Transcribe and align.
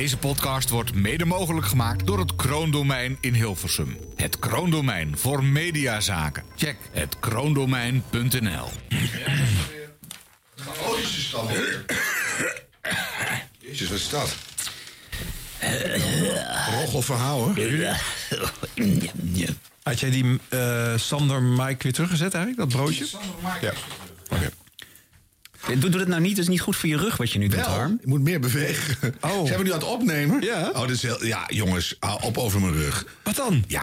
Deze 0.00 0.18
podcast 0.18 0.70
wordt 0.70 0.94
mede 0.94 1.24
mogelijk 1.24 1.66
gemaakt 1.66 2.06
door 2.06 2.18
het 2.18 2.36
Kroondomein 2.36 3.18
in 3.20 3.34
Hilversum. 3.34 3.96
Het 4.16 4.38
Kroondomein 4.38 5.18
voor 5.18 5.44
mediazaken. 5.44 6.42
Check 6.56 6.76
het 6.92 7.18
kroondomein.nl. 7.18 8.68
Chaotische 10.56 11.20
stand. 11.20 11.50
Jezus, 13.58 13.88
wat 13.88 13.98
is 13.98 14.08
dat? 14.08 14.36
Roggel 16.70 17.02
verhouden. 17.02 17.96
Had 19.82 20.00
jij 20.00 20.10
die 20.10 20.38
eh, 20.48 20.92
Sander 20.96 21.42
Mike 21.42 21.82
weer 21.82 21.92
teruggezet 21.92 22.34
eigenlijk, 22.34 22.70
dat 22.70 22.80
broodje? 22.80 23.06
Ja. 23.60 23.72
Oké. 24.28 24.50
Doe, 25.66 25.90
doe 25.90 26.00
het 26.00 26.08
nou 26.08 26.20
niet, 26.20 26.30
dat 26.36 26.44
is 26.44 26.50
niet 26.50 26.60
goed 26.60 26.76
voor 26.76 26.88
je 26.88 26.96
rug 26.96 27.16
wat 27.16 27.30
je 27.30 27.38
nu 27.38 27.48
doet, 27.48 27.60
Harm. 27.60 27.98
je 28.00 28.08
moet 28.08 28.20
meer 28.22 28.40
bewegen. 28.40 29.14
Oh. 29.20 29.46
Zijn 29.46 29.58
we 29.58 29.64
nu 29.64 29.72
aan 29.72 29.78
het 29.78 29.88
opnemen? 29.88 30.40
Ja. 30.42 30.68
Oh, 30.68 30.80
dat 30.80 30.90
is 30.90 31.02
heel, 31.02 31.24
ja, 31.24 31.44
jongens, 31.48 31.96
hou 31.98 32.22
op 32.22 32.38
over 32.38 32.60
mijn 32.60 32.72
rug. 32.72 33.04
Wat 33.22 33.36
dan? 33.36 33.64
Ja, 33.66 33.82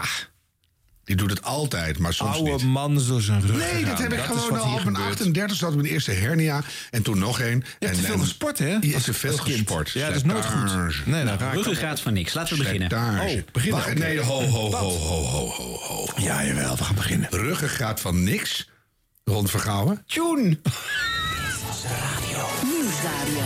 die 1.04 1.16
doet 1.16 1.30
het 1.30 1.42
altijd, 1.44 1.98
maar 1.98 2.14
soms 2.14 2.34
Oude 2.36 2.50
niet. 2.50 2.62
man 2.64 3.02
door 3.06 3.20
zijn 3.22 3.46
rug 3.46 3.72
Nee, 3.72 3.84
dat 3.84 3.98
heb 3.98 4.12
ik 4.12 4.18
is 4.18 4.24
gewoon 4.24 4.58
al 4.60 4.74
op 4.74 4.84
mijn 4.84 4.96
gebeurt. 4.96 5.10
38 5.20 5.60
had 5.60 5.70
ik 5.70 5.76
mijn 5.76 5.92
eerste 5.92 6.10
hernia. 6.12 6.62
En 6.90 7.02
toen 7.02 7.18
nog 7.18 7.40
één. 7.40 7.58
Je 7.78 7.86
hebt 7.86 7.92
en, 7.96 8.00
te 8.00 8.06
veel 8.06 8.14
en- 8.14 8.20
gesport, 8.20 8.58
hè? 8.58 8.78
Als- 8.94 9.02
te 9.04 9.12
veel 9.12 9.36
gesport. 9.36 9.90
Ja, 9.90 10.06
dat 10.06 10.16
is 10.16 10.22
nooit 10.22 10.44
goed. 10.44 10.70
Slijtage. 10.70 11.02
Nee, 11.04 11.24
dan 11.24 11.38
raakt 11.38 11.54
Ruggengraat 11.56 12.00
van 12.00 12.12
niks. 12.12 12.34
Laten 12.34 12.56
we 12.56 12.62
beginnen. 12.62 12.88
Slijtage. 12.88 13.36
Oh, 13.36 13.52
beginnen. 13.52 13.80
Wacht, 13.80 13.98
nee, 13.98 14.20
ho, 14.20 14.42
ho, 14.42 14.70
ho, 14.70 14.90
ho, 14.90 15.24
ho, 15.24 15.46
ho, 15.48 15.76
ho. 15.76 16.06
Ja, 16.16 16.44
jawel, 16.44 16.76
we 16.76 16.84
gaan 16.84 16.94
beginnen. 16.94 17.28
Ruggengraat 17.30 18.00
van 18.00 18.22
niks. 18.22 18.68
Ron 19.24 19.48
Vergouwen. 19.48 20.02
Tjoen! 20.06 20.60
Nieuwsradio. 22.64 23.42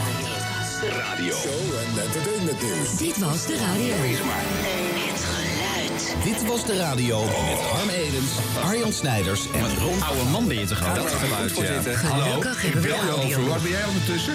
Show 1.35 1.53
en 1.79 2.03
entertainment 2.03 2.63
nieuws. 2.63 2.97
Dit 2.97 3.19
was 3.19 3.47
de 3.47 3.57
radio. 3.59 3.95
Het 3.95 5.25
geluid. 5.25 6.25
Dit 6.25 6.47
was 6.49 6.65
de 6.67 6.77
radio 6.77 7.25
met 7.25 7.59
Harm 7.73 7.89
Edens, 7.89 8.31
Arjan 8.65 8.93
Snijders 8.93 9.41
en 9.55 9.79
Ron 9.79 10.03
Oude 10.03 10.25
man 10.31 10.49
ben 10.49 10.59
je 10.59 10.67
toch 10.67 10.79
gewoon? 10.79 10.95
Dat 10.95 11.13
geluid, 11.13 11.57
ja. 11.57 11.63
Hebben 11.63 12.83
we 12.83 12.89
Bel 12.89 12.97
je 12.97 13.13
over. 13.13 13.21
radio. 13.21 13.47
Waar 13.49 13.61
ben 13.61 13.71
jij 13.71 13.85
ondertussen? 13.85 14.35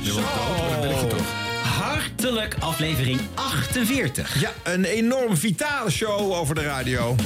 Je 0.00 0.12
wordt 0.12 0.28
dood, 0.34 0.58
maar 0.58 0.70
dat 0.70 0.80
ben 0.80 0.90
je 1.00 1.06
toch? 1.06 1.43
Hartelijk 2.24 2.56
aflevering 2.58 3.20
48. 3.34 4.40
Ja, 4.40 4.52
een 4.62 4.84
enorm 4.84 5.36
vitale 5.36 5.90
show 5.90 6.32
over 6.32 6.54
de 6.54 6.62
radio. 6.62 7.16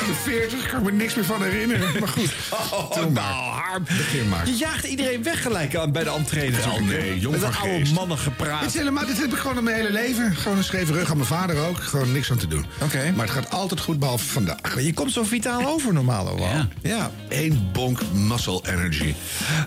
48, 0.00 0.70
kan 0.70 0.78
ik 0.78 0.84
me 0.84 0.92
niks 0.92 1.14
meer 1.14 1.24
van 1.24 1.42
herinneren. 1.42 2.00
Maar 2.00 2.08
goed, 2.08 2.32
Doe 2.94 3.10
maar. 3.10 3.22
nou, 3.22 3.60
Harm. 3.60 3.84
Begin 3.84 4.28
maar. 4.28 4.46
Je 4.46 4.56
jaagt 4.56 4.84
iedereen 4.84 5.22
weg 5.22 5.42
gelijk 5.42 5.76
aan 5.76 5.92
bij 5.92 6.04
de 6.04 6.10
entree 6.10 6.50
nee, 6.80 7.18
jong 7.18 7.34
Met 7.34 7.44
van 7.44 7.54
oude 7.62 7.78
geest. 7.78 7.92
mannen 7.92 8.16
Dit, 8.16 8.24
gepraat. 8.26 8.64
is 8.64 8.74
helemaal, 8.74 9.06
dit 9.06 9.18
heb 9.18 9.32
ik 9.32 9.38
gewoon 9.38 9.56
al 9.56 9.62
mijn 9.62 9.76
hele 9.76 9.92
leven. 9.92 10.36
Gewoon 10.36 10.58
een 10.58 10.64
scheve 10.64 10.92
rug 10.92 11.10
aan 11.10 11.16
mijn 11.16 11.28
vader 11.28 11.58
ook. 11.66 11.78
Gewoon 11.78 12.12
niks 12.12 12.30
aan 12.30 12.36
te 12.36 12.46
doen. 12.46 12.66
Oké. 12.80 13.12
Maar 13.16 13.26
het 13.26 13.34
gaat 13.34 13.50
altijd 13.50 13.80
goed, 13.80 13.98
behalve 13.98 14.24
vandaag. 14.24 14.80
Je 14.82 14.94
komt 14.94 15.12
zo 15.12 15.24
vitaal 15.24 15.66
over 15.66 15.92
normaal 15.92 16.24
wel. 16.24 16.38
Ja. 16.38 16.68
ja. 16.82 17.10
Eén 17.28 17.68
bonk 17.72 18.00
muscle 18.12 18.60
energy. 18.66 19.14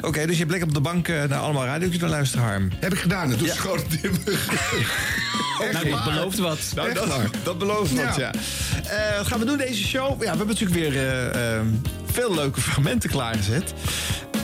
Oké, 0.02 0.26
dus 0.26 0.38
je 0.38 0.45
blik 0.45 0.64
op 0.64 0.73
de 0.73 0.82
bank 0.82 1.08
eh, 1.08 1.23
naar 1.23 1.40
allemaal 1.40 1.66
radio's 1.66 1.98
te 1.98 2.08
luisteren, 2.08 2.45
Harm. 2.45 2.70
Heb 2.80 2.94
ik 2.94 3.00
gedaan. 3.00 3.30
Het 3.30 3.40
doet 3.40 3.52
gewoon 3.52 3.84
dimmer. 4.02 4.29
Nou, 5.72 5.84
dit 5.86 6.04
belooft 6.04 6.38
wat. 6.38 6.58
Nou, 6.76 6.94
dat, 7.44 7.58
belooft 7.58 7.92
wat, 7.92 8.16
ja. 8.16 8.18
Ja. 8.18 8.32
Eh, 9.12 9.18
wat 9.18 9.28
gaan 9.28 9.40
we 9.40 9.46
doen 9.46 9.58
deze 9.58 9.84
show? 9.88 10.10
Ja, 10.12 10.18
we 10.18 10.26
hebben 10.28 10.48
natuurlijk 10.48 10.80
weer 10.80 10.96
eh, 10.98 11.56
eh, 11.58 11.62
veel 12.12 12.34
leuke 12.36 12.62
fragmenten 12.62 13.10
klaargezet. 13.10 13.74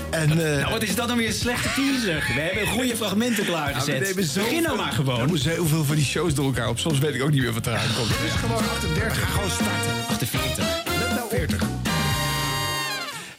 En, 0.10 0.30
eh, 0.32 0.60
Nou, 0.62 0.72
wat 0.72 0.84
is 0.84 0.96
dat 0.96 1.08
dan 1.08 1.18
weer 1.18 1.28
een 1.28 1.34
slechte 1.34 1.68
teaser? 1.76 2.24
We 2.36 2.42
hebben 2.42 2.68
goede 2.68 2.96
fragmenten 2.96 3.36
ja, 3.36 3.42
we 3.44 3.56
klaargezet. 3.56 4.00
nemen 4.00 4.24
zoveel- 4.24 4.44
Begin 4.44 4.64
nou 4.64 4.78
maar 4.78 4.88
Er 4.88 4.94
gewoon. 4.94 5.28
moeten 5.28 5.56
zoveel 5.56 5.84
van 5.84 5.96
die 5.96 6.06
shows 6.06 6.34
door 6.34 6.46
elkaar 6.46 6.68
op. 6.70 6.80
Soms 6.80 7.00
weet 7.00 7.16
ik 7.16 7.24
ook 7.24 7.32
niet 7.32 7.42
meer 7.42 7.54
wat 7.54 7.68
eraan 7.68 7.88
komt. 7.98 8.10
Het 8.10 8.18
is 8.34 8.40
gewoon 8.40 8.58
38. 8.70 9.20
Ga 9.20 9.26
gewoon 9.26 9.50
starten. 9.50 9.94
48. 10.10 10.66
Let 11.00 11.10
nou 11.10 11.22
op. 11.24 11.30
40. 11.30 11.62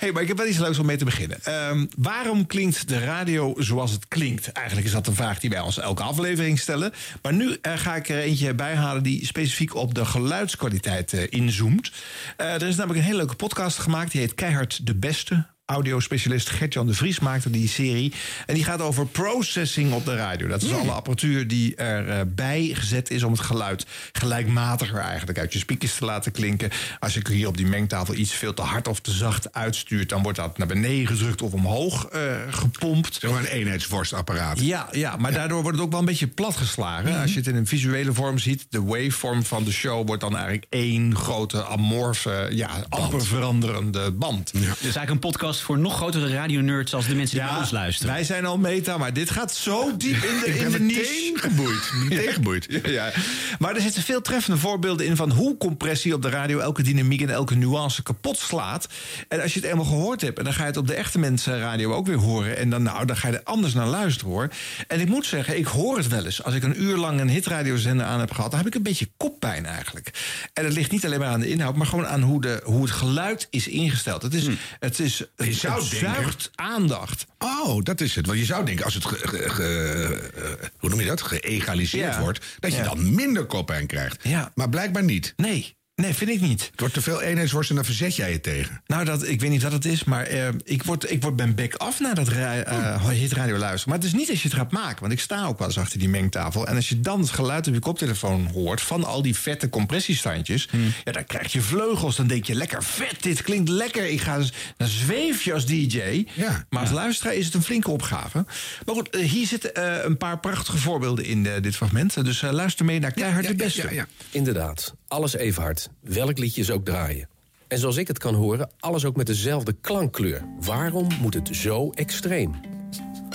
Hey, 0.07 0.15
maar 0.15 0.23
ik 0.23 0.29
heb 0.29 0.37
wel 0.37 0.47
iets 0.47 0.59
leuks 0.59 0.79
om 0.79 0.87
mee 0.87 0.97
te 0.97 1.05
beginnen. 1.05 1.39
Ehm, 1.43 1.87
waarom 1.97 2.47
klinkt 2.47 2.89
de 2.89 2.99
radio 2.99 3.55
zoals 3.59 3.91
het 3.91 4.09
klinkt? 4.09 4.53
Eigenlijk 4.53 4.87
is 4.87 4.93
dat 4.93 5.07
een 5.07 5.15
vraag 5.15 5.41
die 5.41 5.51
wij 5.51 5.61
ons 5.61 5.79
elke 5.79 6.03
aflevering 6.03 6.59
stellen. 6.59 6.93
Maar 7.23 7.33
nu 7.33 7.57
eh, 7.63 7.73
ga 7.77 7.97
ik 7.97 8.09
er 8.09 8.19
eentje 8.19 8.55
bijhalen 8.55 9.03
die 9.03 9.27
specifiek 9.27 9.75
op 9.75 9.95
de 9.95 10.05
geluidskwaliteit 10.05 11.13
eh, 11.13 11.23
inzoomt. 11.29 11.93
Eh, 12.37 12.55
er 12.55 12.63
is 12.63 12.77
namelijk 12.77 13.01
een 13.01 13.07
hele 13.07 13.19
leuke 13.19 13.37
podcast 13.37 13.79
gemaakt. 13.79 14.13
Die 14.13 14.21
heet 14.21 14.35
Keihard 14.35 14.87
de 14.87 14.95
Beste. 14.95 15.56
Audiospecialist 15.67 16.51
Gert-Jan 16.51 16.87
de 16.87 16.95
Vries 16.95 17.21
maakte 17.21 17.51
die 17.51 17.69
serie. 17.69 18.13
En 18.47 18.55
die 18.55 18.65
gaat 18.65 18.81
over 18.81 19.07
processing 19.07 19.93
op 19.93 20.05
de 20.05 20.17
radio. 20.17 20.49
Dat 20.49 20.63
is 20.63 20.73
alle 20.73 20.91
apparatuur 20.91 21.49
die 21.49 21.75
erbij 21.75 22.71
gezet 22.73 23.11
is 23.11 23.23
om 23.23 23.33
het 23.33 23.41
geluid 23.41 23.87
gelijkmatiger 24.13 24.99
eigenlijk 24.99 25.39
uit 25.39 25.53
je 25.53 25.59
speakers 25.59 25.95
te 25.95 26.05
laten 26.05 26.33
klinken. 26.33 26.71
Als 26.99 27.15
je 27.15 27.21
hier 27.31 27.49
op 27.49 27.57
die 27.57 27.67
mengtafel 27.67 28.15
iets 28.15 28.33
veel 28.33 28.55
te 28.55 28.63
hard 28.63 28.89
of 28.89 29.01
te 29.01 29.11
zacht 29.11 29.53
uitstuurt, 29.53 30.09
dan 30.09 30.23
wordt 30.23 30.39
dat 30.39 30.59
naar 30.59 30.67
beneden 30.67 31.07
gedrukt 31.07 31.43
of 31.43 31.53
omhoog 31.53 32.05
eh, 32.05 32.21
gepompt. 32.51 33.15
Zeg 33.15 33.31
maar 33.31 33.41
een 33.41 33.47
eenheidsworstapparaat. 33.47 34.61
Ja, 34.61 34.89
ja, 34.93 35.17
maar 35.17 35.33
daardoor 35.33 35.63
wordt 35.63 35.77
het 35.77 35.87
ook 35.87 35.93
wel 35.93 36.01
een 36.01 36.07
beetje 36.07 36.27
platgeslagen. 36.27 37.21
Als 37.21 37.33
je 37.33 37.39
het 37.39 37.49
in 37.49 37.57
een 37.57 37.67
visuele 37.67 38.13
vorm 38.13 38.39
ziet, 38.39 38.67
de 38.71 38.83
waveform 38.83 39.45
van 39.45 39.65
de 39.65 39.73
show 39.73 40.07
wordt 40.07 40.23
dan 40.23 40.35
eigenlijk 40.35 40.67
één 40.69 41.17
grote 41.17 41.67
amorfe, 41.67 42.49
ja, 42.51 42.71
amper 42.89 43.25
veranderende 43.25 44.13
band. 44.13 44.53
Dus 44.53 44.63
eigenlijk 44.81 45.11
een 45.11 45.19
podcast 45.19 45.56
voor 45.61 45.79
nog 45.79 45.97
grotere 45.97 46.29
radionerds 46.29 46.95
als 46.95 47.07
de 47.07 47.15
mensen 47.15 47.39
die 47.39 47.47
naar 47.47 47.59
ons 47.59 47.71
luisteren. 47.71 48.13
wij 48.13 48.25
zijn 48.25 48.47
al 48.47 48.59
meta, 48.59 48.99
maar 48.99 49.13
dit 49.13 49.31
gaat 49.31 49.55
zo 49.55 49.97
diep 49.97 50.23
in 50.23 50.41
de, 50.45 50.59
in 50.59 50.71
de 50.71 50.81
niche. 50.81 51.33
geboeid. 51.35 51.93
Meteen 52.09 52.33
geboeid. 52.33 52.67
Ja, 52.69 52.91
ja. 52.91 53.13
Maar 53.59 53.75
er 53.75 53.81
zitten 53.81 54.03
veel 54.03 54.21
treffende 54.21 54.59
voorbeelden 54.59 55.07
in 55.07 55.17
van 55.17 55.31
hoe 55.31 55.57
compressie 55.57 56.15
op 56.15 56.23
de 56.23 56.29
radio 56.29 56.59
elke 56.59 56.83
dynamiek 56.83 57.21
en 57.23 57.31
elke 57.31 57.55
nuance 57.55 58.03
kapot 58.03 58.39
slaat. 58.39 58.89
En 59.29 59.43
als 59.43 59.55
je 59.55 59.61
het 59.61 59.69
eenmaal 59.69 59.85
gehoord 59.85 60.21
hebt, 60.21 60.39
en 60.39 60.45
dan 60.45 60.53
ga 60.53 60.61
je 60.61 60.67
het 60.69 60.77
op 60.77 60.87
de 60.87 60.95
echte 60.95 61.19
mensenradio 61.19 61.93
ook 61.93 62.07
weer 62.07 62.17
horen. 62.17 62.57
En 62.57 62.71
dan, 62.71 62.83
nou, 62.83 63.07
dan 63.07 63.17
ga 63.17 63.29
je 63.29 63.35
er 63.35 63.45
anders 63.45 63.75
naar 63.75 63.87
luisteren 63.87 64.33
hoor. 64.33 64.49
En 64.89 65.01
ik 65.01 65.09
moet 65.09 65.27
zeggen, 65.27 65.59
ik 65.59 65.67
hoor 65.67 65.97
het 65.97 66.09
wel 66.09 66.25
eens. 66.25 66.43
Als 66.43 66.55
ik 66.55 66.63
een 66.63 66.83
uur 66.83 66.97
lang 66.97 67.21
een 67.21 67.29
hitradiozender 67.29 68.07
aan 68.07 68.21
heb 68.21 68.33
gehad, 68.33 68.51
dan 68.51 68.59
heb 68.59 68.69
ik 68.69 68.75
een 68.75 68.83
beetje 68.83 69.09
koppijn 69.17 69.67
eigenlijk. 69.67 70.11
En 70.53 70.63
dat 70.63 70.73
ligt 70.73 70.91
niet 70.91 71.05
alleen 71.05 71.19
maar 71.19 71.29
aan 71.29 71.41
de 71.41 71.49
inhoud, 71.49 71.77
maar 71.77 71.87
gewoon 71.87 72.07
aan 72.07 72.23
hoe, 72.23 72.41
de, 72.41 72.61
hoe 72.65 72.83
het 72.83 72.91
geluid 72.91 73.47
is 73.51 73.69
ingesteld. 73.69 74.23
Het 74.23 74.35
is, 74.35 74.49
het 74.81 75.01
is 75.01 75.25
het, 75.51 75.61
zou 75.61 75.81
het 75.81 75.91
denken- 75.91 76.15
zuigt 76.15 76.51
aandacht. 76.55 77.27
Oh, 77.39 77.83
dat 77.83 78.01
is 78.01 78.15
het. 78.15 78.27
Want 78.27 78.39
je 78.39 78.45
zou 78.45 78.65
denken, 78.65 78.85
als 78.85 78.95
het 78.95 79.05
ge, 79.05 79.17
ge- 79.29 79.49
ge- 79.51 80.31
eh, 80.63 80.69
hoe 80.79 80.91
noem 80.91 81.01
je 81.01 81.07
dat? 81.07 81.23
geëgaliseerd 81.23 82.15
Ja. 82.15 82.21
wordt, 82.21 82.45
dat 82.59 82.71
je 82.73 82.77
Ja. 82.79 82.85
dan 82.85 83.15
minder 83.15 83.45
koppijn 83.47 83.87
krijgt. 83.87 84.19
Ja. 84.23 84.51
Maar 84.55 84.69
blijkbaar 84.69 85.05
niet. 85.05 85.33
Nee, 85.37 85.76
nee, 85.97 86.15
vind 86.15 86.31
ik 86.31 86.41
niet. 86.41 86.69
Het 86.71 86.81
wordt 86.81 86.95
te 86.95 87.01
veel 87.03 87.23
eenheidsworst 87.23 87.71
en 87.71 87.77
dan 87.77 87.85
verzet 87.85 88.17
jij 88.17 88.31
je 88.31 88.41
tegen. 88.41 88.81
Nou, 88.87 89.05
dat, 89.05 89.29
ik 89.29 89.41
weet 89.41 89.51
niet 89.51 89.63
wat 89.63 89.73
het 89.73 89.85
is, 89.85 90.05
maar 90.05 90.27
eh, 90.27 90.49
ik, 90.65 90.83
word, 90.83 91.11
ik 91.11 91.23
word 91.23 91.37
ben 91.37 91.55
bek 91.55 91.75
af 91.75 92.01
naar 92.01 92.15
dat 92.15 92.29
ra- 92.29 92.57
eh, 92.63 93.09
hitradio 93.09 93.57
luisteren. 93.57 93.89
Maar 93.89 93.99
het 93.99 94.07
is 94.07 94.13
niet 94.21 94.31
als 94.31 94.43
je 94.43 94.49
het 94.49 94.57
gaat 94.57 94.73
maken, 94.73 95.01
want 95.01 95.13
ik 95.13 95.21
sta 95.21 95.47
ook 95.47 95.59
wel 95.59 95.67
eens 95.67 95.79
achter 95.79 95.99
die 95.99 96.09
mengtafel. 96.09 96.67
En 96.67 96.77
als 96.77 96.89
je 96.89 97.01
dan 97.01 97.21
het 97.21 97.31
geluid 97.31 97.67
op 97.69 97.75
je 97.75 97.81
koptelefoon 97.81 98.47
hoort 98.47 98.81
van 98.81 99.05
al 99.05 99.23
die 99.23 99.37
vette 99.37 99.69
compressiestandjes, 99.69 100.69
ja, 101.05 101.13
dan 101.13 101.25
krijg 101.25 101.53
je 101.53 101.61
vleugels. 101.61 102.17
Dan 102.17 102.27
denk 102.27 102.45
je, 102.45 102.55
lekker 102.55 102.83
vet, 102.85 103.23
dit 103.23 103.43
klinkt 103.43 103.69
lekker. 103.69 104.07
Ik 104.07 104.21
ga, 104.21 104.39
dan 104.77 104.89
zweef 104.89 105.43
je 105.43 105.53
als 105.53 105.67
DJ. 105.67 106.27
Ja. 106.35 106.67
maar 106.71 106.81
als 106.81 106.91
luisteraar 106.91 107.35
is 107.35 107.45
het 107.45 107.55
een 107.55 107.63
flinke 107.63 107.91
opgave. 107.91 108.45
Maar 108.85 108.95
goed, 108.95 109.11
eh, 109.11 109.29
hier 109.29 109.47
zitten 109.47 109.75
eh, 109.75 110.05
een 110.05 110.17
paar 110.17 110.39
prachtige 110.41 110.79
voorbeelden 110.79 111.25
in 111.25 111.43
dit 111.43 111.77
fragment. 111.77 112.25
Dus 112.25 112.41
luister 112.41 112.85
mee 112.85 112.99
naar 112.99 113.13
Keihard 113.13 113.45
ja, 113.45 113.51
de 113.51 113.57
Beste. 113.57 113.83
Ja, 113.83 113.91
ja. 113.91 114.07
Inderdaad, 114.31 114.95
alles 115.09 115.35
even 115.37 115.63
hard. 115.63 115.86
Welk 116.01 116.39
liedje 116.39 116.65
ze 116.65 116.73
ook 116.73 116.85
draaien. 116.85 117.29
En 117.69 117.79
zoals 117.79 117.97
ik 117.97 118.09
het 118.09 118.19
kan 118.19 118.35
horen, 118.35 118.71
alles 118.79 119.05
ook 119.05 119.17
met 119.17 119.27
dezelfde 119.27 119.73
klankkleur. 119.73 120.45
Waarom 120.61 121.09
moet 121.21 121.35
het 121.35 121.49
zo 121.57 121.91
extreem? 121.91 122.55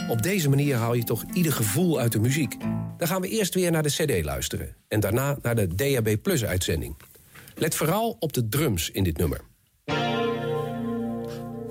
Op 0.10 0.22
deze 0.22 0.50
manier 0.50 0.76
haal 0.76 0.94
je 0.94 1.04
toch 1.04 1.24
ieder 1.34 1.52
gevoel 1.52 2.00
uit 2.00 2.12
de 2.12 2.20
muziek. 2.20 2.56
Dan 2.98 3.08
gaan 3.08 3.22
we 3.22 3.28
eerst 3.28 3.53
weer 3.53 3.72
naar 3.72 3.84
de 3.84 3.90
CD 3.90 4.26
luisteren. 4.26 4.76
En 4.88 5.00
daarna 5.00 5.38
naar 5.42 5.56
de 5.56 5.76
DAB 5.76 6.16
Plus 6.22 6.46
uitzending. 6.46 6.96
Let 7.56 7.76
vooral 7.76 8.16
op 8.20 8.34
de 8.34 8.50
drums 8.50 8.90
in 8.90 9.04
dit 9.04 9.18
nummer. 9.18 9.42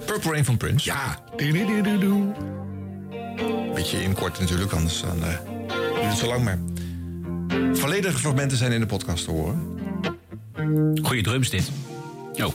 Purple 0.06 0.30
Rain 0.30 0.44
van 0.44 0.56
Prince. 0.56 0.90
Ja. 0.90 1.24
Beetje 3.74 4.02
inkort 4.02 4.40
natuurlijk, 4.40 4.72
anders 4.72 5.00
dan, 5.00 5.24
eh, 5.24 5.38
duurt 5.66 6.04
het 6.04 6.18
zo 6.18 6.26
lang 6.26 6.44
maar. 6.44 6.58
Volledige 7.76 8.18
fragmenten 8.18 8.58
zijn 8.58 8.72
in 8.72 8.80
de 8.80 8.86
podcast 8.86 9.24
te 9.24 9.30
horen. 9.30 9.79
Goeie 11.02 11.22
drums 11.22 11.50
dit. 11.50 11.70
Oh. 12.32 12.54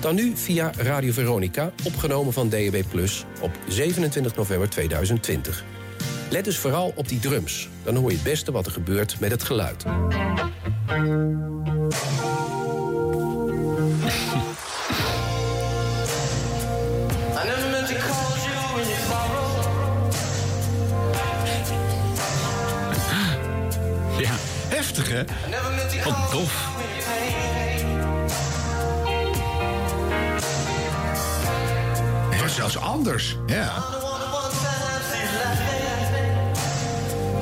Dan 0.00 0.14
nu 0.14 0.36
via 0.36 0.72
Radio 0.76 1.12
Veronica, 1.12 1.72
opgenomen 1.84 2.32
van 2.32 2.48
DAB 2.48 2.82
Plus 2.88 3.24
op 3.40 3.50
27 3.68 4.36
november 4.36 4.68
2020. 4.70 5.64
Let 6.30 6.44
dus 6.44 6.58
vooral 6.58 6.92
op 6.94 7.08
die 7.08 7.18
drums. 7.18 7.68
Dan 7.82 7.96
hoor 7.96 8.10
je 8.10 8.14
het 8.14 8.24
beste 8.24 8.52
wat 8.52 8.66
er 8.66 8.72
gebeurt 8.72 9.20
met 9.20 9.30
het 9.30 9.42
geluid. 9.42 9.84
Wat 26.04 26.30
dof. 26.30 26.68
Het 32.30 32.40
was 32.40 32.54
zelfs 32.54 32.78
anders. 32.78 33.36
Ja. 33.46 33.84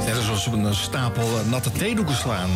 Net 0.06 0.16
alsof 0.16 0.40
ze 0.40 0.50
een 0.50 0.74
stapel 0.74 1.38
eh, 1.38 1.50
natte 1.50 1.72
theedoeken 1.72 2.14
slaan. 2.14 2.50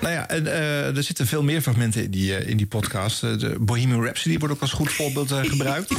Nou 0.00 0.14
ja, 0.14 0.28
en, 0.28 0.46
eh, 0.46 0.96
er 0.96 1.02
zitten 1.02 1.26
veel 1.26 1.42
meer 1.42 1.60
fragmenten 1.60 2.04
in 2.04 2.10
die, 2.10 2.36
eh, 2.36 2.48
in 2.48 2.56
die 2.56 2.66
podcast. 2.66 3.20
De 3.20 3.56
Bohemian 3.60 4.02
Rhapsody 4.02 4.38
wordt 4.38 4.54
ook 4.54 4.60
als 4.60 4.72
goed 4.72 4.92
voorbeeld 4.92 5.32
gebruikt. 5.32 5.92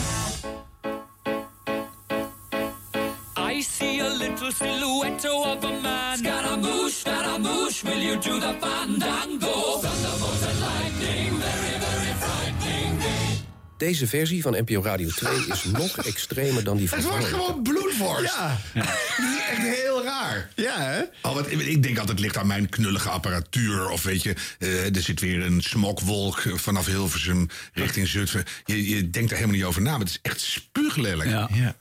Of 5.25 5.63
a 5.63 5.71
man. 5.81 6.17
Scaramouche, 6.17 6.91
Scaramouche, 6.99 7.83
will 7.83 8.01
you 8.01 8.19
do 8.19 8.39
the 8.39 8.55
fandango? 8.59 9.79
Thunderbolt 9.79 10.43
and 10.49 10.59
lightning, 10.59 11.39
very, 11.39 11.79
very 11.79 12.13
frightening 12.19 12.97
me. 12.97 13.37
Deze 13.77 14.07
versie 14.07 14.41
van 14.41 14.53
NPO 14.57 14.81
Radio 14.81 15.09
2 15.09 15.45
is 15.47 15.63
nog 15.63 15.97
extremer 15.97 16.63
dan 16.63 16.77
die 16.77 16.89
van 16.89 16.97
Het 16.97 17.07
wordt 17.07 17.25
gewoon 17.25 17.61
bloedvorst. 17.63 18.35
Ja, 18.35 18.57
Dat 18.73 18.83
is 18.83 19.39
echt 19.49 19.61
heel 19.61 20.03
raar. 20.03 20.49
ja 20.55 20.79
hè? 20.81 21.01
Oh, 21.21 21.33
wat, 21.33 21.51
ik 21.51 21.83
denk 21.83 21.97
altijd 21.97 22.07
het 22.09 22.19
ligt 22.19 22.37
aan 22.37 22.47
mijn 22.47 22.69
knullige 22.69 23.09
apparatuur. 23.09 23.89
Of 23.89 24.03
weet 24.03 24.23
je, 24.23 24.35
eh, 24.59 24.95
er 24.95 25.01
zit 25.01 25.19
weer 25.19 25.45
een 25.45 25.61
smokwolk 25.61 26.43
vanaf 26.55 26.85
Hilversum 26.85 27.47
richting 27.73 28.07
Zutphen. 28.07 28.43
Je, 28.65 28.89
je 28.89 29.09
denkt 29.09 29.29
er 29.31 29.35
helemaal 29.37 29.57
niet 29.57 29.65
over 29.65 29.81
na, 29.81 29.91
maar 29.91 29.99
het 29.99 30.09
is 30.09 30.19
echt 30.21 30.39
spuuglelijk. 30.41 31.29
Ja. 31.29 31.49
Ja. 31.53 31.75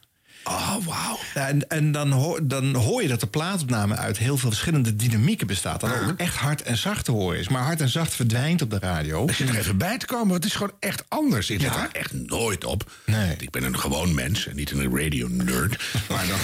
Oh, 0.45 0.77
wauw. 0.87 1.19
Ja, 1.35 1.49
en 1.49 1.69
en 1.69 1.93
dan, 1.93 2.11
hoor, 2.11 2.41
dan 2.43 2.75
hoor 2.75 3.03
je 3.03 3.09
dat 3.09 3.21
de 3.21 3.27
plaatopname 3.27 3.97
uit 3.97 4.19
heel 4.19 4.37
veel 4.37 4.49
verschillende 4.51 4.97
dynamieken 4.97 5.47
bestaat. 5.47 5.81
Dat 5.81 5.91
ook 6.09 6.19
echt 6.19 6.35
hard 6.37 6.63
en 6.63 6.77
zacht 6.77 7.05
te 7.05 7.11
horen 7.11 7.39
is. 7.39 7.49
Maar 7.49 7.63
hard 7.63 7.81
en 7.81 7.89
zacht 7.89 8.15
verdwijnt 8.15 8.63
op 8.63 8.71
de 8.71 8.79
radio. 8.79 9.27
Als 9.27 9.39
je 9.39 9.45
er 9.47 9.57
even 9.59 9.77
bij 9.77 9.99
te 9.99 10.07
komen, 10.07 10.29
want 10.29 10.43
het 10.43 10.53
is 10.53 10.59
gewoon 10.59 10.73
echt 10.81 11.05
anders. 11.09 11.51
Ik 11.51 11.61
let 11.61 11.73
daar 11.73 11.89
echt 11.93 12.13
nooit 12.13 12.65
op. 12.65 12.91
Nee. 13.07 13.37
Ik 13.39 13.51
ben 13.51 13.63
een 13.65 13.79
gewoon 13.79 14.15
mens 14.15 14.47
en 14.47 14.57
niet 14.57 14.71
een 14.71 14.97
radio-nerd. 14.99 15.83
maar 16.11 16.27
dan, 16.27 16.39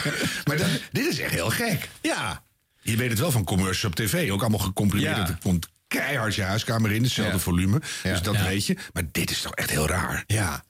maar 0.46 0.56
dan, 0.56 0.68
dit 0.92 1.06
is 1.06 1.18
echt 1.18 1.32
heel 1.32 1.50
gek. 1.50 1.88
Ja, 2.00 2.42
Je 2.80 2.96
weet 2.96 3.10
het 3.10 3.18
wel 3.18 3.30
van 3.30 3.44
commercials 3.44 3.84
op 3.84 3.94
tv. 3.94 4.30
Ook 4.30 4.40
allemaal 4.40 4.58
gecomprimeerd. 4.58 5.28
Ja. 5.28 5.38
Komt 5.42 5.68
keihard 5.88 6.34
je 6.34 6.42
huiskamer 6.42 6.92
in, 6.92 7.02
hetzelfde 7.02 7.32
Ja. 7.36 7.38
volume. 7.38 7.80
Dus 8.02 8.22
dat 8.22 8.36
weet 8.42 8.66
je. 8.66 8.76
Maar 8.92 9.02
dit 9.12 9.30
is 9.30 9.40
toch 9.42 9.54
echt 9.54 9.70
heel 9.70 9.86
raar. 9.88 10.24
ja. 10.26 10.64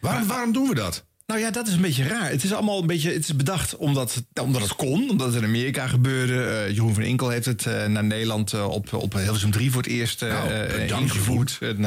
Waarom, 0.00 0.26
waarom 0.26 0.52
doen 0.52 0.68
we 0.68 0.74
dat? 0.74 1.04
Nou 1.26 1.40
ja, 1.40 1.50
dat 1.50 1.66
is 1.68 1.74
een 1.74 1.80
beetje 1.80 2.06
raar. 2.08 2.30
Het 2.30 2.44
is 2.44 2.52
allemaal 2.52 2.80
een 2.80 2.86
beetje. 2.86 3.12
Het 3.12 3.18
is 3.22 3.36
bedacht 3.36 3.76
omdat, 3.76 4.14
het- 4.14 4.40
omdat 4.44 4.62
het 4.62 4.74
kon, 4.74 5.10
omdat 5.10 5.26
het 5.26 5.36
in 5.36 5.44
Amerika 5.48 5.86
gebeurde. 5.86 6.42
Eh, 6.44 6.74
Jeroen 6.74 6.94
van 6.94 7.02
Inkel 7.02 7.28
heeft 7.28 7.46
het 7.46 7.66
eh, 7.66 7.86
naar 7.86 8.04
Nederland 8.04 8.52
eh, 8.52 8.68
op, 8.68 8.92
op 8.92 9.12
Hilversum 9.12 9.50
3 9.50 9.70
voor 9.70 9.82
het 9.82 9.90
eerst 9.90 10.20
Nou, 10.20 11.02
ingevoerd. 11.02 11.58
En, 11.60 11.84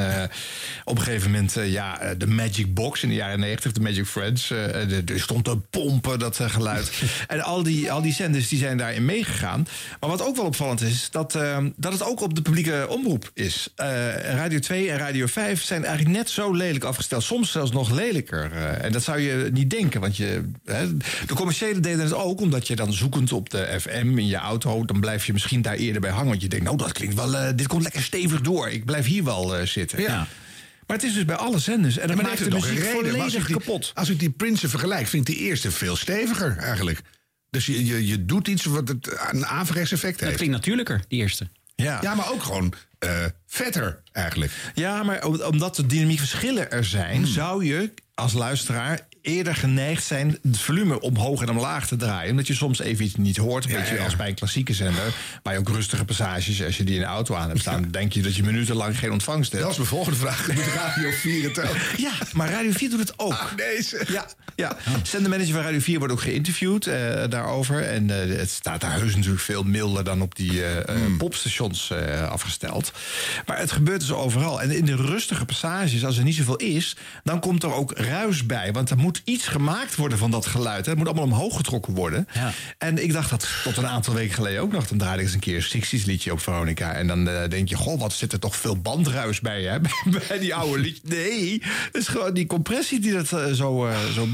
op 0.86 0.98
een 0.98 1.04
gegeven 1.04 1.31
moment, 1.31 1.54
ja, 1.66 2.13
de 2.18 2.28
Magic 2.28 2.74
Box 2.74 3.04
in 3.04 3.10
de 3.10 3.16
jaren 3.16 3.39
90, 3.39 3.72
de 3.72 3.80
Magic 3.80 4.06
Friends. 4.06 4.48
de- 4.48 5.01
Er 5.06 5.19
stond 5.19 5.44
te 5.44 5.57
pompen, 5.69 6.19
dat 6.19 6.39
geluid. 6.42 6.92
en 7.28 7.42
al 7.42 7.63
die, 7.63 7.92
al 7.92 8.01
die 8.01 8.13
zenders 8.13 8.48
die 8.48 8.60
zijn 8.60 8.78
daarin 8.78 9.06
meegegaan. 9.06 9.68
Maar 10.00 10.10
wat 10.10 10.22
ook 10.25 10.36
wel 10.36 10.45
opvallend 10.45 10.81
is, 10.81 10.92
is 10.92 11.07
dat, 11.12 11.38
dat 11.75 11.94
het 11.94 12.04
ook 12.04 12.22
op 12.22 12.36
de 12.36 12.42
publieke 12.42 12.86
omroep 12.89 13.31
is. 13.34 13.69
Radio 14.36 14.60
2 14.60 14.92
en 14.92 14.98
Radio 14.98 15.25
5 15.25 15.63
zijn 15.63 15.86
eigenlijk 15.86 16.18
net 16.18 16.30
zo 16.30 16.51
lelijk 16.54 16.84
afgesteld. 16.84 17.24
Soms 17.24 17.51
zelfs 17.51 17.72
nog 17.72 17.92
lelijker. 17.92 18.51
En 18.51 18.92
dat 18.92 19.04
zou 19.04 19.19
je 19.19 19.25
niet 19.53 19.69
denken. 19.69 20.01
Want 20.01 20.18
je, 20.18 20.44
hè, 20.65 20.97
de 20.97 21.33
commerciële 21.35 21.79
deden 21.79 22.00
het 22.00 22.13
ook, 22.13 22.41
omdat 22.41 22.68
je 22.68 22.75
dan 22.75 22.94
zoekend 22.94 23.31
op 23.31 23.50
de 23.50 23.75
FM 23.79 24.18
in 24.18 24.27
je 24.27 24.35
auto, 24.35 24.85
dan 24.85 25.00
blijf 25.00 25.25
je 25.25 25.33
misschien 25.33 25.62
daar 25.62 25.75
eerder 25.75 26.01
bij 26.01 26.12
hangen. 26.12 26.29
Want 26.29 26.41
je 26.41 26.47
denkt, 26.50 26.65
nou, 26.65 26.77
dat 26.77 26.91
klinkt 26.91 27.15
wel, 27.15 27.35
eh, 27.38 27.50
dit 27.56 27.68
komt 27.68 27.83
lekker 27.83 28.01
stevig 28.03 28.41
door. 28.41 28.69
Ik 28.69 28.85
blijf 28.85 29.06
hier 29.06 29.24
wel 29.24 29.56
eh, 29.57 29.65
zitten. 29.65 30.01
Ja. 30.01 30.27
Maar 30.88 30.97
het 30.97 31.06
is 31.06 31.13
dus 31.13 31.25
bij 31.25 31.35
alle 31.35 31.59
zenders. 31.59 31.97
En 31.97 32.07
dat 32.07 32.15
Maar 32.15 32.25
maakt 32.25 32.38
heeft 32.39 32.51
de 32.51 32.56
het 32.57 32.63
nog 32.65 32.68
een 32.71 32.75
muziek 32.77 32.94
reden. 32.94 33.12
Maar 33.12 33.21
als 33.21 33.31
volledig 33.31 33.50
ik 33.50 33.56
die, 33.57 33.65
kapot. 33.65 33.91
Als 33.94 34.09
ik 34.09 34.19
die 34.19 34.29
Prinsen 34.29 34.69
vergelijk, 34.69 35.07
vind 35.07 35.29
ik 35.29 35.35
die 35.35 35.45
eerste 35.45 35.71
veel 35.71 35.95
steviger 35.95 36.57
eigenlijk. 36.57 37.01
Dus 37.50 37.65
je, 37.65 37.85
je, 37.85 38.07
je 38.07 38.25
doet 38.25 38.47
iets 38.47 38.65
wat 38.65 38.88
het 38.88 39.18
een 39.31 39.45
averechts 39.45 39.91
effect 39.91 40.13
Dat 40.13 40.24
heeft. 40.24 40.35
klinkt 40.35 40.56
natuurlijker, 40.56 41.01
die 41.07 41.19
eerste. 41.21 41.47
Ja. 41.75 42.00
Ja, 42.01 42.15
maar 42.15 42.31
ook 42.31 42.44
gewoon 42.44 42.74
eh, 43.00 43.25
vetter 43.47 44.01
eigenlijk. 44.12 44.51
Ja, 44.74 45.03
maar 45.03 45.25
om- 45.25 45.41
omdat 45.41 45.75
de 45.75 45.85
dynamiekverschillen 45.85 46.71
er 46.71 46.85
zijn, 46.85 47.27
zou 47.27 47.65
je 47.65 47.91
als 48.13 48.33
luisteraar 48.33 49.07
eerder 49.27 49.56
geneigd 49.56 50.03
zijn 50.03 50.38
het 50.44 50.59
volume 50.59 51.00
omhoog 51.01 51.41
en 51.41 51.50
omlaag 51.50 51.88
te 51.88 51.95
draaien. 51.95 52.31
Omdat 52.31 52.47
je 52.47 52.53
soms 52.53 52.79
even 52.79 53.06
iets 53.06 53.15
niet 53.15 53.38
hoort. 53.38 53.65
Een 53.65 53.71
Ja, 53.71 53.77
beetje 53.79 53.95
ja. 53.95 54.03
als 54.03 54.15
bij 54.15 54.27
een 54.27 54.35
klassieke 54.35 54.74
zender. 54.74 55.13
Maar 55.44 55.53
je 55.53 55.59
ook 55.59 55.69
rustige 55.69 56.06
passages, 56.06 56.63
als 56.63 56.77
je 56.77 56.83
die 56.83 56.95
in 56.95 57.01
de 57.01 57.07
auto 57.07 57.35
aan 57.35 57.47
hebt 57.47 57.59
staan, 57.59 57.88
denk 57.91 58.13
je 58.13 58.21
dat 58.21 58.35
je 58.35 58.44
minutenlang 58.44 59.00
geen 59.00 59.12
ontvangst 59.12 59.51
hebt. 59.51 59.63
Dat 59.63 59.71
is 59.71 59.77
mijn 59.77 59.89
volgende 59.89 60.18
vraag. 60.18 60.47
Moet 60.53 60.63
Radio 60.75 61.09
4 61.12 61.44
het 61.44 61.59
ook? 61.59 61.75
Ja, 62.07 62.12
maar 62.33 62.50
Radio 62.50 62.71
4 62.71 62.89
doet 62.89 63.00
het 63.00 63.13
ook. 63.19 63.31
Ah, 63.31 63.56
nee, 63.56 63.83
zeg. 63.83 64.12
Ja, 64.12 64.25
ja. 64.56 64.77
zendermanager 65.03 65.53
van 65.53 65.62
Radio 65.63 65.79
4 65.79 65.97
wordt 65.97 66.13
ook 66.13 66.21
geïnterviewd 66.21 66.88
eh, 66.88 67.24
daarover. 67.29 67.83
En 67.83 68.09
eh, 68.29 68.38
het 68.38 68.50
staat 68.50 68.81
daar 68.81 68.94
heus 68.94 69.15
natuurlijk 69.15 69.41
veel 69.44 69.63
milder 69.63 70.03
dan 70.03 70.21
op 70.21 70.35
die 70.35 70.65
eh, 70.65 70.95
Hmm. 70.97 71.18
popstations 71.18 71.91
afgesteld. 72.29 72.91
Maar 73.45 73.57
het 73.59 73.71
gebeurt 73.71 74.00
dus 74.00 74.12
overal. 74.12 74.62
En 74.62 74.71
in 74.71 74.85
de 74.85 74.95
rustige 74.95 75.45
passages, 75.45 76.06
als 76.06 76.18
er 76.18 76.24
niet 76.24 76.35
zoveel 76.35 76.56
is, 76.56 76.95
dan 77.24 77.39
komt 77.39 77.63
er 77.63 77.74
ook 77.74 77.91
ruis 77.97 78.45
bij. 78.45 78.71
Want 78.71 78.89
er 78.89 78.97
moet 78.97 79.17
iets 79.24 79.48
gemaakt 79.48 79.96
worden 79.96 80.18
van 80.18 80.31
dat 80.31 80.46
geluid. 80.46 80.86
hè. 80.86 80.90
Het 80.92 81.00
moet 81.00 81.08
allemaal 81.08 81.25
omhoog 81.25 81.56
getrokken 81.56 81.94
worden. 81.94 82.28
Ja. 82.34 82.52
En 82.78 83.04
ik 83.04 83.14
dacht 83.14 83.30
dat 83.30 83.48
tot 83.64 83.78
een 83.78 83.88
aantal 83.88 84.14
weken 84.14 84.34
geleden 84.34 84.62
ook 84.62 84.72
nog. 84.72 84.88
Dan 84.88 84.98
draaide 84.98 85.19
ik 85.19 85.25
eens 85.25 85.34
een 85.34 85.40
keer 85.40 85.69
een 85.74 86.00
60s 86.02 86.06
liedje 86.06 86.31
op 86.31 86.40
Veronica. 86.40 86.94
En 86.94 87.08
dan 87.08 87.30
eh, 87.30 87.50
denk 87.50 87.69
je, 87.69 87.75
goh, 87.75 88.00
wat 88.00 88.14
zit 88.14 88.34
er 88.34 88.40
toch 88.40 88.56
veel 88.56 88.78
bandruis 88.78 89.40
bij, 89.40 89.64
hè? 89.64 89.80
bij 90.28 90.40
die 90.40 90.56
oude 90.56 90.81
liedjes. 90.81 91.12
Nee, 91.12 91.62
het 91.64 91.96
is 91.96 92.08
gewoon 92.08 92.34
die 92.34 92.46
compressie 92.46 93.00
die 93.00 93.14
dat 93.14 93.31
eh, 93.31 93.52
zo, 93.52 93.88
eh, 93.88 94.06
zo... 94.14 94.28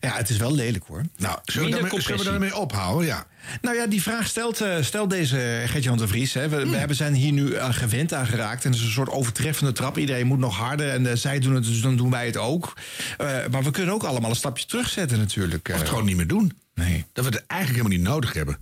Ja, 0.00 0.16
het 0.16 0.28
is 0.28 0.36
wel 0.36 0.54
lelijk 0.54 0.84
hoor. 0.86 1.02
Nou, 1.16 1.38
zullen 1.44 1.68
we, 1.68 1.74
Minder 1.74 1.80
daarmee, 1.80 2.02
zullen 2.02 2.24
we 2.24 2.30
daarmee 2.30 2.56
ophouden? 2.56 3.06
Ja. 3.06 3.26
Nou 3.60 3.76
ja, 3.76 3.86
die 3.86 4.02
vraag 4.02 4.26
stelt, 4.26 4.60
eh, 4.60 4.82
stelt 4.82 5.10
deze 5.10 5.62
Gertjan 5.66 5.98
de 5.98 6.08
Vries. 6.08 6.34
Hè. 6.34 6.48
We, 6.48 6.68
we 6.68 6.76
hebben 6.76 6.96
zijn 6.96 7.14
hier 7.14 7.32
nu 7.32 7.58
aan 7.58 7.74
gewend 7.74 8.14
aan 8.14 8.26
geraakt. 8.26 8.64
En 8.64 8.70
het 8.70 8.80
is 8.80 8.86
een 8.86 8.92
soort 8.92 9.10
overtreffende 9.10 9.72
trap. 9.72 9.98
Iedereen 9.98 10.26
moet 10.26 10.38
nog 10.38 10.56
harder. 10.56 10.90
En 10.90 11.06
eh, 11.06 11.16
zij 11.16 11.38
doen 11.38 11.54
het, 11.54 11.64
dus 11.64 11.80
dan 11.80 11.96
doen 11.96 12.10
wij 12.10 12.26
het 12.26 12.36
ook. 12.36 12.72
Eh, 13.18 13.26
maar 13.50 13.62
we 13.62 13.70
kunnen 13.70 13.94
ook 13.94 14.02
allemaal 14.02 14.30
een 14.30 14.36
stapje 14.36 14.66
terugzetten 14.66 15.18
natuurlijk. 15.18 15.68
Of 15.68 15.74
eh. 15.74 15.80
het 15.80 15.88
gewoon 15.88 16.04
niet 16.04 16.16
meer 16.16 16.26
doen. 16.26 16.58
Nee. 16.74 17.04
Dat 17.12 17.24
we 17.24 17.30
het 17.30 17.46
eigenlijk 17.46 17.82
helemaal 17.82 18.04
niet 18.04 18.14
nodig 18.14 18.32
hebben. 18.32 18.58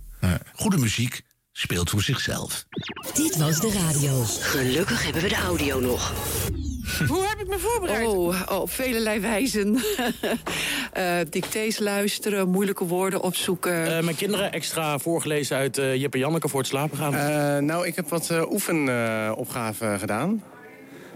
Goede 0.53 0.77
muziek 0.77 1.21
speelt 1.51 1.89
voor 1.89 2.01
zichzelf. 2.01 2.65
Dit 3.13 3.37
was 3.37 3.59
de 3.59 3.71
radio. 3.71 4.23
Gelukkig 4.23 5.03
hebben 5.03 5.21
we 5.21 5.29
de 5.29 5.35
audio 5.35 5.79
nog. 5.79 6.13
Hoe 7.07 7.25
heb 7.27 7.39
ik 7.39 7.47
me 7.47 7.57
voorbereid? 7.59 8.07
Oh, 8.07 8.27
oh, 8.49 8.61
op 8.61 8.71
velelei 8.71 9.19
wijzen. 9.19 9.77
Eh 10.93 11.17
dictées 11.29 11.79
luisteren, 11.79 12.49
moeilijke 12.49 12.85
woorden 12.85 13.21
opzoeken. 13.21 13.97
Eh, 13.97 14.03
mijn 14.03 14.15
kinderen 14.15 14.51
extra 14.51 14.97
voorgelezen 14.99 15.57
uit 15.57 15.77
eh 15.77 15.95
Jip 15.95 16.13
en 16.13 16.19
Janneke 16.19 16.47
voor 16.49 16.59
het 16.59 16.69
slapen 16.69 16.97
gaan. 16.97 17.15
Eh, 17.15 17.57
nou, 17.57 17.87
ik 17.87 17.95
heb 17.95 18.09
wat 18.09 18.29
eh, 18.29 18.51
oefenopgaven 18.51 19.99
gedaan. 19.99 20.43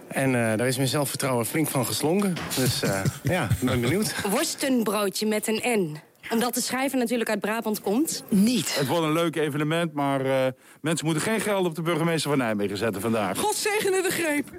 En 0.07 0.27
eh, 0.35 0.57
daar 0.57 0.67
is 0.67 0.75
mijn 0.75 0.87
zelfvertrouwen 0.87 1.45
flink 1.45 1.67
van 1.67 1.85
geslonken. 1.85 2.35
Dus 2.55 2.81
eh, 2.81 3.01
ja, 3.23 3.43
ik 3.43 3.59
ben 3.59 3.81
benieuwd. 3.81 4.15
Worstenbroodje 4.29 5.25
met 5.25 5.47
een 5.47 5.61
N. 5.79 5.97
Omdat 6.29 6.53
de 6.53 6.61
schrijver 6.61 6.97
natuurlijk 6.97 7.29
uit 7.29 7.39
Brabant 7.39 7.81
komt. 7.81 8.23
Niet. 8.29 8.77
Het 8.77 8.87
wordt 8.87 9.03
een 9.03 9.13
leuk 9.13 9.35
evenement, 9.35 9.93
maar 9.93 10.25
eh, 10.25 10.47
mensen 10.81 11.05
moeten 11.05 11.23
geen 11.23 11.41
geld 11.41 11.65
op 11.65 11.75
de 11.75 11.81
burgemeester 11.81 12.29
van 12.29 12.39
Nijmegen 12.39 12.77
zetten 12.77 13.01
vandaag. 13.01 13.37
God 13.37 13.55
zegene 13.55 14.01
de 14.01 14.09
greep. 14.09 14.49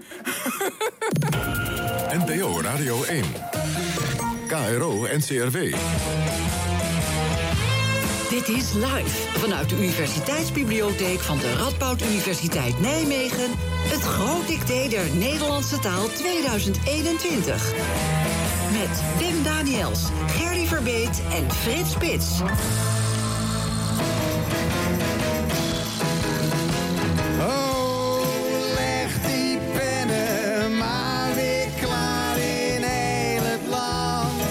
NPO 2.26 2.60
Radio 2.60 3.02
1. 3.04 3.24
KRO 4.48 5.06
NCRW. 5.16 5.74
Dit 8.30 8.48
is 8.48 8.72
live 8.72 9.38
vanuit 9.38 9.68
de 9.68 9.76
Universiteitsbibliotheek 9.76 11.20
van 11.20 11.38
de 11.38 11.54
Radboud 11.54 12.02
Universiteit 12.02 12.80
Nijmegen. 12.80 13.50
Het 13.88 14.02
Groot 14.02 14.46
Dicté 14.46 14.88
der 14.88 15.14
Nederlandse 15.14 15.78
Taal 15.78 16.08
2021. 16.08 18.31
Met 18.72 19.02
Wim 19.18 19.42
Daniels, 19.42 20.00
Gerry 20.26 20.66
Verbeet 20.66 21.22
en 21.32 21.52
Frits 21.52 21.90
Spits. 21.90 22.40
Oh, 27.40 28.20
leg 28.74 29.20
die 29.26 29.58
pennen 29.74 30.76
maar 30.76 31.34
weer 31.34 31.66
klaar 31.80 32.36
in 32.36 32.82
heel 32.82 33.42
het 33.42 33.60
land. 33.68 34.42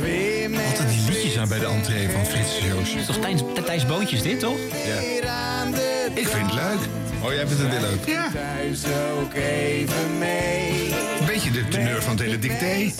Weer 0.00 0.50
met 0.50 0.66
Altijd 0.66 0.88
die 0.88 1.12
liedjes 1.12 1.38
aan 1.38 1.48
bij 1.48 1.58
de 1.58 1.66
entree 1.66 2.10
van 2.10 2.24
Frits. 2.26 2.58
Het 2.60 3.00
is 3.00 3.06
toch 3.06 3.18
Thijs, 3.18 3.40
Thijs 3.64 3.86
Boontjes 3.86 4.22
dit, 4.22 4.40
toch? 4.40 4.58
Ja. 4.86 5.28
aan 5.30 5.70
de 5.70 6.10
Ik 6.14 6.26
vind 6.28 6.50
het 6.50 6.54
leuk. 6.54 6.80
Oh, 7.22 7.32
jij 7.32 7.46
vindt 7.46 7.62
het 7.62 7.72
heel 7.72 7.80
leuk. 7.80 8.06
Ja. 8.06 8.30
Thuis 8.32 8.84
ook 8.84 9.34
even 9.34 10.18
mee. 10.18 11.15
Beetje 11.46 11.62
de 11.62 11.68
teneur 11.68 12.02
van 12.02 12.10
het 12.10 12.20
hele 12.20 12.38
dicté. 12.38 12.90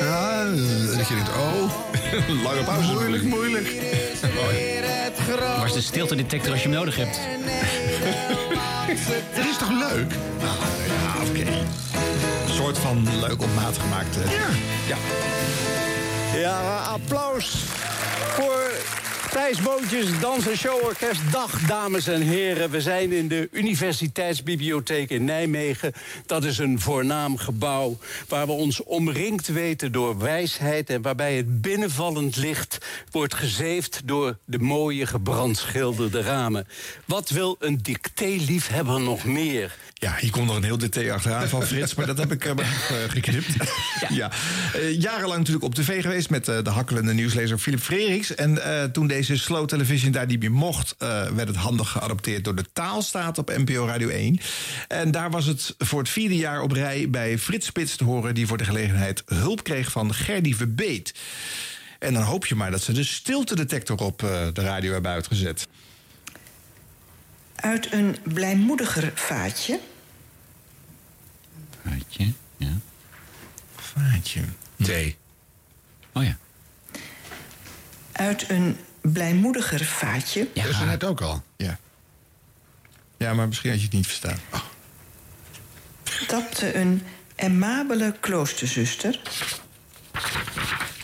Ja, 0.00 0.44
eh, 0.44 0.96
dat 0.96 1.08
je 1.08 1.14
denkt, 1.14 1.28
oh, 1.28 1.72
lange 2.44 2.64
pauze. 2.64 2.92
Moeilijk, 2.92 3.22
moeilijk. 3.22 3.72
Waar 5.38 5.66
is 5.66 5.72
de 5.72 5.80
stilte-detector 5.80 6.52
als 6.52 6.62
je 6.62 6.68
hem 6.68 6.76
nodig 6.76 6.96
hebt? 6.96 7.18
Het 9.30 9.46
is 9.46 9.56
toch 9.56 9.70
leuk? 9.70 10.12
Ja, 10.40 11.28
oké. 11.28 11.40
Een 12.46 12.54
soort 12.54 12.78
van 12.78 13.20
leuk 13.20 13.42
op 13.42 13.54
maat 13.54 13.78
gemaakt. 13.78 14.14
Ja. 14.14 14.48
ja. 14.86 14.96
Ja, 16.38 16.78
applaus 16.78 17.54
voor 18.34 18.70
Thijs 19.36 19.62
Boontjes, 19.62 20.20
Dans- 20.20 20.48
en 20.48 20.56
Showorkest. 20.56 21.20
Dag, 21.32 21.60
dames 21.60 22.06
en 22.06 22.20
heren. 22.20 22.70
We 22.70 22.80
zijn 22.80 23.12
in 23.12 23.28
de 23.28 23.48
Universiteitsbibliotheek 23.52 25.10
in 25.10 25.24
Nijmegen. 25.24 25.92
Dat 26.26 26.44
is 26.44 26.58
een 26.58 26.80
voornaam 26.80 27.36
gebouw 27.36 27.98
waar 28.28 28.46
we 28.46 28.52
ons 28.52 28.82
omringd 28.82 29.46
weten 29.46 29.92
door 29.92 30.18
wijsheid... 30.18 30.90
en 30.90 31.02
waarbij 31.02 31.36
het 31.36 31.60
binnenvallend 31.60 32.36
licht 32.36 32.78
wordt 33.10 33.34
gezeefd... 33.34 34.00
door 34.04 34.38
de 34.44 34.58
mooie 34.58 35.06
gebrandschilderde 35.06 36.20
ramen. 36.20 36.66
Wat 37.04 37.30
wil 37.30 37.56
een 37.58 37.78
dicté-liefhebber 37.82 39.00
nog 39.00 39.24
meer? 39.24 39.76
Ja, 39.98 40.16
hier 40.20 40.30
komt 40.30 40.46
nog 40.46 40.56
een 40.56 40.64
heel 40.64 40.78
detail 40.78 41.12
achteraan 41.12 41.48
van 41.48 41.62
Frits, 41.62 41.94
maar 41.94 42.06
dat 42.06 42.18
heb 42.18 42.32
ik 42.32 42.44
uh, 42.44 42.52
geknipt. 43.08 43.46
ja. 44.08 44.30
Uh, 44.76 45.00
jarenlang 45.00 45.38
natuurlijk 45.38 45.64
op 45.64 45.74
tv 45.74 46.02
geweest 46.02 46.30
met 46.30 46.48
uh, 46.48 46.62
de 46.62 46.70
hakkelende 46.70 47.14
nieuwslezer 47.14 47.58
Philip 47.58 47.80
Freriks. 47.80 48.34
En 48.34 48.60
toen 48.92 49.06
deze 49.06 49.25
slow 49.34 49.66
television 49.68 50.12
daar 50.12 50.26
niet 50.26 50.40
meer 50.40 50.52
mocht, 50.52 50.94
werd 51.34 51.48
het 51.48 51.56
handig 51.56 51.90
geadopteerd 51.90 52.44
door 52.44 52.54
de 52.54 52.72
taalstaat 52.72 53.38
op 53.38 53.48
NPO 53.56 53.86
Radio 53.86 54.08
1. 54.08 54.40
En 54.88 55.10
daar 55.10 55.30
was 55.30 55.46
het 55.46 55.74
voor 55.78 55.98
het 55.98 56.08
vierde 56.08 56.36
jaar 56.36 56.62
op 56.62 56.72
rij 56.72 57.10
bij 57.10 57.38
Frits 57.38 57.66
Spits 57.66 57.96
te 57.96 58.04
horen, 58.04 58.34
die 58.34 58.46
voor 58.46 58.58
de 58.58 58.64
gelegenheid 58.64 59.22
hulp 59.26 59.62
kreeg 59.62 59.90
van 59.90 60.14
Gerdy 60.14 60.54
Verbeet. 60.54 61.14
En 61.98 62.12
dan 62.12 62.22
hoop 62.22 62.46
je 62.46 62.54
maar 62.54 62.70
dat 62.70 62.82
ze 62.82 62.92
de 62.92 63.04
stiltedetector 63.04 63.98
op 63.98 64.18
de 64.52 64.62
radio 64.62 64.92
hebben 64.92 65.10
uitgezet. 65.10 65.66
Uit 67.54 67.92
een 67.92 68.16
blijmoediger 68.22 69.12
vaatje. 69.14 69.80
Vaatje, 71.84 72.32
ja. 72.56 72.72
Vaatje. 73.76 74.40
Thee. 74.82 75.16
Oh 76.12 76.24
ja. 76.24 76.36
Uit 78.12 78.50
een 78.50 78.76
blijmoediger 79.12 79.84
vaatje. 79.84 80.48
Ja, 80.54 80.62
dat 80.62 80.72
is 80.72 80.78
net 80.78 81.04
ook 81.04 81.20
al. 81.20 81.42
Ja. 81.56 81.78
Ja, 83.16 83.34
maar 83.34 83.46
misschien 83.46 83.70
had 83.70 83.78
je 83.78 83.84
het 83.84 83.94
niet 83.94 84.06
verstaan. 84.06 84.38
Oh. 84.52 84.60
Tapte 86.26 86.74
een 86.74 87.02
aimabele 87.36 88.14
kloosterzuster. 88.20 89.20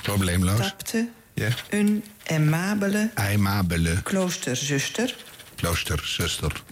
Probleemloos. 0.02 0.59
Tapte 0.59 1.09
ja. 1.35 1.49
een 1.71 2.04
aimabele... 2.26 3.11
Aimabele. 3.14 4.02
Kloosterzuster. 4.02 5.16
Kloosterzuster. 5.56 6.62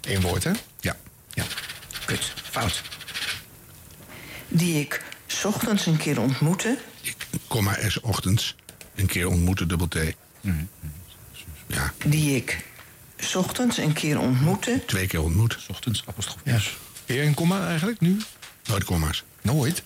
Eén 0.00 0.20
woord, 0.20 0.44
hè? 0.44 0.50
Ja. 0.80 0.96
ja. 1.34 1.44
Kut, 2.04 2.32
fout. 2.50 2.82
Die 4.48 4.80
ik 4.80 5.02
ochtends 5.44 5.86
een 5.86 5.96
keer 5.96 6.20
ontmoette. 6.20 6.78
Ik 7.00 7.16
kom 7.46 7.64
maar 7.64 7.78
eens 7.78 8.00
ochtends 8.00 8.56
een 8.94 9.06
keer 9.06 9.28
ontmoeten, 9.28 9.68
dubbel 9.68 9.88
T. 9.88 9.96
Mm. 10.42 10.68
Ja. 11.66 11.92
Die 12.06 12.36
ik 12.36 12.64
s 13.16 13.34
ochtends 13.34 13.78
een 13.78 13.92
keer 13.92 14.18
ontmoette. 14.18 14.82
Twee 14.86 15.06
keer 15.06 15.22
ontmoet. 15.22 15.56
S 15.60 15.68
ochtends, 15.68 16.02
apostrof. 16.06 16.40
Ja. 16.44 16.60
Weer 17.06 17.24
een 17.24 17.34
komma 17.34 17.68
eigenlijk 17.68 18.00
nu? 18.00 18.16
Nooit 18.64 18.84
komma's. 18.84 19.24
Nooit. 19.42 19.82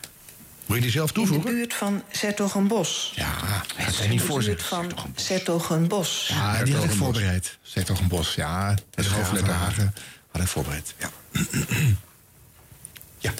Wil 0.67 0.77
je 0.77 0.83
die 0.83 0.91
zelf 0.91 1.13
toevoegen? 1.13 1.47
In 1.47 1.53
de 1.53 1.59
buurt 1.59 1.75
van 1.75 2.03
Zertogenbos. 2.11 3.13
Ja, 3.15 3.63
dat 3.85 3.95
zijn 3.95 4.11
niet 4.11 4.23
voor 4.23 4.39
In 4.39 4.45
de 4.45 4.47
buurt 4.47 4.63
van 4.63 4.93
Zertogenbos. 5.15 6.27
Ja, 6.29 6.65
die 6.65 6.75
had 6.75 6.85
ik 6.85 6.91
voorbereid. 6.91 7.59
Zertogenbos, 7.63 8.35
ja. 8.35 8.75
Dat 8.91 9.05
is 9.05 9.11
hoofdletter 9.11 9.53
Hagen. 9.53 9.95
Had 10.31 10.43
ik 10.43 10.49
voorbereid, 10.49 10.95
ja. 10.99 11.11
ja. 13.19 13.33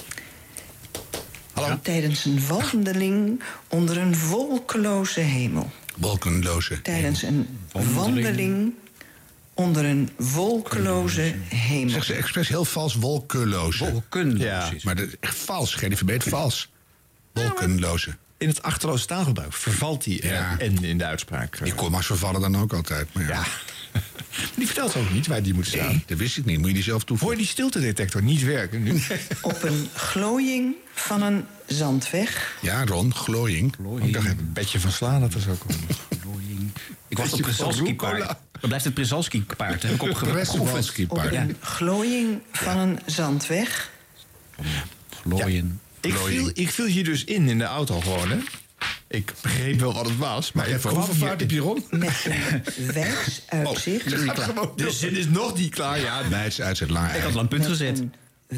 Hallo? 1.53 1.79
Tijdens 1.81 2.25
een 2.25 2.47
wandeling 2.47 3.43
onder 3.67 3.97
een 3.97 4.19
wolkeloze 4.19 5.19
hemel. 5.19 5.71
Wolkenloze. 5.97 6.81
Tijdens 6.81 7.21
een 7.23 7.47
wandeling 7.71 8.73
onder 9.53 9.85
een 9.85 10.09
wolkeloze 10.17 11.35
hemel. 11.47 11.89
Zeg 11.93 12.03
ze 12.03 12.13
expres 12.13 12.47
heel 12.47 12.65
vals 12.65 12.95
wolkeloze. 12.95 13.91
Wolkenloze. 13.91 14.43
Ja. 14.45 14.71
Maar 14.83 14.95
dat 14.95 15.07
is 15.07 15.15
echt 15.19 15.35
vals. 15.37 15.73
Geen 15.75 15.97
verbeet 15.97 16.23
vals. 16.23 16.69
Wolkenloze. 17.33 18.15
In 18.37 18.47
het 18.47 18.61
achterloze 18.63 19.05
taalgebruik 19.05 19.53
vervalt 19.53 20.03
die 20.03 20.25
Ja. 20.27 20.55
en 20.59 20.83
in 20.83 20.97
de 20.97 21.05
uitspraak. 21.05 21.63
Die 21.63 21.73
komma's 21.73 22.05
vervallen 22.05 22.41
dan 22.41 22.57
ook 22.57 22.73
altijd. 22.73 23.13
Maar 23.13 23.23
ja. 23.23 23.29
Ja. 23.29 23.45
Die 24.55 24.65
vertelt 24.65 24.95
ook 24.95 25.11
niet 25.11 25.27
waar 25.27 25.43
die 25.43 25.53
moet 25.53 25.67
staan. 25.67 25.87
Nee, 25.87 26.03
dat 26.05 26.17
wist 26.17 26.37
ik 26.37 26.45
niet. 26.45 26.57
Moet 26.57 26.67
je 26.67 26.73
die 26.73 26.83
zelf 26.83 26.97
Hoor 26.97 27.07
toevoegen? 27.07 27.37
je 27.37 27.43
die 27.43 27.51
stiltedetector 27.51 28.23
niet 28.23 28.43
werken 28.43 28.83
nu? 28.83 29.01
Op 29.41 29.63
een 29.63 29.89
glooiing 29.95 30.75
van 30.93 31.21
een 31.21 31.45
zandweg. 31.65 32.57
Ja, 32.61 32.85
Ron, 32.85 33.15
glooiing. 33.15 33.75
Ik 33.99 34.13
dacht 34.13 34.25
even 34.25 34.37
een 34.37 34.53
beetje 34.53 34.79
van 34.79 34.91
slaan 34.91 35.21
dat 35.21 35.33
er 35.33 35.41
zo 35.41 35.53
komt. 35.57 35.77
Ik 37.07 37.17
wacht 37.17 37.33
op 37.33 37.41
Przalski-paard. 37.41 38.27
Dan 38.59 38.69
blijft 38.69 38.85
het 38.85 38.93
Przalski-paard. 38.93 39.83
Heb 39.83 39.93
ik 39.93 40.01
opgegeven. 40.01 40.59
Op 41.09 41.23
een 41.31 41.55
glooiing 41.61 42.39
van 42.51 42.77
een 42.77 42.99
zandweg. 43.05 43.91
Glooien. 45.21 45.81
Ik 46.01 46.13
viel, 46.13 46.49
ik 46.53 46.69
viel 46.69 46.85
hier 46.85 47.03
dus 47.03 47.23
in 47.23 47.49
in 47.49 47.57
de 47.57 47.63
auto 47.63 48.01
gewoon, 48.01 48.29
hè? 48.29 48.37
Ik 49.09 49.33
begreep 49.41 49.79
wel 49.79 49.93
wat 49.93 50.05
het 50.05 50.17
was, 50.17 50.51
maar 50.51 50.67
ik 50.67 50.79
kwam 50.79 50.93
Hoeveel 50.93 51.13
hier- 51.13 51.25
fout 51.25 51.39
heb 51.39 51.51
je, 51.51 51.59
Ron? 51.59 51.85
Met 51.89 52.25
een 52.25 52.61
wijds 52.93 53.41
uitzicht. 53.49 54.13
Oh, 54.13 54.37
gewoon 54.43 54.71
De 54.75 54.91
zin 54.91 55.15
is 55.15 55.27
nog 55.27 55.57
niet 55.57 55.73
klaar, 55.73 55.99
ja. 55.99 56.29
Wijds 56.29 56.61
uitzet, 56.61 56.89
laar 56.89 57.15
Ik 57.15 57.21
had 57.23 57.33
al 57.33 57.39
een 57.39 57.47
punt 57.47 57.65
gezet. 57.65 57.99
Een 57.99 58.13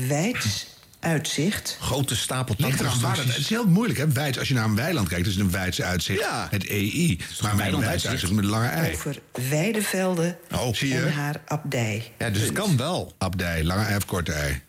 wijds 0.08 0.65
uitzicht. 1.00 1.77
Grote 1.82 2.15
stapel 2.15 2.56
dat- 2.58 3.18
Het 3.18 3.38
is 3.38 3.50
heel 3.50 3.65
moeilijk, 3.68 4.00
hè? 4.00 4.08
Wijds, 4.12 4.39
als 4.39 4.48
je 4.48 4.53
naar 4.53 4.65
een 4.65 4.75
weiland 4.75 5.08
kijkt, 5.08 5.27
is 5.27 5.34
het 5.36 5.44
een 5.44 5.51
wijdse 5.51 5.84
uitzicht. 5.84 6.20
Ja. 6.20 6.48
Het 6.51 6.68
EI. 6.68 7.18
Maar 7.18 7.25
mijn 7.41 7.58
weiland 7.58 7.84
wijdse 7.84 8.08
uitzicht. 8.08 8.10
uitzicht 8.10 8.32
met 8.34 8.44
een 8.44 8.50
lange 8.50 8.68
ei. 8.68 8.94
Over 8.94 9.20
weidevelden 9.50 10.38
Oh, 10.51 10.74
zie 10.74 10.89
je? 10.89 11.00
en 11.01 11.13
haar 11.13 11.41
abdij. 11.46 12.12
Ja, 12.18 12.29
dus 12.29 12.41
het 12.41 12.51
kan 12.51 12.77
wel. 12.77 13.13
Abdij, 13.18 13.63
lange 13.63 13.84
ei 13.84 13.96
of 13.96 14.06
korte 14.06 14.32
ei? 14.32 14.62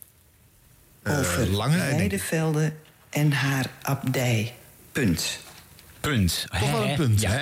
Over 1.04 1.42
Eh, 1.42 1.52
lange 1.52 1.76
weidevelden 1.78 2.76
en 3.10 3.32
haar 3.32 3.66
abdij. 3.82 4.54
Punt. 4.92 5.38
Punt. 6.00 6.46
Toch 6.60 6.70
wel 6.70 6.84
een 6.84 6.96
punt. 6.96 7.20
Ja. 7.20 7.38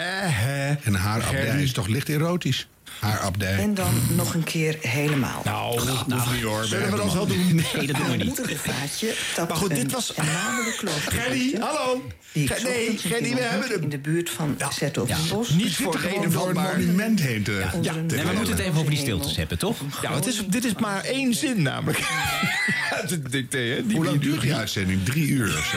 En 0.82 0.94
haar 0.94 1.22
abdij 1.22 1.62
is 1.62 1.72
toch 1.72 1.86
licht 1.86 2.08
erotisch? 2.08 2.68
Haar 3.00 3.18
abdij. 3.18 3.58
En 3.58 3.74
dan 3.74 3.94
nog 4.16 4.34
een 4.34 4.44
keer 4.44 4.76
helemaal. 4.80 5.42
Nou, 5.44 5.84
nou, 6.06 6.34
niet 6.34 6.42
hoor. 6.42 6.64
Zullen 6.64 6.90
we 6.90 6.96
dat 6.96 7.10
zo 7.10 7.26
doen? 7.26 7.54
Nee, 7.54 7.86
dat 7.86 7.96
doen 7.96 8.10
we 8.10 8.16
niet. 8.16 8.42
Maar 9.36 9.56
goed, 9.56 9.68
dit 9.68 9.78
een 9.78 9.90
was-. 9.90 10.12
Gerdy, 11.08 11.58
hallo. 11.58 12.02
Nee, 12.32 12.46
keer 12.46 13.22
we 13.22 13.40
hebben 13.40 13.70
hem. 13.70 13.82
In 13.82 13.88
de 13.88 13.98
buurt 13.98 14.30
van 14.30 14.56
Zertogenbos. 14.70 15.48
Niet 15.48 15.76
voor 15.76 15.96
reden 15.96 16.22
een 16.22 16.32
vatbaar. 16.32 16.78
monument 16.78 17.20
heen 17.20 17.42
te... 17.42 17.64
Ja, 17.82 17.92
we 17.92 18.30
moeten 18.34 18.54
het 18.54 18.58
even 18.58 18.78
over 18.78 18.90
die 18.90 18.98
stiltes 18.98 19.36
hebben, 19.36 19.58
toch? 19.58 19.78
Ja, 20.02 20.14
het 20.14 20.26
is, 20.26 20.42
dit 20.46 20.64
is 20.64 20.74
maar 20.74 21.04
één 21.04 21.34
zin 21.34 21.62
namelijk. 21.62 21.98
Uit 23.00 23.10
het 23.10 23.32
dicté, 23.32 23.58
hè? 23.58 23.86
Die 23.86 23.96
Hoe 23.96 24.04
lang 24.04 24.20
duurt 24.20 24.40
die 24.40 24.54
uitzending? 24.54 25.04
Drie 25.04 25.26
uur 25.26 25.58
of 25.58 25.64
zo? 25.64 25.76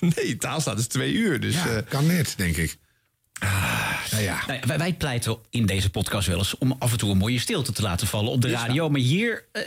Nee, 0.16 0.36
taalstaat 0.36 0.78
is 0.78 0.86
twee 0.86 1.12
uur. 1.12 1.40
Dus, 1.40 1.54
Ja, 1.54 1.66
eh, 1.66 1.82
kan 1.88 2.06
net, 2.06 2.34
denk 2.36 2.56
ik. 2.56 2.76
nou 4.10 4.22
ja. 4.22 4.42
Nou 4.46 4.58
ja, 4.60 4.66
wij, 4.66 4.78
wij 4.78 4.94
pleiten 4.94 5.36
in 5.50 5.66
deze 5.66 5.90
podcast 5.90 6.28
wel 6.28 6.38
eens 6.38 6.58
om 6.58 6.76
af 6.78 6.92
en 6.92 6.98
toe 6.98 7.10
een 7.10 7.16
mooie 7.18 7.38
stilte 7.38 7.72
te 7.72 7.82
laten 7.82 8.06
vallen 8.06 8.30
op 8.32 8.40
de 8.42 8.50
radio. 8.50 8.88
Maar 8.88 9.00
hier 9.00 9.44
eh, 9.52 9.62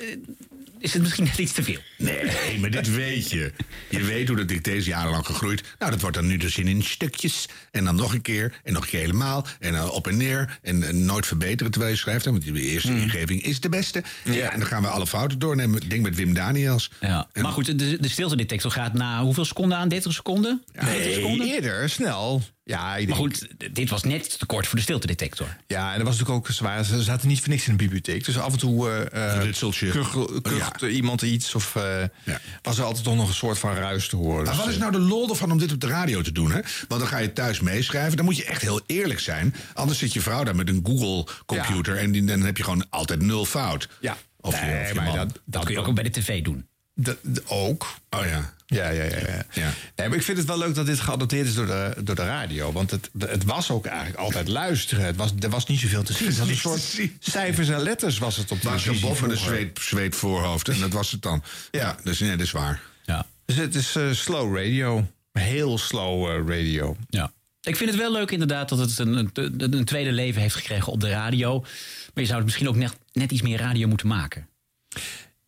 is 0.79 0.93
het 0.93 1.01
misschien 1.01 1.24
net 1.24 1.38
iets 1.38 1.51
te 1.53 1.63
veel. 1.63 1.79
Nee, 1.98 2.59
maar 2.59 2.69
dit 2.69 2.95
weet 2.95 3.29
je. 3.29 3.51
Je 3.89 4.03
weet 4.03 4.27
hoe 4.27 4.38
dat 4.38 4.48
dicté 4.48 4.71
is 4.71 4.86
jarenlang 4.86 5.25
gegroeid. 5.25 5.63
Nou, 5.79 5.91
dat 5.91 6.01
wordt 6.01 6.15
dan 6.15 6.27
nu 6.27 6.38
dus 6.38 6.57
in, 6.57 6.67
in 6.67 6.83
stukjes. 6.83 7.45
En 7.71 7.83
dan 7.86 7.95
nog 7.95 8.13
een 8.13 8.21
keer. 8.21 8.59
En 8.63 8.74
nog 8.74 8.83
een 8.83 8.89
keer 8.89 9.00
helemaal. 9.00 9.45
En 9.59 9.74
dan 9.74 9.89
op 9.91 10.07
en 10.07 10.17
neer. 10.17 10.57
En, 10.62 10.83
eh, 10.83 10.93
nooit 10.93 11.25
verbeteren 11.25 11.71
terwijl 11.71 11.93
je 11.93 12.00
schrijft. 12.00 12.25
hè, 12.25 12.31
Want 12.31 12.43
die 12.43 12.53
eerste 12.62 12.91
ingeving 12.91 13.41
is 13.43 13.59
de 13.59 13.69
beste. 13.69 14.03
Ja. 14.24 14.51
en 14.51 14.59
dan 14.59 14.67
gaan 14.67 14.81
we 14.81 14.88
alle 14.88 15.07
fouten 15.07 15.39
doornemen. 15.39 15.81
Ik 15.81 15.89
denk 15.89 16.01
met 16.03 16.15
Wim 16.15 16.33
Daniels. 16.33 16.91
Ja. 17.00 17.27
Maar 17.41 17.51
goed, 17.51 17.79
de, 17.79 17.98
de 18.01 18.09
stiltedetector 18.09 18.71
gaat 18.71 18.93
na 18.93 19.21
hoeveel 19.24 19.45
seconden 19.45 19.77
aan? 19.77 19.89
30 19.89 20.13
seconden? 20.13 20.63
40 20.74 20.93
Nee, 21.05 21.13
seconden? 21.13 21.48
eerder, 21.48 21.89
snel. 21.89 22.41
Ja, 22.63 22.96
ik 22.96 23.08
Maar 23.08 23.18
goed, 23.18 23.48
dit 23.72 23.89
was 23.89 24.04
net 24.04 24.39
te 24.39 24.46
kort 24.46 24.68
voor 24.68 24.75
de 24.75 24.82
stiltedetector. 24.84 25.58
Ja, 25.68 25.92
en 25.92 25.98
dat 25.98 26.08
was 26.08 26.18
natuurlijk 26.18 26.48
ook 26.48 26.54
zwaar. 26.56 26.84
Ze 26.84 27.04
zaten 27.04 27.28
niet 27.28 27.39
voor 27.39 27.50
niks 27.50 27.66
in 27.68 27.72
de 27.78 27.84
bibliotheek. 27.84 28.25
Dus 28.25 28.38
af 28.39 28.51
en 28.54 28.60
toe 28.60 28.89
eh 28.89 29.36
eh, 29.38 29.44
Ritseltje. 29.44 29.89
kuch- 29.89 30.42
kucht 30.42 30.82
iemand 30.82 31.22
iets. 31.22 31.56
Of 31.56 31.75
eh, 31.75 32.01
Ja. 32.24 32.39
was 32.62 32.78
er 32.78 32.84
altijd 32.84 33.04
toch 33.04 33.16
nog 33.16 33.28
een 33.28 33.34
soort 33.34 33.58
van 33.60 33.74
ruis 33.74 34.08
te 34.08 34.16
horen. 34.16 34.36
Maar 34.44 34.46
Dus, 34.46 34.58
wat 34.58 34.68
is 34.68 34.74
eh, 34.74 34.80
nou 34.80 34.92
de 34.92 35.00
lol 35.00 35.30
ervan 35.30 35.51
om 35.51 35.58
dit 35.58 35.72
op 35.72 35.80
de 35.80 35.88
radio 35.88 36.22
te 36.22 36.32
doen? 36.32 36.51
Hè? 36.51 36.60
Want 36.88 37.01
dan 37.01 37.08
ga 37.08 37.18
je 37.18 37.34
thuis 37.34 37.60
meeschrijven. 37.60 38.16
Dan 38.18 38.25
moet 38.25 38.38
je 38.38 38.46
echt 38.46 38.62
heel 38.62 38.82
eerlijk 38.86 39.20
zijn. 39.20 39.56
Anders 39.74 40.00
zit 40.00 40.13
je 40.13 40.22
vrouw 40.22 40.44
daar 40.44 40.56
met 40.56 40.70
een 40.70 40.82
Google-computer. 40.84 41.98
En 41.98 42.12
die, 42.12 42.24
dan 42.25 42.42
heb 42.42 42.58
je 42.58 42.63
gewoon 42.63 42.86
altijd 42.89 43.22
nul 43.22 43.46
fout. 43.46 43.88
Ja. 44.01 44.18
Of 44.42 44.60
je, 44.60 44.66
Nee, 44.66 44.82
of 44.82 44.88
je 44.89 44.96
maar 44.96 45.04
man. 45.06 45.16
dat, 45.16 45.39
Dat 45.46 45.66
kun 45.66 45.74
je 45.74 45.80
ook 45.80 45.94
bij 45.96 46.04
de 46.04 46.10
tv 46.10 46.42
doen. 46.44 46.68
Dat, 47.01 47.18
dat 47.22 47.44
ook. 47.48 47.88
Oh 48.10 48.25
ja. 48.25 48.53
Ja, 48.65 48.89
ja, 48.89 49.03
ja, 49.03 49.18
ja. 49.18 49.46
Ja. 49.53 49.74
Nee, 49.96 50.08
maar 50.08 50.18
ik 50.18 50.24
vind 50.24 50.38
het 50.38 50.48
wel 50.48 50.58
leuk 50.58 50.75
dat 50.75 50.86
dit 50.86 51.00
geadopteerd 51.00 51.48
is 51.48 51.53
door 51.53 51.65
de, 51.65 51.96
door 52.03 52.15
de 52.15 52.25
radio. 52.25 52.72
Want 52.72 52.91
het, 52.91 53.10
het 53.20 53.44
was 53.44 53.72
ook 53.72 53.86
eigenlijk 53.86 54.18
altijd 54.18 54.48
luisteren. 54.48 55.06
Het 55.06 55.15
was, 55.15 55.32
er 55.39 55.50
was 55.50 55.65
niet 55.65 55.79
zoveel 55.79 56.03
te 56.03 56.13
zien. 56.13 56.27
Het 56.27 56.38
was 56.38 56.48
een 56.48 56.56
soort 56.56 57.00
cijfers 57.20 57.70
en 57.70 57.79
letters 57.82 58.18
was 58.18 58.38
het 58.38 58.51
op 58.51 58.62
de 58.62 58.68
televisie 58.68 59.10
een 59.10 59.15
vroeger. 59.15 59.38
zweet, 59.38 59.79
zweet 59.82 60.15
voorhoofd. 60.15 60.68
En 60.68 60.79
dat 60.79 60.94
was 60.94 61.12
het 61.12 61.22
dan. 61.22 61.44
Ja, 61.72 61.98
dus 62.03 62.20
nee, 62.20 62.29
dat 62.29 62.39
is 62.39 62.51
waar. 62.51 62.82
Ja. 63.06 63.25
Dus 63.46 63.56
het 63.56 63.75
is 63.75 63.96
eh, 63.96 64.12
slow 64.12 64.56
radio. 64.56 65.08
Heel 65.32 65.77
slow 65.77 66.29
eh, 66.29 66.58
radio. 66.58 66.98
Ja. 67.10 67.32
Ik 67.62 67.75
vind 67.75 67.89
het 67.89 68.00
wel 68.00 68.12
leuk 68.12 68.32
inderdaad 68.32 68.70
dat 68.70 68.79
het 68.79 69.00
een, 69.00 69.29
een, 69.34 69.74
een 69.74 69.86
tweede 69.86 70.12
leven 70.12 70.41
heeft 70.41 70.56
gekregen 70.56 70.91
op 70.91 71.00
de 71.00 71.10
radio. 71.10 71.60
Maar 71.60 72.24
je 72.24 72.25
zou 72.25 72.36
het 72.36 72.46
misschien 72.46 72.68
ook 72.68 72.75
net, 72.75 72.98
net 73.12 73.32
iets 73.32 73.41
meer 73.41 73.58
radio 73.60 73.88
moeten 73.88 74.08
maken. 74.08 74.48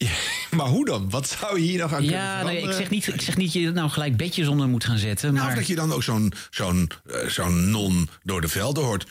Maar 0.57 0.67
hoe 0.67 0.85
dan? 0.85 1.09
Wat 1.09 1.29
zou 1.39 1.59
je 1.59 1.65
hier 1.65 1.79
nog 1.79 1.93
aan 1.93 1.97
kunnen 1.97 2.15
Ja, 2.15 2.43
nee, 2.43 2.61
ik, 2.61 2.71
zeg 2.71 2.89
niet, 2.89 3.07
ik 3.07 3.21
zeg 3.21 3.37
niet 3.37 3.53
dat 3.53 3.61
je 3.61 3.71
nou 3.71 3.89
gelijk 3.89 4.17
bedjes 4.17 4.47
onder 4.47 4.67
moet 4.67 4.83
gaan 4.83 4.97
zetten. 4.97 5.33
Nou, 5.33 5.39
Maar 5.45 5.53
of 5.53 5.59
dat 5.59 5.67
je 5.67 5.75
dan 5.75 5.93
ook 5.93 6.03
zo'n 6.03 6.33
zo'n 6.49 6.89
eh, 7.05 7.27
zo'n 7.27 7.69
non 7.69 8.09
door 8.23 8.41
de 8.41 8.47
velden 8.47 8.83
hoort. 8.83 9.05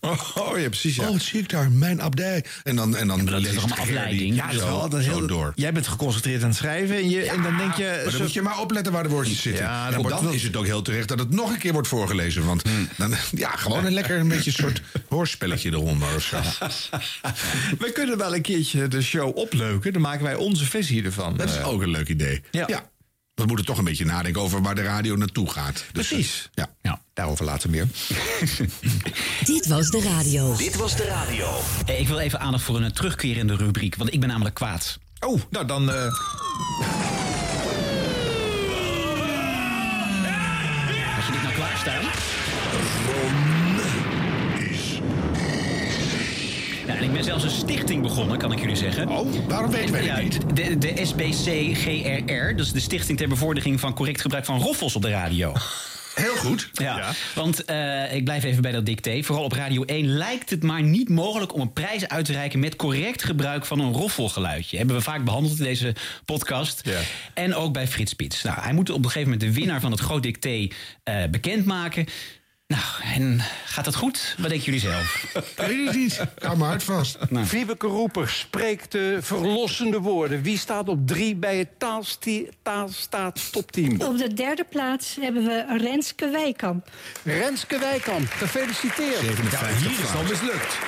Oh, 0.00 0.58
ja, 0.58 0.68
precies. 0.68 0.96
Ja. 0.96 1.02
Oh, 1.06 1.10
wat 1.12 1.22
zie 1.22 1.40
ik 1.40 1.48
daar? 1.48 1.70
Mijn 1.70 2.02
abdij. 2.02 2.44
En 2.62 2.76
dan, 2.76 2.96
en 2.96 3.06
dan 3.06 3.24
dat 3.24 3.40
is 3.40 3.46
toch 3.54 3.56
allemaal 3.56 3.76
Gerdy 3.76 3.90
afleiding? 3.96 4.34
Ja, 4.34 4.46
dat 4.46 4.54
is 5.00 5.06
wel 5.06 5.16
heel 5.18 5.26
door. 5.26 5.52
Jij 5.54 5.72
bent 5.72 5.86
geconcentreerd 5.88 6.42
aan 6.42 6.48
het 6.48 6.56
schrijven 6.58 6.96
en, 6.96 7.10
je, 7.10 7.22
en 7.22 7.42
dan 7.42 7.56
denk 7.56 7.74
je. 7.74 7.84
Maar 7.94 8.02
dan 8.02 8.12
zo- 8.12 8.18
moet 8.22 8.32
je 8.32 8.42
maar 8.42 8.58
opletten 8.60 8.92
waar 8.92 9.02
de 9.02 9.08
woordjes 9.08 9.42
zitten. 9.42 9.64
Ja, 9.64 9.90
dan 9.90 10.12
en 10.12 10.32
is 10.32 10.42
het 10.42 10.56
ook 10.56 10.66
heel 10.66 10.82
terecht 10.82 11.08
dat 11.08 11.18
het 11.18 11.30
nog 11.30 11.50
een 11.50 11.58
keer 11.58 11.72
wordt 11.72 11.88
voorgelezen. 11.88 12.46
Want 12.46 12.62
Hmm. 12.62 12.88
dan, 12.96 13.14
ja, 13.30 13.50
gewoon 13.50 13.84
een 13.84 13.92
lekker 13.92 14.18
een 14.18 14.28
beetje 14.28 14.50
een 14.50 14.64
soort 14.64 14.82
hoorspelletje 15.08 15.70
eronder 15.70 16.14
of 16.14 16.22
zo. 16.22 16.40
We 17.84 17.92
kunnen 17.92 18.18
wel 18.18 18.34
een 18.34 18.42
keertje 18.42 18.88
de 18.88 19.02
show 19.02 19.36
opleuken. 19.36 19.92
Dan 19.92 20.02
maken 20.02 20.24
wij 20.24 20.34
onze 20.34 20.64
versie 20.64 21.04
ervan. 21.04 21.36
Dat 21.36 21.48
is 21.48 21.56
Eh, 21.56 21.68
ook 21.68 21.82
een 21.82 21.90
leuk 21.90 22.08
idee. 22.08 22.42
Ja. 22.50 22.89
We 23.40 23.46
moeten 23.46 23.64
toch 23.66 23.78
een 23.78 23.84
beetje 23.84 24.04
nadenken 24.04 24.42
over 24.42 24.62
waar 24.62 24.74
de 24.74 24.82
radio 24.82 25.16
naartoe 25.16 25.50
gaat. 25.50 25.84
Dus, 25.92 26.08
Precies. 26.08 26.48
eh, 26.54 26.64
ja. 26.64 26.70
Ja. 26.82 27.00
Daarover 27.14 27.44
later 27.44 27.70
meer. 27.70 27.86
Dit 29.44 29.66
was 29.66 29.88
de 29.90 30.00
radio. 30.02 30.56
Dit 30.56 30.76
was 30.76 30.96
de 30.96 31.04
radio. 31.04 31.60
Eh, 31.86 32.00
ik 32.00 32.08
wil 32.08 32.18
even 32.18 32.40
aandacht 32.40 32.64
voor 32.64 32.80
een 32.80 32.92
terugkerende 32.92 33.56
rubriek. 33.56 33.96
Want 33.96 34.12
ik 34.12 34.20
ben 34.20 34.28
namelijk 34.28 34.54
kwaad. 34.54 34.98
Oh, 35.20 35.40
nou 35.50 35.66
dan. 35.66 35.90
eh, 35.90 36.04
Als 41.16 41.26
je 41.26 41.32
dit 41.32 41.42
nou 41.42 41.54
klaarstaan. 41.54 42.02
En 47.00 47.06
ik 47.06 47.12
ben 47.12 47.24
zelfs 47.24 47.44
een 47.44 47.50
stichting 47.50 48.02
begonnen, 48.02 48.38
kan 48.38 48.52
ik 48.52 48.60
jullie 48.60 48.76
zeggen. 48.76 49.08
Oh, 49.08 49.46
waarom 49.48 49.70
weten 49.70 49.92
wij 49.92 50.04
ja, 50.04 50.14
dat 50.14 50.22
niet? 50.22 50.56
De, 50.56 50.78
de 50.78 51.04
SBC-GRR, 51.04 52.56
dus 52.56 52.72
de 52.72 52.80
Stichting 52.80 53.18
ter 53.18 53.28
Bevordering 53.28 53.80
van 53.80 53.94
Correct 53.94 54.20
Gebruik 54.20 54.44
van 54.44 54.60
Roffels 54.60 54.96
op 54.96 55.02
de 55.02 55.10
radio. 55.10 55.52
Heel 56.14 56.36
goed. 56.36 56.70
Ja, 56.72 57.12
want 57.34 57.64
eh, 57.64 58.14
ik 58.14 58.24
blijf 58.24 58.44
even 58.44 58.62
bij 58.62 58.72
dat 58.72 58.86
dicté. 58.86 59.22
Vooral 59.22 59.44
op 59.44 59.52
Radio 59.52 59.82
1 59.84 60.06
lijkt 60.06 60.50
het 60.50 60.62
maar 60.62 60.82
niet 60.82 61.08
mogelijk 61.08 61.54
om 61.54 61.60
een 61.60 61.72
prijs 61.72 62.08
uit 62.08 62.24
te 62.24 62.32
reiken 62.32 62.58
met 62.58 62.76
correct 62.76 63.24
gebruik 63.24 63.66
van 63.66 63.80
een 63.80 63.92
roffelgeluidje. 63.92 64.76
Hebben 64.76 64.96
we 64.96 65.02
vaak 65.02 65.24
behandeld 65.24 65.58
in 65.58 65.64
deze 65.64 65.94
podcast. 66.24 66.82
En 67.34 67.54
ook 67.54 67.72
bij 67.72 67.86
Frits 67.86 68.10
Spits. 68.10 68.42
Nou, 68.42 68.60
hij 68.60 68.72
moet 68.72 68.90
op 68.90 68.96
een 68.96 69.10
gegeven 69.10 69.30
moment 69.30 69.40
de 69.40 69.52
winnaar 69.60 69.80
van 69.80 69.90
het 69.90 70.00
groot 70.00 70.22
dicté 70.22 70.68
eh 71.02 71.24
bekendmaken. 71.30 72.06
Nou, 72.70 72.82
en 73.14 73.40
gaat 73.64 73.84
dat 73.84 73.94
goed? 73.94 74.34
Wat 74.38 74.48
denken 74.48 74.64
jullie 74.64 74.80
zelf? 74.80 75.26
Weet 75.56 75.70
ik 75.88 75.94
niet. 75.94 76.20
Hou 76.38 76.56
maar 76.56 76.68
hard 76.68 76.82
vast. 76.82 77.18
Wiebeke 77.50 77.86
Roeper 77.86 78.28
spreekt 78.28 78.92
de 78.92 79.18
verlossende 79.20 79.98
woorden. 79.98 80.42
Wie 80.42 80.58
staat 80.58 80.88
op 80.88 81.06
drie 81.06 81.36
bij 81.36 81.56
het 81.58 81.68
taalsti- 81.78 82.48
taalstaat 82.62 83.52
topteam? 83.52 84.00
Op 84.00 84.18
de 84.18 84.34
derde 84.34 84.64
plaats 84.70 85.16
hebben 85.20 85.44
we 85.44 85.76
Renske 85.78 86.28
Wijkamp. 86.30 86.88
Renske 87.24 87.78
Wijkamp, 87.78 88.30
gefeliciteerd. 88.30 89.20
ja, 89.50 89.66
hier 89.78 89.90
is 89.90 89.96
het 89.98 90.14
al 90.16 90.22
mislukt. 90.22 90.78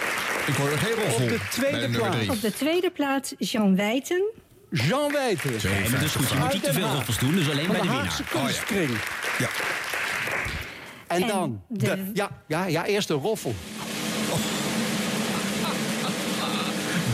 Ik 0.47 0.55
hoor 0.55 0.71
er 0.71 0.79
geen. 0.79 1.13
Op 1.23 1.29
de 1.29 1.39
tweede 1.51 1.89
plaats. 1.89 2.29
Op 2.29 2.41
de 2.41 2.53
tweede 2.53 2.91
plaats 2.91 3.35
Jean 3.39 3.77
Wijten. 3.77 4.23
Jean 4.71 5.13
Wijten. 5.13 5.51
Nee, 5.51 5.81
maar 5.81 5.91
dat 5.91 6.03
is 6.03 6.13
goed. 6.15 6.29
Je 6.31 6.37
moet 6.37 6.53
niet 6.53 6.65
te 6.65 6.73
veel 6.73 6.89
roffels 6.93 7.19
doen, 7.19 7.35
dus 7.35 7.51
alleen 7.51 7.67
Van 7.67 7.73
bij 7.75 7.81
de 7.81 7.87
de 7.87 7.93
winnaar. 7.93 8.07
Haagse 8.09 8.25
kunstkring. 8.25 8.91
Ja. 9.39 9.49
En 11.15 11.23
En 11.23 11.29
dan, 11.29 11.61
de- 11.69 11.79
de, 11.87 12.11
ja, 12.15 12.31
ja, 12.49 12.67
ja, 12.67 12.87
eerst 12.87 13.09
de 13.09 13.15
roffel. 13.15 13.55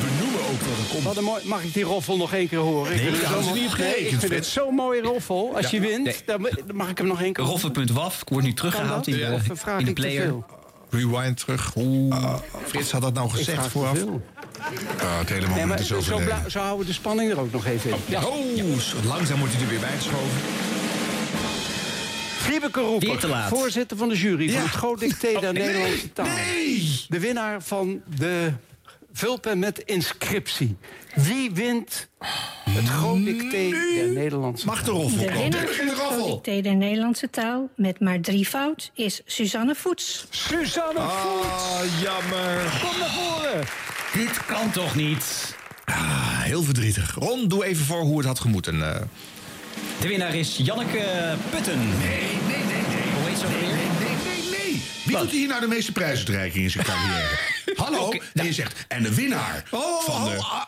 Benoemen 0.00 0.40
ook 0.40 0.60
wat 0.60 0.78
er 0.78 0.92
komt. 0.92 1.02
Wat 1.04 1.16
een 1.16 1.24
mooi, 1.24 1.42
mag 1.44 1.62
ik 1.64 1.74
die 1.74 1.84
roffel 1.84 2.16
nog 2.16 2.32
één 2.34 2.48
keer 2.48 2.58
horen? 2.58 2.90
Nee, 2.96 2.98
vind 3.14 3.28
het 3.28 3.44
niet 3.44 3.54
Nee, 3.54 3.68
gerekend, 3.68 4.00
ik 4.02 4.08
vind 4.08 4.22
het 4.22 4.30
Frits. 4.32 4.52
zo'n 4.52 4.74
mooie 4.74 5.02
roffel. 5.02 5.52
Als 5.56 5.70
Ja. 5.70 5.80
je 5.80 5.86
wint, 5.88 6.04
Nee. 6.04 6.16
dan, 6.26 6.48
mag 6.72 6.88
ik 6.88 6.98
hem 6.98 7.06
nog 7.06 7.22
één 7.22 7.32
keer 7.32 7.44
horen. 7.44 7.60
Roffel.waf 7.62 8.22
wordt 8.28 8.46
nu 8.46 8.52
teruggehaald 8.54 9.06
in 9.06 9.12
de, 9.14 9.20
in 9.78 9.84
de 9.84 9.90
ik 9.90 9.94
player. 9.94 10.34
Rewind 10.90 11.36
terug. 11.36 11.72
Ah, 12.10 12.34
Frits 12.66 12.90
had 12.92 13.02
dat 13.02 13.14
nou 13.14 13.26
Ik 13.28 13.34
gezegd 13.34 13.66
vooraf. 13.66 13.98
Ah, 15.00 15.18
het 15.18 15.28
hele 15.28 15.40
Nee, 15.40 15.48
moment 15.48 15.68
maar 15.68 15.80
is 15.80 15.86
zo, 15.86 16.00
zo 16.00 16.58
houden 16.58 16.78
we 16.78 16.84
de 16.84 16.92
spanning 16.92 17.30
er 17.30 17.40
ook 17.40 17.52
nog 17.52 17.66
even 17.66 17.90
in. 17.90 17.96
Ja. 18.06 18.24
Oh, 18.24 18.78
zo 18.78 18.96
langzaam 19.06 19.38
wordt 19.38 19.52
hij 19.54 19.62
er 19.62 19.68
weer 19.68 19.80
bijgeschoven. 19.80 20.40
Wiebeke 22.46 22.80
Roeper, 22.80 23.08
Weer 23.08 23.18
te 23.18 23.28
laat. 23.28 23.48
voorzitter 23.48 23.96
van 23.96 24.08
de 24.08 24.16
jury 24.16 24.50
van 24.50 24.60
het 24.62 24.70
Groot 24.70 25.00
Dicté 25.00 25.40
der 25.40 25.52
Nederlandse 25.52 26.12
taal. 26.12 26.26
Nee! 26.26 27.04
De 27.08 27.18
winnaar 27.20 27.62
van 27.62 28.00
de 28.16 28.52
vulpen 29.12 29.58
met 29.58 29.78
inscriptie. 29.78 30.76
Wie 31.14 31.50
wint 31.52 32.08
het 32.70 32.88
Groot 32.88 33.24
Dicté 33.24 33.70
der 33.94 34.08
Nederlandse 34.12 34.66
Mag 34.66 34.78
de 34.78 34.84
taal? 34.90 35.00
roffel 35.00 35.18
De 35.18 35.32
winnaar 35.32 35.66
van 35.68 35.86
het 35.86 35.94
Groot 35.98 36.44
Dicté 36.44 36.60
der 36.62 36.76
Nederlandse 36.76 37.30
taal 37.30 37.68
met 37.76 38.00
maar 38.00 38.20
drie 38.20 38.46
fout 38.46 38.90
is 38.94 39.20
Suzanne 39.26 39.74
Voets. 39.74 40.26
Suzanne 40.30 41.00
Voets, 41.00 41.52
Ah, 41.52 42.00
jammer. 42.02 42.78
kom 42.82 42.98
naar 42.98 43.10
voren. 43.10 43.64
Dit 44.12 44.44
kan 44.46 44.70
toch 44.70 44.94
niet? 44.94 45.56
Ah, 45.84 46.40
heel 46.42 46.62
verdrietig. 46.62 47.14
Ron, 47.14 47.48
doe 47.48 47.64
even 47.64 47.84
voor 47.84 48.00
hoe 48.00 48.16
het 48.18 48.26
had 48.26 48.40
gemoeten. 48.40 48.82
Eh. 49.98 50.02
De 50.02 50.08
winnaar 50.08 50.34
is 50.34 50.56
Janneke 50.62 51.34
Putten. 51.50 51.78
Nee, 51.78 51.98
nee, 51.98 52.56
nee, 52.56 52.64
nee. 52.66 53.12
Hoe 53.20 53.28
heet 53.28 53.38
ze 53.38 53.46
Nee, 53.46 53.58
weer? 53.58 53.68
nee, 53.68 53.76
nee, 53.76 54.16
nee, 54.50 54.58
nee. 54.64 54.82
Wie 55.04 55.16
doet 55.16 55.30
hier 55.30 55.48
nou 55.48 55.60
de 55.60 55.66
meeste 55.66 55.92
prijsuitreiking 55.92 56.64
in 56.64 56.70
zijn 56.70 56.84
carrière? 56.84 57.38
Hallo? 57.84 58.06
Oké, 58.06 58.18
en 58.34 58.44
je 58.44 58.52
zegt, 58.52 58.84
en 58.88 59.02
de 59.02 59.14
winnaar 59.14 59.64
Oh, 59.70 60.02
van 60.02 60.24
de... 60.24 60.36
oh, 60.36 60.52
ah. 60.54 60.62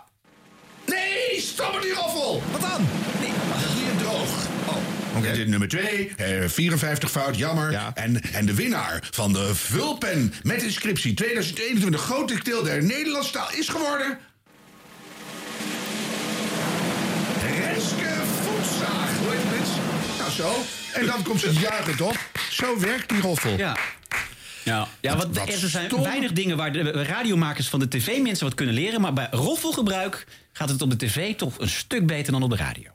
Nee, 0.86 1.40
stop 1.40 1.72
met 1.74 1.82
die 1.82 1.92
roffel! 1.92 2.42
Wat 2.50 2.60
dan? 2.60 2.86
Nee, 3.20 3.30
niet 3.74 3.98
droog. 3.98 4.46
Oh. 4.66 5.32
Dit 5.34 5.48
nummer 5.48 5.68
2, 5.68 6.12
54 6.46 7.10
fout, 7.10 7.36
jammer. 7.36 7.70
Ja. 7.70 7.90
En, 7.94 8.20
en 8.32 8.46
de 8.46 8.54
winnaar 8.54 9.08
van 9.10 9.32
de 9.32 9.54
vulpen 9.54 10.34
met 10.42 10.62
inscriptie 10.62 11.14
2021 11.14 12.00
groot 12.00 12.28
dicteel 12.28 12.62
der 12.62 12.84
Nederlandse 12.84 13.32
taal 13.32 13.52
is 13.52 13.68
geworden... 13.68 14.18
zo. 20.40 20.64
En 20.92 21.06
dan 21.06 21.22
komt 21.22 21.40
ze 21.40 21.52
juichen, 21.52 21.96
toch? 21.96 22.16
Zo 22.50 22.78
werkt 22.80 23.08
die 23.08 23.20
roffel. 23.20 23.56
Ja. 23.56 23.76
Ja, 24.64 24.88
ja 25.00 25.16
Wat- 25.16 25.26
wat, 25.26 25.36
wat 25.38 25.48
er 25.62 25.68
zijn 25.68 25.86
stom. 25.86 26.02
weinig 26.02 26.32
dingen 26.32 26.56
waar 26.56 26.72
de 26.72 26.90
radiomakers 26.90 27.68
van 27.68 27.78
de 27.80 27.88
tv-mensen 27.88 28.44
wat 28.46 28.54
kunnen 28.54 28.74
leren. 28.74 29.00
Maar 29.00 29.12
bij 29.12 29.28
roffelgebruik 29.30 30.26
gaat 30.52 30.68
het 30.68 30.82
op 30.82 30.90
de 30.90 30.96
tv 31.06 31.34
toch 31.36 31.58
een 31.58 31.68
stuk 31.68 32.06
beter 32.06 32.32
dan 32.32 32.42
op 32.42 32.50
de 32.50 32.56
radio. 32.56 32.90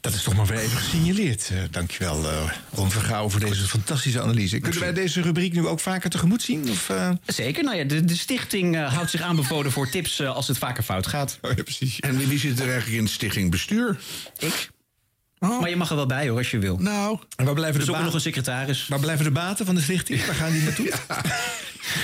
Dat 0.00 0.14
is 0.14 0.22
toch 0.22 0.36
maar 0.36 0.46
weer 0.46 0.58
even 0.58 0.78
gesignaleerd. 0.78 1.50
Eh, 1.52 1.58
dankjewel, 1.70 2.24
eh 2.30 2.50
Ron 2.72 2.90
Vergouwen, 2.90 3.30
voor 3.30 3.40
deze 3.40 3.62
fantastische 3.68 4.20
analyse. 4.20 4.58
Kunnen 4.60 4.80
wij 4.80 4.92
deze 4.92 5.20
rubriek 5.20 5.52
nu 5.52 5.66
ook 5.66 5.80
vaker 5.80 6.10
tegemoet 6.10 6.42
zien? 6.42 6.70
Of, 6.70 6.90
eh? 6.90 7.10
Zeker, 7.26 7.64
nou 7.64 7.76
ja, 7.76 7.84
de, 7.84 8.04
de 8.04 8.16
stichting 8.16 8.76
houdt 8.88 9.10
zich 9.10 9.20
aanbevolen 9.20 9.72
voor 9.72 9.90
tips 9.90 10.22
als 10.22 10.48
het 10.48 10.58
vaker 10.58 10.82
fout 10.82 11.06
gaat. 11.06 11.38
Oh, 11.42 11.56
ja, 11.56 11.62
precies. 11.62 12.00
En 12.00 12.16
wie- 12.18 12.26
wie 12.26 12.38
zit 12.38 12.58
er 12.60 12.66
eigenlijk 12.68 12.96
in 12.96 13.02
het 13.04 13.12
stichting 13.12 13.50
bestuur? 13.50 13.98
Ik. 14.38 14.70
Maar 15.38 15.68
je 15.68 15.76
mag 15.76 15.90
er 15.90 15.96
wel 15.96 16.06
bij 16.06 16.28
hoor, 16.28 16.38
als 16.38 16.50
je 16.50 16.58
wil. 16.58 16.76
Nou, 16.78 17.18
En 17.36 17.44
waar 17.44 17.54
blijven, 17.54 17.94
ook 17.94 18.02
nog 18.02 18.14
een 18.14 18.20
secretaris. 18.20 18.88
waar 18.88 19.00
blijven 19.00 19.24
de 19.24 19.30
baten 19.30 19.66
van 19.66 19.74
de 19.74 19.80
stichting? 19.80 20.24
Waar 20.26 20.34
gaan 20.34 20.52
die 20.52 20.62
naartoe? 20.62 20.92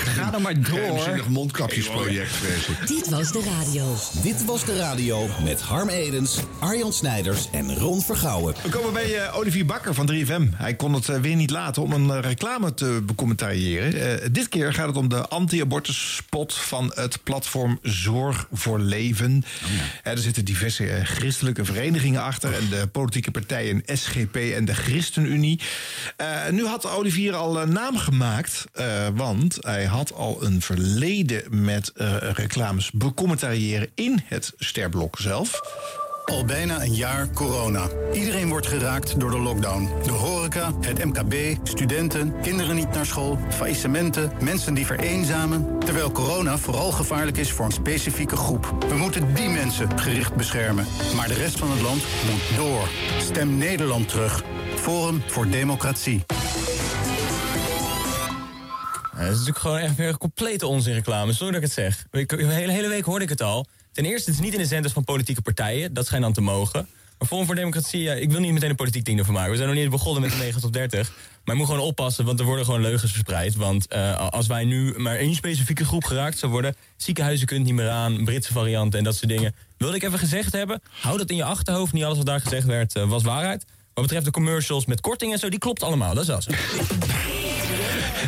Ga 0.04 0.30
dan 0.30 0.42
maar 0.42 0.54
door. 0.54 0.64
geheimzinnig 0.78 1.28
mondkapjesproject, 1.28 2.32
vrees 2.32 2.66
ik. 2.66 2.86
Dit 2.86 3.08
was 3.08 3.32
de 3.32 3.42
radio. 3.58 3.96
Dit 4.22 4.44
was 4.44 4.64
de 4.64 4.76
radio 4.76 5.28
met 5.44 5.60
Harm 5.60 5.88
Edens, 5.88 6.38
Arjan 6.60 6.92
Snijders 6.92 7.48
en 7.52 7.74
Ron 7.74 8.02
Vergouwen. 8.02 8.54
We 8.62 8.68
komen 8.68 8.92
bij 8.92 9.16
eh, 9.18 9.36
Olivier 9.36 9.66
Bakker 9.66 9.94
van 9.94 10.10
3FM. 10.12 10.56
Hij 10.56 10.74
kon 10.74 10.92
het 10.92 11.08
eh, 11.08 11.20
weer 11.20 11.36
niet 11.36 11.50
laten 11.50 11.82
om 11.82 11.92
een 11.92 12.10
eh, 12.10 12.18
reclame 12.20 12.74
te 12.74 13.02
becommentariëren. 13.06 14.20
Eh, 14.22 14.28
dit 14.32 14.48
keer 14.48 14.72
gaat 14.72 14.86
het 14.86 14.96
om 14.96 15.08
de 15.08 15.28
anti-abortus 15.28 16.14
spot 16.16 16.54
van 16.54 16.92
het 16.94 17.22
platform 17.22 17.78
Zorg 17.82 18.46
voor 18.52 18.78
Leven. 18.80 19.44
Eh, 20.02 20.12
er 20.12 20.18
zitten 20.18 20.44
diverse 20.44 21.00
christelijke 21.04 21.64
verenigingen 21.64 22.22
achter... 22.22 22.54
en 22.54 22.68
de 22.70 22.86
politieke 22.86 23.23
partijen 23.30 23.82
SGP 23.86 24.36
en 24.36 24.64
de 24.64 24.74
ChristenUnie. 24.74 25.60
Eh, 26.16 26.48
nu 26.50 26.66
had 26.66 26.90
Olivier 26.90 27.34
al 27.34 27.60
een 27.60 27.72
naam 27.72 27.96
gemaakt, 27.96 28.64
eh, 28.72 29.08
want 29.14 29.58
hij 29.60 29.84
had 29.84 30.12
al 30.12 30.44
een 30.44 30.60
verleden 30.60 31.64
met 31.64 31.92
eh, 31.92 32.16
reclames 32.20 32.90
becommentariëren 32.90 33.90
in 33.94 34.22
het 34.24 34.52
sterblok 34.56 35.18
zelf. 35.18 35.60
Al 36.24 36.44
bijna 36.44 36.82
een 36.82 36.94
jaar 36.94 37.28
corona. 37.30 37.88
Iedereen 38.12 38.48
wordt 38.48 38.66
geraakt 38.66 39.20
door 39.20 39.30
de 39.30 39.38
lockdown. 39.38 39.90
De 40.02 40.10
horeca, 40.10 40.72
het 40.80 41.04
MKB, 41.04 41.34
studenten, 41.66 42.40
kinderen 42.42 42.76
niet 42.76 42.90
naar 42.90 43.06
school, 43.06 43.38
faillissementen, 43.50 44.32
mensen 44.40 44.74
die 44.74 44.86
vereenzamen. 44.86 45.78
Terwijl 45.78 46.12
corona 46.12 46.58
vooral 46.58 46.90
gevaarlijk 46.90 47.36
is 47.36 47.52
voor 47.52 47.64
een 47.64 47.72
specifieke 47.72 48.36
groep. 48.36 48.84
We 48.88 48.94
moeten 48.94 49.34
die 49.34 49.48
mensen 49.48 49.98
gericht 49.98 50.34
beschermen. 50.34 50.86
Maar 51.16 51.28
de 51.28 51.34
rest 51.34 51.58
van 51.58 51.70
het 51.70 51.80
land 51.80 52.02
moet 52.30 52.56
door. 52.56 52.88
Stem 53.18 53.56
Nederland 53.58 54.08
terug. 54.08 54.42
Forum 54.76 55.22
voor 55.26 55.48
Democratie. 55.48 56.24
Dat 59.12 59.22
is 59.22 59.28
natuurlijk 59.28 59.58
gewoon 59.58 59.78
echt 59.78 59.96
weer 59.96 60.18
complete 60.18 60.66
onzinreclame. 60.66 61.32
Sorry 61.32 61.52
dat 61.52 61.62
ik 61.62 61.66
het 61.66 61.72
zeg. 61.72 62.06
De 62.10 62.44
hele, 62.46 62.72
hele 62.72 62.88
week 62.88 63.04
hoorde 63.04 63.24
ik 63.24 63.30
het 63.30 63.42
al. 63.42 63.66
Ten 63.94 64.04
eerste, 64.04 64.30
het 64.30 64.38
is 64.38 64.44
niet 64.44 64.54
in 64.54 64.60
de 64.60 64.66
zenders 64.66 64.92
van 64.92 65.04
politieke 65.04 65.42
partijen. 65.42 65.94
Dat 65.94 66.06
schijnt 66.06 66.24
dan 66.24 66.32
te 66.32 66.40
mogen. 66.40 66.88
Maar 67.18 67.28
Forum 67.28 67.46
voor 67.46 67.54
Democratie, 67.54 68.20
ik 68.20 68.30
wil 68.30 68.40
niet 68.40 68.52
meteen 68.52 68.70
een 68.70 68.76
politiek 68.76 69.04
ding 69.04 69.18
ervan 69.18 69.34
maken. 69.34 69.50
We 69.50 69.56
zijn 69.56 69.68
nog 69.68 69.78
niet 69.78 69.90
begonnen 69.90 70.22
met 70.22 70.30
de 70.30 70.36
9 70.36 70.60
tot 70.60 70.72
30. 70.72 71.12
Maar 71.44 71.54
je 71.54 71.60
moet 71.60 71.70
gewoon 71.70 71.86
oppassen, 71.86 72.24
want 72.24 72.40
er 72.40 72.44
worden 72.44 72.64
gewoon 72.64 72.80
leugens 72.80 73.12
verspreid. 73.12 73.54
Want 73.54 73.86
eh, 73.86 74.28
als 74.28 74.46
wij 74.46 74.64
nu 74.64 74.98
maar 74.98 75.16
één 75.16 75.34
specifieke 75.34 75.84
groep 75.84 76.04
geraakt 76.04 76.38
zou 76.38 76.52
worden... 76.52 76.76
ziekenhuizen 76.96 77.46
kunnen 77.46 77.66
niet 77.66 77.74
meer 77.74 77.88
aan, 77.88 78.24
Britse 78.24 78.52
varianten 78.52 78.98
en 78.98 79.04
dat 79.04 79.16
soort 79.16 79.30
dingen. 79.30 79.54
Wilde 79.76 79.96
ik 79.96 80.02
even 80.02 80.18
gezegd 80.18 80.52
hebben, 80.52 80.82
hou 81.00 81.18
dat 81.18 81.30
in 81.30 81.36
je 81.36 81.44
achterhoofd. 81.44 81.92
Niet 81.92 82.04
alles 82.04 82.16
wat 82.16 82.26
daar 82.26 82.40
gezegd 82.40 82.66
werd, 82.66 82.94
eh, 82.94 83.08
was 83.08 83.22
waarheid. 83.22 83.64
Wat 83.94 84.04
betreft 84.04 84.24
de 84.24 84.30
commercials 84.30 84.86
met 84.86 85.00
korting 85.00 85.32
en 85.32 85.38
zo, 85.38 85.48
die 85.48 85.58
klopt 85.58 85.82
allemaal. 85.82 86.14
Dat 86.14 86.22
is 86.22 86.28
wel. 86.28 87.33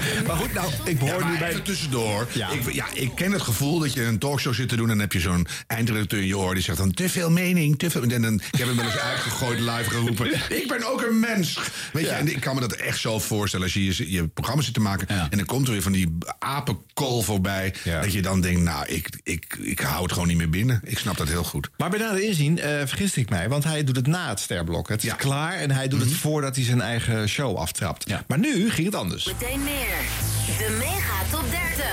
Maar 0.27 0.37
goed, 0.37 0.53
nou, 0.53 0.73
ik 0.85 0.99
hoor 0.99 1.09
Ja, 1.09 1.31
nu 1.31 1.39
bij... 1.39 1.61
tussendoor. 1.61 2.29
Ja. 2.33 2.51
Ik, 2.51 2.73
ja, 2.73 2.87
ik 2.93 3.11
ken 3.15 3.33
het 3.33 3.43
gevoel 3.43 3.79
dat 3.79 3.93
je 3.93 4.03
een 4.05 4.19
talkshow 4.19 4.55
zit 4.55 4.69
te 4.69 4.77
doen... 4.77 4.85
en 4.85 4.91
dan 4.91 5.01
heb 5.01 5.13
je 5.13 5.21
zo'n 5.21 5.47
eindredacteur 5.67 6.21
in 6.21 6.27
je 6.27 6.39
oor 6.39 6.55
die 6.55 6.63
zegt 6.63 6.79
dan... 6.79 6.93
te 6.93 7.09
veel 7.09 7.31
mening, 7.31 7.79
te 7.79 7.91
veel... 7.91 8.03
En 8.03 8.23
dan, 8.23 8.35
ik 8.35 8.59
heb 8.59 8.67
hem 8.67 8.77
wel 8.77 8.85
eens 8.85 8.99
uitgegooid, 8.99 9.61
live 9.61 9.91
geroepen... 9.91 10.33
ik 10.63 10.65
ben 10.69 10.93
ook 10.93 11.03
een 11.03 11.21
mens. 11.21 11.59
Weet 11.93 12.05
je, 12.05 12.11
en 12.11 12.29
ik 12.29 12.41
kan 12.41 12.55
me 12.55 12.61
dat 12.61 12.73
echt 12.73 12.99
zo 12.99 13.19
voorstellen... 13.19 13.65
als 13.65 13.75
je 13.75 13.85
je, 13.85 14.11
je 14.11 14.29
programma 14.29 14.63
zit 14.63 14.75
te 14.75 14.81
maken... 14.81 15.09
en 15.09 15.37
dan 15.37 15.45
komt 15.45 15.67
er 15.67 15.73
weer 15.73 15.83
van 15.83 15.93
die 15.93 16.19
apenkool 16.39 17.23
voorbij... 17.23 17.75
dat 17.85 18.13
je 18.13 18.23
dan 18.23 18.41
denkt, 18.41 18.61
nou, 18.61 18.87
ik, 18.87 19.09
ik, 19.23 19.57
ik 19.61 19.81
hou 19.81 20.03
het 20.03 20.13
gewoon 20.13 20.29
niet 20.29 20.37
meer 20.37 20.51
binnen. 20.51 20.81
Ik 20.85 20.99
snap 20.99 21.17
dat 21.17 21.29
heel 21.29 21.45
goed. 21.45 21.71
Maar 21.77 21.91
bij 21.91 21.99
nader 21.99 22.23
inzien 22.23 22.57
uh, 22.57 22.65
vergis 22.65 23.17
ik 23.17 23.31
mij, 23.31 23.49
want 23.49 23.65
hij 23.65 23.85
doet 23.85 23.97
het 23.97 24.07
na 24.07 24.29
het 24.29 24.41
sterblok. 24.41 24.89
Het 24.89 25.05
is 25.05 25.17
klaar 25.17 25.53
en 25.53 25.71
hij 25.71 25.89
doet 25.89 26.01
het 26.01 26.13
voordat 26.13 26.57
hij 26.57 26.65
zijn 26.65 26.81
eigen 26.81 27.29
show 27.29 27.57
aftrapt. 27.57 28.07
Maar 28.27 28.39
nu 28.39 28.71
ging 28.71 28.87
het 28.87 28.95
anders. 28.97 29.25
Meteen 29.25 29.63
meer. 29.63 29.86
De 29.87 30.77
Mega 30.79 31.23
Top 31.31 31.51
30. 31.51 31.87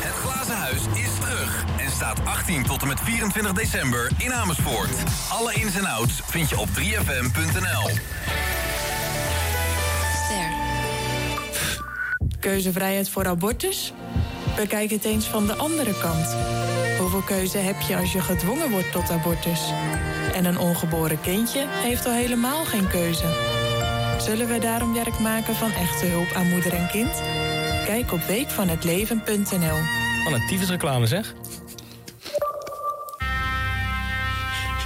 Het 0.00 0.12
Glazen 0.12 0.56
Huis 0.56 0.82
is 0.94 1.18
terug 1.20 1.64
en 1.78 1.90
staat 1.90 2.24
18 2.24 2.62
tot 2.62 2.82
en 2.82 2.88
met 2.88 3.00
24 3.00 3.52
december 3.52 4.10
in 4.18 4.32
Amersfoort. 4.32 4.90
Alle 5.30 5.54
ins 5.54 5.76
en 5.76 5.86
outs 5.86 6.20
vind 6.24 6.48
je 6.48 6.58
op 6.58 6.68
3fm.nl. 6.68 7.90
Ster. 10.24 10.50
Keuzevrijheid 12.40 13.08
voor 13.08 13.26
abortus? 13.26 13.92
Bekijk 14.56 14.90
het 14.90 15.04
eens 15.04 15.26
van 15.26 15.46
de 15.46 15.54
andere 15.54 15.98
kant. 15.98 16.36
Hoeveel 16.98 17.22
keuze 17.22 17.58
heb 17.58 17.80
je 17.80 17.96
als 17.96 18.12
je 18.12 18.20
gedwongen 18.20 18.70
wordt 18.70 18.92
tot 18.92 19.10
abortus? 19.10 19.60
En 20.32 20.44
een 20.44 20.58
ongeboren 20.58 21.20
kindje 21.20 21.66
heeft 21.68 22.06
al 22.06 22.12
helemaal 22.12 22.64
geen 22.64 22.88
keuze. 22.88 23.62
Zullen 24.24 24.48
we 24.48 24.58
daarom 24.58 24.94
werk 24.94 25.18
maken 25.18 25.54
van 25.54 25.70
echte 25.70 26.06
hulp 26.06 26.32
aan 26.32 26.48
moeder 26.48 26.72
en 26.72 26.88
kind? 26.88 27.12
Kijk 27.86 28.12
op 28.12 28.20
weekvanhetleven.nl. 28.20 29.78
Wat 30.24 30.32
een 30.32 30.46
tyfusreclame 30.46 31.06
zeg. 31.06 31.34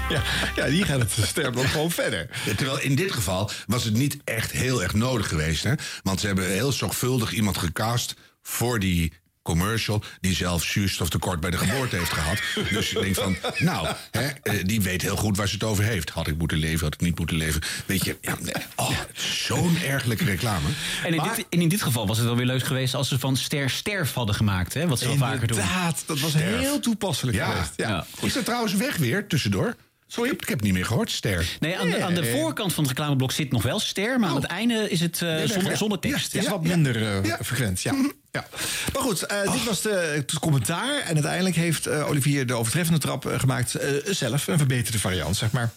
Ja, 0.09 0.23
ja, 0.57 0.67
die 0.67 0.85
gaat 0.85 1.01
het 1.01 1.11
sterblok 1.11 1.67
gewoon 1.67 1.91
verder. 1.91 2.31
Ja, 2.45 2.55
terwijl 2.55 2.81
in 2.81 2.95
dit 2.95 3.13
geval 3.13 3.51
was 3.67 3.85
het 3.85 3.95
niet 3.95 4.19
echt 4.25 4.51
heel 4.51 4.83
erg 4.83 4.95
nodig 4.95 5.29
geweest. 5.29 5.65
Hè? 5.65 5.73
Want 6.03 6.21
ze 6.21 6.27
hebben 6.27 6.47
heel 6.47 6.73
zorgvuldig 6.73 7.33
iemand 7.33 7.59
gecast 7.59 8.15
voor 8.43 8.79
die 8.79 9.13
commercial... 9.49 10.03
die 10.21 10.35
zelf 10.35 10.65
zuurstoftekort 10.65 11.41
bij 11.41 11.51
de 11.51 11.57
geboorte 11.57 11.97
heeft 11.97 12.13
gehad. 12.13 12.39
Dus 12.71 12.91
je 12.91 13.01
denkt 13.01 13.19
van, 13.19 13.37
nou, 13.59 13.89
hè, 14.11 14.29
eh, 14.43 14.65
die 14.65 14.81
weet 14.81 15.03
heel 15.03 15.17
goed 15.17 15.37
waar 15.37 15.49
ze 15.49 15.55
het 15.55 15.65
over 15.65 15.85
heeft. 15.85 16.11
Had 16.11 16.27
ik 16.27 16.39
moeten 16.39 16.59
leven, 16.59 16.85
had 16.85 16.95
ik 16.95 17.01
niet 17.01 17.19
moeten 17.19 17.37
leven. 17.37 17.61
Weet 17.87 18.05
je, 18.05 18.17
ja, 18.21 18.37
oh, 18.77 18.91
zo'n 19.13 19.77
ergelijke 19.87 20.25
reclame. 20.25 20.69
En 21.05 21.15
in, 21.15 21.23
dit, 21.23 21.47
en 21.51 21.61
in 21.61 21.69
dit 21.69 21.83
geval 21.83 22.07
was 22.07 22.17
het 22.17 22.27
wel 22.27 22.37
weer 22.37 22.47
leuk 22.47 22.65
geweest 22.65 22.95
als 22.95 23.09
ze 23.09 23.19
van 23.19 23.37
Ster 23.37 23.71
Sterf 23.71 24.15
hadden 24.15 24.35
gemaakt. 24.35 24.75
Hè? 24.75 24.87
Wat 24.87 24.99
ze 24.99 25.07
wel 25.07 25.17
vaker 25.17 25.47
doen. 25.47 25.59
Inderdaad, 25.59 26.03
dat 26.07 26.21
was 26.21 26.35
heel 26.35 26.81
toepasselijk 26.81 27.37
Ja. 27.37 27.51
geweest. 27.51 27.73
Ja. 27.77 28.07
Is 28.21 28.33
dat 28.33 28.45
trouwens 28.45 28.75
weg 28.75 28.97
weer, 28.97 29.27
tussendoor? 29.27 29.77
Sorry, 30.11 30.31
ik 30.31 30.41
heb 30.41 30.49
het 30.49 30.61
niet 30.61 30.73
meer 30.73 30.87
gehoord, 30.87 31.11
Ster. 31.11 31.57
Nee, 31.61 31.79
aan 31.79 31.91
de, 31.91 32.03
aan 32.03 32.15
de 32.15 32.25
voorkant 32.25 32.73
van 32.73 32.85
het 32.85 32.93
reclameblok 32.93 33.33
zit 33.33 33.53
nog 33.53 33.63
wel 33.63 33.79
ster, 33.79 34.21
maar 34.21 34.29
aan 34.29 34.37
het 34.37 34.45
einde 34.45 34.91
is 34.91 35.01
het 35.01 35.23
eh, 35.23 35.29
weg, 35.29 35.77
zonder, 35.77 35.99
tekst. 35.99 36.33
Het 36.33 36.43
is 36.43 36.49
wat 36.49 36.63
minder 36.63 37.23
eh, 37.25 37.35
frequent, 37.43 37.83
ja. 37.83 37.93
ja. 38.31 38.47
Maar 38.93 39.03
goed, 39.03 39.23
eh, 39.23 39.53
dit 39.53 39.65
was 39.65 39.83
de, 39.83 40.13
het 40.15 40.39
commentaar. 40.39 41.01
En 41.01 41.15
uiteindelijk 41.15 41.57
heeft 41.57 41.87
eh, 41.87 42.09
Olivier 42.09 42.47
de 42.47 42.55
overtreffende 42.55 43.01
trap 43.01 43.27
eh, 43.27 43.39
gemaakt 43.41 43.75
eh, 43.75 43.91
zelf. 44.05 44.47
Een 44.47 44.59
verbeterde 44.59 44.99
variant, 44.99 45.37
zeg 45.37 45.51
maar. 45.51 45.71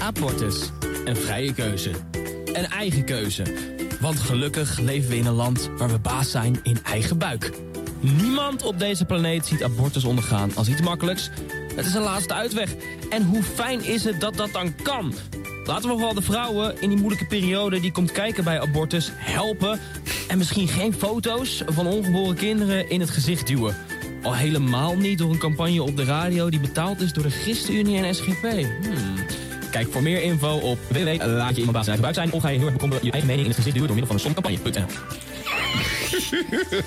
Abortus. 0.00 0.70
Een 1.04 1.16
vrije 1.16 1.54
keuze. 1.54 1.90
Een 2.44 2.66
eigen 2.66 3.04
keuze. 3.04 3.42
Want 4.00 4.20
gelukkig 4.20 4.78
leven 4.78 5.10
we 5.10 5.16
in 5.16 5.26
een 5.26 5.32
land 5.32 5.70
waar 5.76 5.90
we 5.90 5.98
baas 5.98 6.30
zijn 6.30 6.60
in 6.62 6.78
eigen 6.84 7.18
buik. 7.18 7.50
Niemand 8.00 8.62
op 8.62 8.78
deze 8.78 9.04
planeet 9.04 9.46
ziet 9.46 9.62
abortus 9.62 10.04
ondergaan 10.04 10.50
als 10.54 10.68
iets 10.68 10.80
makkelijks. 10.80 11.30
Het 11.80 11.88
is 11.88 11.94
een 11.94 12.02
laatste 12.02 12.34
uitweg. 12.34 12.74
En 13.10 13.24
hoe 13.24 13.42
fijn 13.42 13.84
is 13.84 14.04
het 14.04 14.20
dat 14.20 14.36
dat 14.36 14.52
dan 14.52 14.74
kan? 14.82 15.14
Laten 15.64 15.88
we 15.88 15.94
vooral 15.94 16.14
de 16.14 16.22
vrouwen 16.22 16.80
in 16.80 16.88
die 16.88 16.98
moeilijke 16.98 17.26
periode 17.26 17.80
die 17.80 17.92
komt 17.92 18.12
kijken 18.12 18.44
bij 18.44 18.60
abortus 18.60 19.10
helpen. 19.14 19.80
En 20.28 20.38
misschien 20.38 20.68
geen 20.68 20.94
foto's 20.94 21.62
van 21.66 21.86
ongeboren 21.86 22.36
kinderen 22.36 22.90
in 22.90 23.00
het 23.00 23.10
gezicht 23.10 23.46
duwen. 23.46 23.76
Al 24.22 24.34
helemaal 24.34 24.96
niet 24.96 25.18
door 25.18 25.30
een 25.30 25.38
campagne 25.38 25.82
op 25.82 25.96
de 25.96 26.04
radio 26.04 26.50
die 26.50 26.60
betaald 26.60 27.00
is 27.00 27.12
door 27.12 27.24
de 27.24 27.30
ChristenUnie 27.30 28.04
en 28.04 28.14
SGP. 28.14 28.42
Hmm. 28.42 29.14
Kijk 29.70 29.92
voor 29.92 30.02
meer 30.02 30.22
info 30.22 30.56
op 30.56 30.78
www. 30.88 31.26
Laat 31.26 31.56
je 31.56 31.70
baas 31.70 31.84
zijn 31.84 32.00
buik 32.00 32.14
zijn 32.14 32.32
of 32.32 32.42
ga 32.42 32.48
je 32.48 32.56
heel 32.56 32.64
erg 32.64 32.74
bekommeren 32.74 33.04
je 33.04 33.10
eigen 33.10 33.30
mening 33.30 33.46
in 33.46 33.54
het 33.54 33.64
gezicht 33.64 33.76
duwen 33.76 33.94
door 33.94 33.98
middel 33.98 34.18
van 34.18 34.30
een 34.30 34.34
somcampagne.nl. 34.34 34.86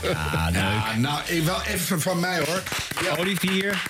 Ja, 0.03 0.49
ja, 0.53 0.95
nou, 0.97 1.21
eh, 1.27 1.43
wel 1.45 1.61
even 1.61 2.01
van 2.01 2.19
mij 2.19 2.37
hoor. 2.39 2.63
Olivier, 3.17 3.83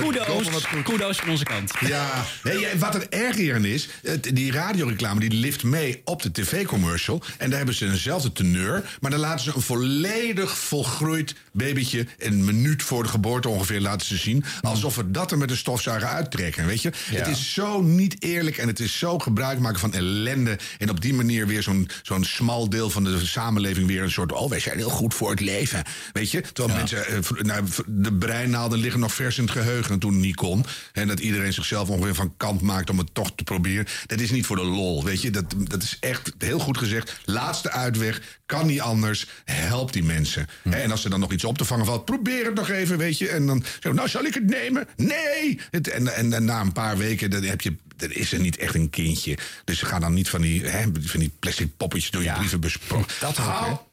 kudos, 0.00 0.66
kudos 0.84 1.16
van 1.16 1.28
onze 1.28 1.44
kant. 1.44 1.72
Ja, 1.80 2.24
nee, 2.42 2.58
ja, 2.58 2.76
wat 2.76 2.92
het 2.94 3.08
erg 3.08 3.36
hierin 3.36 3.64
is, 3.64 3.88
het- 4.02 4.30
die 4.36 4.52
radioreclame 4.52 5.20
die 5.20 5.30
lift 5.32 5.62
mee 5.62 6.00
op 6.04 6.22
de 6.22 6.32
tv-commercial. 6.32 7.22
En 7.38 7.48
daar 7.48 7.56
hebben 7.56 7.74
ze 7.76 7.86
eenzelfde 7.86 8.32
teneur. 8.32 8.96
Maar 9.00 9.10
dan 9.10 9.20
laten 9.20 9.44
ze 9.44 9.52
een 9.54 9.62
volledig 9.62 10.58
volgroeid 10.58 11.34
babytje 11.52 12.06
een 12.18 12.44
minuut 12.44 12.82
voor 12.82 13.02
de 13.02 13.08
geboorte 13.08 13.48
ongeveer 13.48 13.80
laten 13.80 14.06
ze 14.06 14.16
zien. 14.16 14.44
Alsof 14.62 14.96
we 14.96 15.10
dat 15.10 15.30
er 15.30 15.38
met 15.38 15.50
een 15.50 15.56
stofzuiger 15.56 16.08
uittrekken, 16.08 16.66
weet 16.66 16.82
je. 16.82 16.92
Ja. 17.10 17.16
Het 17.18 17.26
is 17.26 17.52
zo 17.52 17.80
niet 17.82 18.22
eerlijk 18.22 18.56
en 18.58 18.66
het 18.66 18.80
is 18.80 18.98
zo 18.98 19.18
gebruik 19.18 19.58
maken 19.58 19.80
van 19.80 19.94
ellende. 19.94 20.58
En 20.78 20.90
op 20.90 21.00
die 21.00 21.14
manier 21.14 21.46
weer 21.46 21.62
zo'n 21.62 21.90
zo'n 22.02 22.24
smal 22.24 22.68
deel 22.68 22.90
van 22.90 23.04
de 23.04 23.26
samenleving 23.26 23.86
weer 23.90 24.02
een 24.02 24.10
soort... 24.10 24.32
oh, 24.32 24.50
wij 24.50 24.60
zijn 24.60 24.76
heel 24.76 24.90
goed 24.90 25.14
voor 25.14 25.30
het 25.30 25.40
leven, 25.40 25.82
weet 26.12 26.30
je. 26.30 26.40
Terwijl 26.40 26.78
mensen, 26.78 27.06
eh, 27.06 27.42
nou, 27.42 27.64
de 27.86 28.12
breinaalden 28.12 28.78
liggen 28.78 29.00
nog 29.00 29.14
vers 29.14 29.38
in 29.38 29.44
het 29.44 29.52
geheugen 29.52 29.98
toen 29.98 30.12
het 30.12 30.20
niet 30.20 30.36
kon. 30.36 30.64
En 30.92 31.08
dat 31.08 31.20
iedereen 31.20 31.52
zichzelf 31.52 31.88
ongeveer 31.88 32.14
van 32.14 32.34
kant 32.36 32.60
maakt 32.60 32.90
om 32.90 32.98
het 32.98 33.14
toch 33.14 33.32
te 33.34 33.44
proberen. 33.44 33.86
Dat 34.06 34.20
is 34.20 34.30
niet 34.30 34.46
voor 34.46 34.56
de 34.56 34.64
lol, 34.64 35.04
weet 35.04 35.22
je. 35.22 35.30
Dat, 35.30 35.54
dat 35.58 35.82
is 35.82 35.96
echt 36.00 36.32
heel 36.38 36.58
goed 36.58 36.78
gezegd. 36.78 37.20
Laatste 37.24 37.70
uitweg, 37.70 38.20
kan 38.46 38.66
niet 38.66 38.80
anders. 38.80 39.26
Help 39.44 39.92
die 39.92 40.04
mensen. 40.04 40.46
Hè, 40.68 40.78
En 40.80 40.90
als 40.90 41.04
er 41.04 41.10
dan 41.10 41.20
nog 41.20 41.32
iets 41.32 41.44
op 41.44 41.58
te 41.58 41.64
vangen 41.64 41.86
valt, 41.86 42.04
probeer 42.04 42.44
het 42.44 42.54
nog 42.54 42.70
even, 42.70 42.98
weet 42.98 43.18
je. 43.18 43.28
En 43.28 43.46
dan 43.46 43.64
nou 43.92 44.08
zal 44.08 44.24
ik 44.24 44.34
het 44.34 44.46
nemen? 44.46 44.88
Nee! 44.96 45.60
Het, 45.70 45.88
en, 45.88 46.14
en, 46.14 46.32
en 46.32 46.44
na 46.44 46.60
een 46.60 46.72
paar 46.72 46.96
weken 46.96 47.30
dan 47.30 47.42
heb 47.42 47.60
je, 47.60 47.76
dan 48.00 48.10
is 48.10 48.32
er 48.32 48.40
niet 48.40 48.56
echt 48.56 48.74
een 48.74 48.90
kindje. 48.90 49.38
Dus 49.64 49.78
ze 49.78 49.86
gaan 49.86 50.00
dan 50.00 50.14
niet 50.14 50.28
van 50.28 50.40
die, 50.40 50.64
hè, 50.64 50.82
van 51.00 51.20
die 51.20 51.32
plastic 51.38 51.76
poppetjes 51.76 52.10
door 52.10 52.22
je 52.22 52.32
brievenbus. 52.32 52.78
Dat 53.20 53.38
ook, 53.38 53.88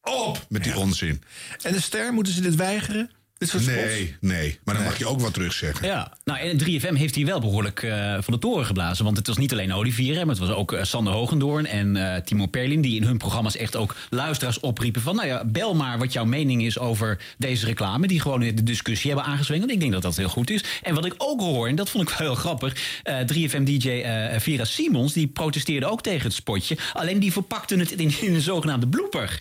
Hou 0.00 0.26
op 0.26 0.46
met 0.48 0.64
die 0.64 0.76
onzin. 0.76 1.22
En 1.62 1.72
de 1.72 1.80
ster, 1.80 2.12
moeten 2.12 2.32
ze 2.32 2.40
dit 2.40 2.54
weigeren? 2.54 3.10
Dit 3.42 3.50
soort 3.50 3.62
spots? 3.62 3.76
Nee, 3.78 4.16
nee. 4.20 4.58
Maar 4.64 4.74
dan 4.74 4.84
mag 4.84 4.98
je 4.98 5.06
ook 5.06 5.20
wat 5.20 5.34
terugzeggen. 5.34 5.86
Ja, 5.86 6.12
nou 6.24 6.38
en 6.38 6.58
3FM 6.58 6.94
heeft 6.94 7.14
hier 7.14 7.26
wel 7.26 7.40
behoorlijk 7.40 7.82
eh, 7.82 8.16
van 8.20 8.34
de 8.34 8.38
toren 8.38 8.66
geblazen. 8.66 9.04
Want 9.04 9.16
het 9.16 9.26
was 9.26 9.36
niet 9.36 9.52
alleen 9.52 9.72
Olivier, 9.72 10.14
hè, 10.14 10.24
maar 10.24 10.34
het 10.34 10.46
was 10.46 10.56
ook 10.56 10.72
eh, 10.72 10.84
Sander 10.84 11.12
Hogendoorn 11.12 11.66
en 11.66 11.96
eh, 11.96 12.22
Timo 12.22 12.46
Perlin... 12.46 12.80
die 12.80 12.96
in 12.96 13.02
hun 13.02 13.18
programma's 13.18 13.56
echt 13.56 13.76
ook 13.76 13.94
luisteraars 14.10 14.60
opriepen 14.60 15.02
van... 15.02 15.14
nou 15.14 15.28
ja, 15.28 15.44
bel 15.44 15.74
maar 15.74 15.98
wat 15.98 16.12
jouw 16.12 16.24
mening 16.24 16.62
is 16.62 16.78
over 16.78 17.18
deze 17.38 17.66
reclame... 17.66 18.06
die 18.06 18.20
gewoon 18.20 18.40
de 18.40 18.62
discussie 18.62 19.10
hebben 19.10 19.30
aangezwengeld. 19.30 19.70
Ik 19.70 19.80
denk 19.80 19.92
dat 19.92 20.02
dat 20.02 20.16
heel 20.16 20.28
goed 20.28 20.50
is. 20.50 20.64
En 20.82 20.94
wat 20.94 21.04
ik 21.04 21.14
ook 21.18 21.40
hoor, 21.40 21.68
en 21.68 21.74
dat 21.74 21.90
vond 21.90 22.10
ik 22.10 22.16
wel 22.16 22.26
heel 22.26 22.36
grappig... 22.36 23.00
3FM-dj 23.34 24.04
Vera 24.38 24.64
Simons, 24.64 25.12
die 25.12 25.26
protesteerde 25.26 25.86
ook 25.86 26.02
tegen 26.02 26.22
het 26.22 26.32
spotje. 26.32 26.76
Alleen 26.92 27.18
die 27.18 27.32
verpakte 27.32 27.76
het 27.76 27.92
in, 27.92 28.12
in 28.20 28.34
een 28.34 28.40
zogenaamde 28.40 28.88
blooper. 28.88 29.40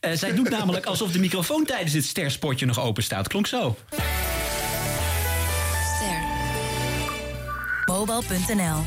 Eh, 0.00 0.12
zij 0.12 0.34
doet 0.34 0.50
namelijk 0.50 0.86
alsof 0.86 1.12
de 1.12 1.18
microfoon 1.18 1.64
tijdens 1.64 1.92
dit 1.92 2.04
sterspotje 2.04 2.66
nog 2.66 2.80
open 2.80 3.02
staat. 3.02 3.28
Klonk 3.38 3.46
zo. 3.46 3.76
Mobile.nl 7.86 8.84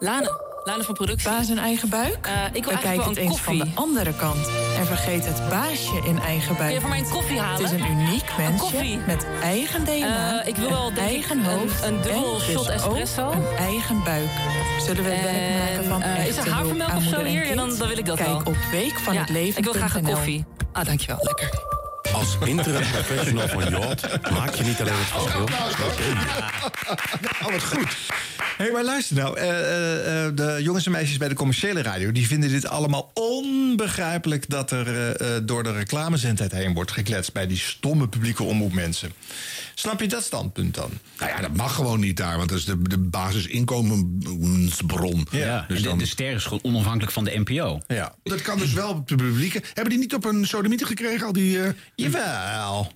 Lana. 0.00 0.30
Lana 0.64 0.82
van 0.82 0.94
productie. 0.94 1.28
Baas 1.30 1.48
in 1.50 1.58
eigen 1.58 1.88
buik? 1.88 2.28
ik 2.52 2.64
wil 2.64 2.72
eigenlijk 2.72 3.08
het 3.08 3.16
eens 3.18 3.36
een 3.36 3.42
van 3.42 3.56
koffie. 3.56 3.74
de 3.74 3.80
andere 3.80 4.12
kant. 4.14 4.48
En 4.78 4.86
vergeet 4.86 5.24
het 5.26 5.48
baasje 5.48 6.00
in 6.04 6.18
eigen 6.20 6.56
buik. 6.56 6.64
Kun 6.64 6.74
je 6.74 6.80
voor 6.80 6.88
mij 6.88 6.98
een 6.98 7.08
koffie 7.08 7.40
halen? 7.40 7.62
Het 7.64 7.72
is 7.72 7.80
een 7.80 7.90
uniek 7.90 8.24
mensje 8.38 8.58
koffie. 8.58 8.98
met 9.06 9.26
eigen 9.42 9.84
DNA. 9.84 10.40
Eh, 10.42 10.48
ik 10.48 10.56
wil 10.56 10.70
wel, 10.70 10.86
een 10.88 10.98
eigen 10.98 11.38
een- 11.38 11.44
hoofd. 11.44 11.82
een 11.82 12.00
dubbel 12.02 12.32
en 12.32 12.38
dus 12.38 12.44
shot 12.50 12.68
espresso. 12.68 13.26
ook 13.26 13.34
een 13.34 13.56
eigen 13.56 14.02
buik. 14.04 14.28
Zullen 14.86 15.02
we 15.02 15.08
werk 15.10 15.24
En, 15.26 15.58
maken 15.58 15.84
van 15.84 16.02
eh, 16.02 16.26
is 16.26 16.36
er 16.36 16.48
havermelk 16.50 16.94
of 16.96 17.02
zo 17.02 17.24
hier? 17.24 17.46
Ja, 17.46 17.54
dan- 17.54 17.76
dan 17.78 17.88
wil 17.88 17.98
ik 17.98 18.06
dat 18.06 18.16
Kijk 18.16 18.28
wel. 18.28 18.38
op 18.38 18.56
week 18.70 18.98
van 18.98 19.14
Ja, 19.14 19.20
het 19.20 19.28
leven. 19.30 19.58
ik 19.58 19.64
wil 19.64 19.72
graag 19.72 19.94
een 19.94 20.04
koffie. 20.04 20.44
Ah, 20.72 20.84
dankjewel. 20.84 21.18
Lekker. 21.22 21.75
Als 22.16 22.36
interim 22.44 22.90
professional 22.90 23.48
van 23.48 23.68
Yacht 23.70 24.30
maak 24.30 24.54
je 24.54 24.64
niet 24.64 24.80
alleen 24.80 24.94
het 24.96 25.06
verschil. 25.06 25.42
Oh, 27.42 27.52
wat 27.52 27.62
goed. 27.64 27.96
Hé, 28.36 28.64
hey, 28.64 28.70
maar 28.72 28.84
luister 28.84 29.16
nou. 29.16 29.38
eh, 29.38 29.48
eh, 29.48 30.26
eh, 30.26 30.36
de 30.36 30.58
jongens 30.62 30.86
en 30.86 30.92
meisjes 30.92 31.16
bij 31.16 31.28
de 31.28 31.34
commerciële 31.34 31.82
radio... 31.82 32.12
die 32.12 32.26
vinden 32.26 32.50
dit 32.50 32.66
allemaal 32.66 33.10
onbegrijpelijk... 33.14 34.48
dat 34.48 34.70
er 34.70 35.16
door 35.46 35.62
de 35.62 35.72
reclamezendheid 35.72 36.52
heen 36.52 36.74
wordt 36.74 36.92
gekletst... 36.92 37.32
bij 37.32 37.46
die 37.46 37.58
stomme 37.58 38.08
publieke 38.08 38.42
omroepmensen. 38.42 39.12
Snap 39.78 40.00
je 40.00 40.08
dat 40.08 40.24
standpunt 40.24 40.74
dan? 40.74 40.90
Nou 41.18 41.30
ja, 41.30 41.40
dat 41.40 41.56
mag 41.56 41.74
gewoon 41.74 42.00
niet 42.00 42.16
daar, 42.16 42.36
want 42.36 42.48
dat 42.48 42.58
is 42.58 42.64
de, 42.64 42.82
de 42.82 42.98
basisinkomensbron. 42.98 45.26
Ja, 45.30 45.64
Dus 45.68 45.82
de, 45.82 45.88
dan, 45.88 45.98
de 45.98 46.06
ster 46.06 46.34
is 46.34 46.42
gewoon 46.44 46.58
onafhankelijk 46.62 47.12
van 47.12 47.24
de 47.24 47.38
NPO. 47.44 47.80
Ja. 47.86 48.14
dat 48.22 48.42
kan 48.42 48.58
dus 48.58 48.72
wel 48.72 48.88
op 48.90 49.08
de 49.08 49.14
publieke. 49.14 49.62
Hebben 49.66 49.88
die 49.90 49.98
niet 49.98 50.14
op 50.14 50.24
een 50.24 50.46
sodemieter 50.46 50.86
gekregen, 50.86 51.26
al 51.26 51.32
die... 51.32 51.62
eh, 51.62 51.70
Jawel. 51.94 52.92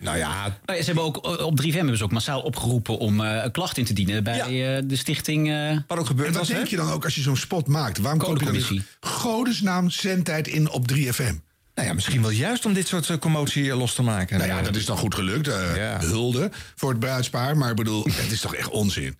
Nou 0.00 0.16
ja, 0.18 0.58
Nou 0.66 0.78
ja, 0.78 0.78
ze 0.78 0.84
hebben 0.84 1.04
ook 1.04 1.16
eh, 1.26 1.46
op 1.46 1.60
3FM 1.62 1.70
hebben 1.72 1.96
ze 1.96 2.04
ook 2.04 2.12
massaal 2.12 2.40
opgeroepen 2.40 2.98
om 2.98 3.20
eh, 3.20 3.44
een 3.44 3.50
klacht 3.50 3.78
in 3.78 3.84
te 3.84 3.92
dienen 3.92 4.24
bij 4.24 4.38
de 4.86 4.96
stichting. 4.96 5.50
eh, 5.50 5.76
wat 5.86 5.98
ook 5.98 6.06
gebeurd 6.06 6.28
En 6.28 6.32
wat 6.34 6.42
was, 6.42 6.50
hè? 6.50 6.54
denk 6.56 6.68
je 6.68 6.76
dan 6.76 6.90
ook 6.90 7.04
als 7.04 7.14
je 7.14 7.20
zo'n 7.20 7.36
spot 7.36 7.66
maakt? 7.66 7.98
Waarom 7.98 8.20
koop 8.20 8.38
je 8.40 8.44
dan 8.44 8.54
in 8.54 8.84
godesnaam 9.00 9.90
zendtijd 9.90 10.48
in 10.48 10.70
op 10.70 10.92
3FM? 10.92 11.34
Nou 11.76 11.88
ja, 11.88 11.94
misschien 11.94 12.22
wel 12.22 12.30
juist 12.30 12.64
om 12.66 12.72
dit 12.72 12.86
soort 12.86 13.10
eh, 13.10 13.16
commotie 13.18 13.70
eh, 13.70 13.78
los 13.78 13.94
te 13.94 14.02
maken. 14.02 14.38
Nou 14.38 14.50
ja, 14.50 14.62
dat 14.62 14.76
is 14.76 14.84
dan 14.84 14.96
goed 14.96 15.14
gelukt. 15.14 15.48
eh, 15.48 15.74
Hulde 16.00 16.50
voor 16.74 16.90
het 16.90 16.98
bruidspaar. 17.00 17.56
Maar 17.56 17.70
ik 17.70 17.76
bedoel, 17.76 18.04
het 18.12 18.32
is 18.32 18.40
toch 18.40 18.54
echt 18.54 18.68
onzin. 18.68 19.16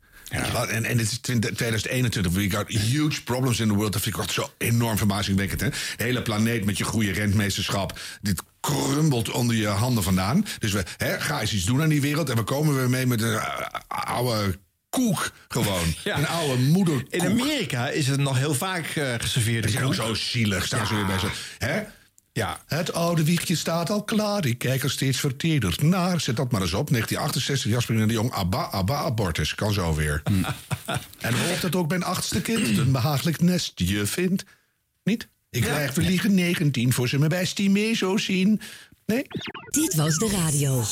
Wat- 0.53 0.69
En, 0.69 0.85
en 0.85 0.99
het 0.99 1.12
is 1.12 1.19
20 1.19 1.51
2021. 1.55 2.33
We 2.33 2.51
got 2.51 2.69
huge 2.69 3.23
problems 3.23 3.61
in 3.61 3.69
the 3.69 3.75
world. 3.75 3.92
Dat 3.92 4.03
vind 4.03 4.14
ik 4.14 4.21
echt 4.23 4.33
zo 4.33 4.51
enorm 4.59 4.97
verbazingwekkend. 4.99 5.61
Hè? 5.61 5.69
De 5.97 6.03
hele 6.05 6.23
planeet 6.23 6.64
met 6.64 6.79
je 6.79 6.85
goede 6.85 7.12
rentmeesterschap. 7.12 7.99
Dit 8.23 8.42
krumbelt 8.61 9.31
onder 9.31 9.57
je 9.57 9.66
handen 9.66 10.03
vandaan. 10.03 10.47
Dus 10.59 10.73
we 10.73 10.83
hè, 10.97 11.21
ga 11.21 11.40
eens 11.40 11.53
iets 11.53 11.64
doen 11.64 11.83
aan 11.83 11.88
die 11.88 12.01
wereld. 12.01 12.31
En 12.31 12.37
we 12.37 12.42
komen 12.42 12.75
weer 12.77 12.90
mee 12.90 13.07
met 13.07 13.23
een 13.23 13.40
oude 13.88 14.59
koek 14.90 15.31
gewoon. 15.49 15.95
Ja. 16.05 16.19
Een 16.19 16.27
oude 16.29 16.62
moederkoek. 16.62 17.12
In 17.12 17.21
Amerika 17.27 17.88
is 17.88 18.07
het 18.07 18.21
nog 18.21 18.38
heel 18.38 18.55
vaak 18.55 18.95
Dat 19.62 19.71
is 19.71 19.81
ook 19.83 19.95
zo 19.95 20.14
zielig. 20.14 20.66
Staan 20.66 20.87
ze 20.87 20.95
weer 20.95 21.07
bij 21.07 21.19
zo. 21.19 21.29
Hè? 21.59 21.81
Ja. 22.37 22.61
Het 22.66 22.92
oude 22.92 23.25
wiegje 23.25 23.57
staat 23.57 23.90
al 23.90 24.05
klaar. 24.05 24.46
Ik 24.46 24.59
kijk 24.59 24.83
er 24.83 24.90
steeds 24.90 25.20
verteerderd 25.20 25.83
naar. 25.83 26.20
Zet 26.20 26.37
dat 26.37 26.53
maar 26.53 26.61
eens 26.61 26.72
op. 26.72 26.88
1968, 26.90 27.70
Jasper 27.70 28.01
en 28.01 28.09
de 28.09 28.14
Jong. 28.14 28.33
Abba, 28.33 28.62
abba, 28.62 28.96
abortus. 28.96 29.55
Kan 29.55 29.72
zo 29.72 29.94
weer. 29.94 30.22
en 31.20 31.35
hoop 31.35 31.61
dat 31.61 31.75
ook 31.75 31.88
mijn 31.88 32.03
achtste 32.03 32.40
kind 32.40 32.79
een 32.79 32.92
behagelijk 32.92 33.40
nestje 33.40 34.07
vindt. 34.07 34.44
Niet? 35.05 35.29
Ik 35.51 35.62
krijg 35.62 35.92
verliegen 35.92 36.35
19 36.35 36.92
voor 36.92 37.09
ze 37.09 37.18
me 37.18 37.27
bij 37.27 37.44
Stimee 37.44 37.94
zo 37.94 38.16
zien. 38.16 38.61
Nee? 39.07 39.27
Dit 39.71 39.95
was 39.95 40.16
de 40.16 40.29
radio. 40.29 40.83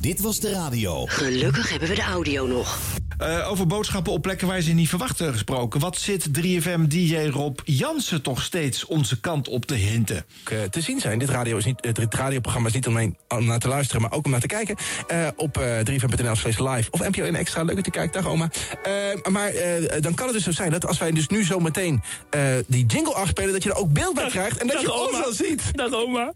Dit 0.00 0.20
was 0.20 0.40
de 0.40 0.50
radio. 0.52 1.06
Gelukkig 1.06 1.70
hebben 1.70 1.88
we 1.88 1.94
de 1.94 2.02
audio 2.02 2.46
nog. 2.46 2.78
Eh, 3.18 3.50
over 3.50 3.66
boodschappen 3.66 4.12
op 4.12 4.22
plekken 4.22 4.46
waar 4.46 4.60
ze 4.60 4.72
niet 4.72 4.88
verwachten 4.88 5.32
gesproken. 5.32 5.80
Wat 5.80 5.96
zit 5.98 6.28
3FM-DJ 6.32 7.16
Rob 7.16 7.58
Jansen 7.64 8.22
toch 8.22 8.42
steeds 8.42 8.84
onze 8.84 9.20
kant 9.20 9.48
op 9.48 9.64
te 9.66 9.74
hinten? 9.74 10.24
eh, 10.44 10.62
te 10.62 10.80
zien 10.80 11.00
zijn. 11.00 11.18
Dit, 11.18 11.28
radio 11.30 11.56
is 11.56 11.64
niet, 11.64 11.80
eh, 11.80 11.92
dit 11.92 12.14
radioprogramma 12.14 12.68
is 12.68 12.74
niet 12.74 12.86
alleen 12.86 13.16
om 13.28 13.44
naar 13.44 13.58
te 13.58 13.68
luisteren, 13.68 14.02
maar 14.02 14.12
ook 14.12 14.24
om 14.24 14.30
naar 14.30 14.40
te 14.40 14.46
kijken. 14.46 14.76
Eh, 15.06 15.28
op 15.36 15.58
eh 15.58 15.78
3fm.nl 15.78 16.34
slash 16.36 16.58
live 16.58 16.90
of 16.90 17.00
NPO 17.08 17.22
1 17.22 17.34
Extra. 17.34 17.62
Leuk 17.62 17.76
dat 17.76 17.84
je 17.84 17.90
kijkt, 17.90 18.14
dag 18.14 18.26
oma. 18.26 18.50
Eh, 18.82 18.92
maar 19.32 19.48
eh, 19.48 20.02
dan 20.02 20.14
kan 20.14 20.26
het 20.26 20.34
dus 20.34 20.44
zo 20.44 20.52
zijn 20.52 20.70
dat 20.70 20.86
als 20.86 20.98
wij 20.98 21.10
dus 21.10 21.26
nu 21.28 21.44
zo 21.44 21.58
meteen 21.58 22.02
eh, 22.30 22.42
die 22.66 22.86
jingle 22.86 23.14
afspelen... 23.14 23.52
dat 23.52 23.62
je 23.62 23.70
er 23.70 23.76
ook 23.76 23.92
beeld 23.92 24.14
bij 24.14 24.28
krijgt 24.28 24.58
en 24.60 24.66
dat 24.66 24.80
je 24.80 24.92
ons 24.92 25.24
dan 25.24 25.32
ziet. 25.32 25.62
Dag 25.76 25.92
oma. 25.92 26.32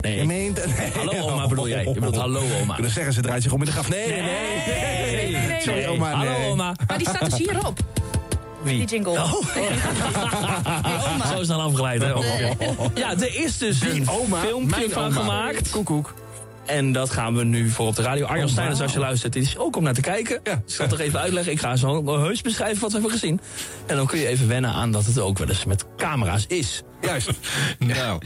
Nee. 0.00 0.16
Je 0.16 0.24
meent- 0.24 0.66
nee. 0.78 0.90
Hallo 0.96 1.30
oma 1.30 1.46
bedoel 1.48 1.68
jij? 1.68 1.84
Je 1.84 1.92
bedoelt 1.92 2.16
hallo 2.16 2.42
oma. 2.62 2.76
Dan 2.76 2.90
zeggen 2.90 3.12
ze 3.12 3.20
draait 3.20 3.42
zich 3.42 3.52
om 3.52 3.60
in 3.60 3.66
de 3.66 3.72
graf. 3.72 3.88
Nee, 3.88 4.08
nee, 4.08 4.22
nee. 4.22 5.30
nee, 5.32 5.46
nee, 5.46 5.60
Sorry 5.60 5.78
nee. 5.78 5.88
oma, 5.88 6.10
Hallo 6.10 6.50
oma. 6.50 6.74
Maar 6.86 6.98
die 6.98 7.08
staat 7.08 7.30
dus 7.30 7.38
hierop. 7.38 7.78
Wie? 8.62 8.76
Die 8.78 8.86
jingle. 8.86 9.12
Oh. 9.12 9.32
Zo 11.36 11.42
snel 11.44 11.60
afgeleid, 11.60 12.02
hè? 12.02 12.08
Ja, 12.94 13.10
er 13.10 13.44
is 13.44 13.58
dus 13.58 13.78
Die 13.80 13.90
een 13.90 14.08
oma, 14.08 14.40
filmpje 14.40 14.78
mijn 14.78 14.90
van 14.90 15.04
oma. 15.04 15.20
gemaakt. 15.20 15.70
Koekoek. 15.70 16.14
En 16.66 16.92
dat 16.92 17.10
gaan 17.10 17.36
we 17.36 17.44
nu 17.44 17.68
voor 17.70 17.86
op 17.86 17.96
de 17.96 18.02
radio. 18.02 18.26
Arjan 18.26 18.46
Oh, 18.46 18.52
Snijders, 18.52 18.80
als 18.80 18.92
je 18.92 18.98
luistert, 18.98 19.32
dit 19.32 19.42
is 19.42 19.58
ook 19.58 19.76
om 19.76 19.82
naar 19.82 19.94
te 19.94 20.00
kijken. 20.00 20.40
Dus 20.42 20.52
ik 20.54 20.60
zal 20.74 20.86
toch 20.88 21.00
even 21.00 21.20
uitleggen. 21.20 21.52
Ik 21.52 21.60
ga 21.60 21.76
zo 21.76 22.18
heus 22.20 22.40
beschrijven 22.42 22.80
wat 22.80 22.92
we 22.92 22.98
hebben 22.98 23.18
gezien. 23.18 23.40
En 23.86 23.96
dan 23.96 24.06
kun 24.06 24.18
je 24.18 24.26
even 24.26 24.48
wennen 24.48 24.70
aan 24.70 24.92
dat 24.92 25.04
het 25.04 25.18
ook 25.18 25.38
wel 25.38 25.48
eens 25.48 25.64
met 25.64 25.84
camera's 25.96 26.44
is. 26.48 26.82
Juist. 27.00 27.30
Nou. 27.78 28.20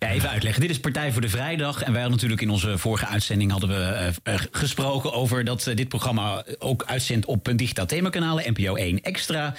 Ja, 0.00 0.08
even 0.08 0.30
uitleggen. 0.30 0.60
Dit 0.60 0.70
is 0.70 0.80
Partij 0.80 1.12
voor 1.12 1.20
de 1.20 1.28
Vrijdag. 1.28 1.82
En 1.82 1.92
wij 1.92 2.00
hadden 2.00 2.10
natuurlijk 2.10 2.40
in 2.40 2.50
onze 2.50 2.78
vorige 2.78 3.06
uitzending 3.06 3.50
hadden 3.50 3.68
we 3.68 4.12
eh, 4.22 4.34
gesproken 4.50 5.12
over 5.12 5.44
dat 5.44 5.66
eh, 5.66 5.76
dit 5.76 5.88
programma 5.88 6.44
ook 6.58 6.84
uitzendt 6.84 7.26
op 7.26 7.46
een 7.46 7.56
digitaal 7.56 7.86
themakanalen, 7.86 8.52
NPO 8.52 8.74
1 8.74 9.02
Extra. 9.02 9.54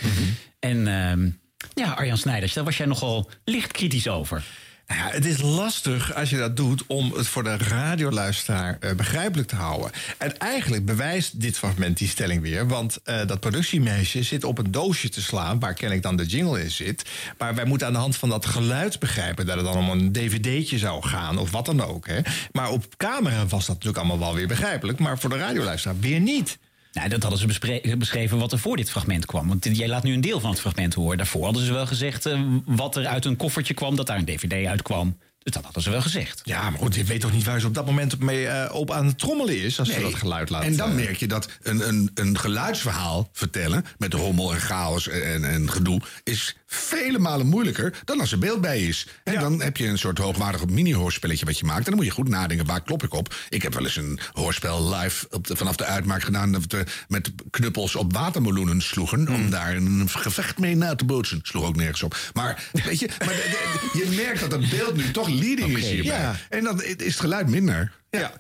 En 0.60 0.88
ehm, 0.88 1.30
ja, 1.74 1.92
Arjan 1.92 2.18
Snijders, 2.18 2.54
daar 2.54 2.64
was 2.64 2.78
jij 2.78 2.86
nogal 2.86 3.30
licht 3.46 3.72
kritisch 3.72 4.08
over. 4.08 4.44
Nou 4.92 5.04
ja, 5.04 5.10
het 5.12 5.26
is 5.26 5.42
lastig 5.42 6.16
als 6.16 6.30
je 6.30 6.38
dat 6.38 6.58
doet 6.58 6.84
om 6.88 7.14
het 7.14 7.28
voor 7.28 7.44
de 7.44 7.58
radioluisteraar 7.58 8.78
eh, 8.80 8.96
begrijpelijk 8.96 9.48
te 9.48 9.56
houden. 9.56 9.92
En 10.18 10.38
eigenlijk 10.38 10.86
bewijst 10.86 11.42
dit 11.42 11.58
fragment 11.58 11.98
die 11.98 12.08
stelling 12.08 12.42
weer. 12.42 12.68
Want 12.68 13.00
eh, 13.04 13.28
dat 13.28 13.40
productiemeisje 13.40 14.24
zit 14.24 14.44
op 14.44 14.58
een 14.58 14.72
doosje 14.72 15.10
te 15.10 15.22
slaan 15.22 15.60
waar 15.60 15.74
kennelijk 15.74 16.04
dan 16.04 16.16
de 16.16 16.26
jingle 16.26 16.64
in 16.64 16.72
zit. 16.72 17.10
Maar 17.38 17.56
wij 17.56 17.66
moeten 17.66 17.88
aan 17.88 17.94
de 17.94 18.00
hand 18.00 18.16
van 18.16 18.30
dat 18.30 18.46
geluid 18.46 19.00
begrijpen 19.00 19.46
dat 19.46 19.56
het 19.56 19.66
dan 19.66 19.78
om 19.78 19.90
een 19.90 20.12
dvd'tje 20.12 20.78
zou 20.78 21.04
gaan 21.04 21.38
of 21.38 21.52
wat 21.52 21.66
dan 21.66 21.82
ook. 21.82 22.08
Hè. 22.08 22.20
Maar 22.52 22.70
op 22.70 22.98
camera 22.98 23.46
was 23.46 23.66
dat 23.66 23.76
natuurlijk 23.76 23.98
allemaal 23.98 24.20
wel 24.20 24.36
weer 24.36 24.48
begrijpelijk. 24.48 25.00
Maar 25.00 25.20
voor 25.20 25.30
de 25.30 25.38
radioluisteraar 25.38 26.00
weer 26.00 26.20
niet. 26.20 26.58
Nou, 26.92 27.10
dat 27.10 27.22
hadden 27.22 27.40
ze 27.40 27.96
beschreven 27.98 28.38
wat 28.38 28.52
er 28.52 28.60
voor 28.60 28.78
dit 28.78 28.90
fragment 28.92 29.26
kwam. 29.26 29.48
Want 29.48 29.78
jij 29.78 29.88
laat 29.88 30.04
nu 30.04 30.14
een 30.14 30.22
deel 30.22 30.40
van 30.40 30.50
het 30.50 30.60
fragment 30.60 30.94
horen. 30.94 31.18
Daarvoor 31.18 31.44
hadden 31.44 31.66
ze 31.66 31.74
wel 31.74 31.88
gezegd 31.88 32.26
eh, 32.26 32.42
wat 32.66 32.96
er 32.96 33.08
uit 33.08 33.26
een 33.26 33.36
koffertje 33.36 33.74
kwam, 33.74 33.96
dat 33.96 34.08
daar 34.08 34.18
een 34.18 34.26
dvd 34.26 34.66
uit 34.66 34.82
kwam. 34.82 35.18
Dus 35.44 35.54
dat 35.54 35.64
hadden 35.64 35.84
ze 35.84 35.90
wel 35.90 36.02
gezegd. 36.02 36.42
Ja, 36.44 36.70
maar 36.70 36.80
goed, 36.80 36.96
je 36.96 37.04
weet 37.04 37.22
toch 37.22 37.32
niet 37.32 37.44
waar 37.44 37.60
ze 37.60 37.68
op 37.68 37.74
dat 37.74 37.86
moment 37.86 38.20
mee 38.20 38.48
eh, 38.48 38.76
op 38.76 38.92
aan 38.92 39.06
het 39.06 39.20
trommelen 39.20 39.58
is 39.64 39.80
als 39.80 39.90
ze 39.94 40.00
dat 40.02 40.16
geluid 40.16 40.50
laat. 40.50 40.64
En 40.64 40.76
dan 40.76 40.96
merk 40.96 41.16
je 41.18 41.28
dat 41.28 41.48
een, 41.62 41.88
een, 41.88 42.12
een 42.14 42.38
geluidsverhaal 42.40 43.30
vertellen... 43.34 43.86
met 43.98 44.14
rommel 44.14 44.54
en 44.54 44.60
chaos 44.62 45.08
en, 45.08 45.44
en 45.44 45.72
gedoe... 45.72 46.02
is 46.24 46.56
vele 46.68 47.20
malen 47.20 47.48
moeilijker 47.48 48.00
dan 48.06 48.20
als 48.20 48.32
er 48.32 48.38
beeld 48.40 48.62
bij 48.62 48.82
is. 48.82 49.08
En 49.24 49.40
dan 49.40 49.62
heb 49.62 49.78
je 49.78 49.88
een 49.88 49.98
soort 49.98 50.18
hoogwaardig 50.18 50.66
mini-hoorspelletje 50.66 51.46
wat 51.46 51.60
je 51.60 51.66
maakt. 51.66 51.80
En 51.80 51.86
dan 51.86 51.96
moet 51.96 52.06
je 52.06 52.12
goed 52.12 52.28
nadenken, 52.30 52.66
waar 52.66 52.82
klop 52.84 53.04
ik 53.04 53.14
op? 53.14 53.36
Ik 53.50 53.62
heb 53.62 53.74
wel 53.74 53.84
eens 53.84 53.96
een 53.96 54.20
hoorspel 54.34 54.90
live 54.96 55.26
op 55.30 55.48
de- 55.48 55.56
vanaf 55.56 55.76
de 55.76 55.86
uitmaak 55.86 56.24
gedaan... 56.24 56.52
dat 56.52 56.66
we 56.68 56.84
met 57.08 57.32
knuppels 57.50 57.96
op 57.96 58.14
watermeloenen 58.14 58.82
sloegen... 58.82 59.28
om 59.30 59.50
daar 59.50 59.76
een 59.76 60.10
gevecht 60.10 60.58
mee 60.58 60.76
na 60.76 60.96
te 60.96 61.06
bootsen. 61.06 61.40
Sloeg 61.44 61.66
ook 61.66 61.76
nergens 61.76 62.04
op. 62.04 62.18
Maar 62.34 62.64
weet 62.86 63.00
je, 63.00 63.10
maar 63.20 63.28
de- 63.28 63.50
de- 63.94 64.00
je 64.10 64.16
merkt 64.26 64.40
dat 64.40 64.52
het 64.52 64.70
beeld 64.70 64.96
nu 64.96 65.12
toch 65.12 65.30
leading 65.34 65.78
is 65.78 65.90
hierbij. 65.90 66.20
ja. 66.20 66.36
En 66.50 66.64
dan 66.64 66.84
is 66.84 66.96
het 66.98 67.20
geluid 67.20 67.50
minder. 67.50 67.92
Ja. 68.10 68.32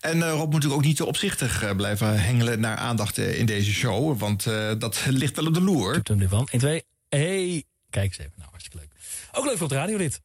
En 0.00 0.22
eh, 0.22 0.30
Rob 0.30 0.40
moet 0.44 0.52
natuurlijk 0.52 0.74
ook 0.80 0.84
niet 0.86 0.96
te 0.96 1.06
opzichtig 1.06 1.62
eh, 1.62 1.76
blijven 1.76 2.20
hengelen 2.22 2.60
naar 2.60 2.76
aandacht 2.76 3.18
eh, 3.18 3.38
in 3.38 3.46
deze 3.46 3.72
show. 3.72 4.18
Want 4.18 4.46
eh, 4.46 4.72
dat 4.78 5.00
ligt 5.06 5.36
wel 5.36 5.46
op 5.46 5.54
de 5.54 5.60
loer. 5.60 5.92
Doe 5.92 6.02
hem 6.04 6.18
nu 6.18 6.28
van. 6.28 6.48
1, 6.50 6.60
2. 6.60 6.82
Hey. 7.08 7.64
Kijk 7.90 8.04
eens 8.04 8.18
even. 8.18 8.32
Nou, 8.36 8.48
hartstikke 8.50 8.78
leuk. 8.78 8.88
Ook 9.32 9.44
leuk 9.44 9.54
voor 9.54 9.62
op 9.62 9.68
de 9.68 9.74
radio 9.74 9.98
dit. 9.98 10.20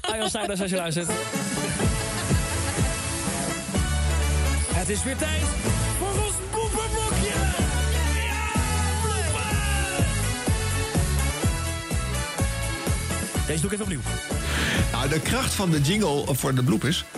Arjan 0.00 0.28
Snijders, 0.30 0.60
als 0.64 0.70
je 0.70 0.76
luistert. 0.76 1.08
Het 4.74 4.88
is 4.88 5.02
weer 5.02 5.16
tijd 5.16 5.42
voor 5.98 6.24
ons 6.24 6.34
boepenblokje. 6.52 7.32
Deze 13.46 13.60
doe 13.60 13.70
ik 13.72 13.80
even 13.80 13.84
opnieuw. 13.84 14.43
Nou, 14.92 15.08
de 15.08 15.20
kracht 15.20 15.52
van 15.54 15.70
de 15.70 15.80
jingle 15.80 16.24
voor 16.34 16.54
de 16.54 16.62
bloepers. 16.62 17.04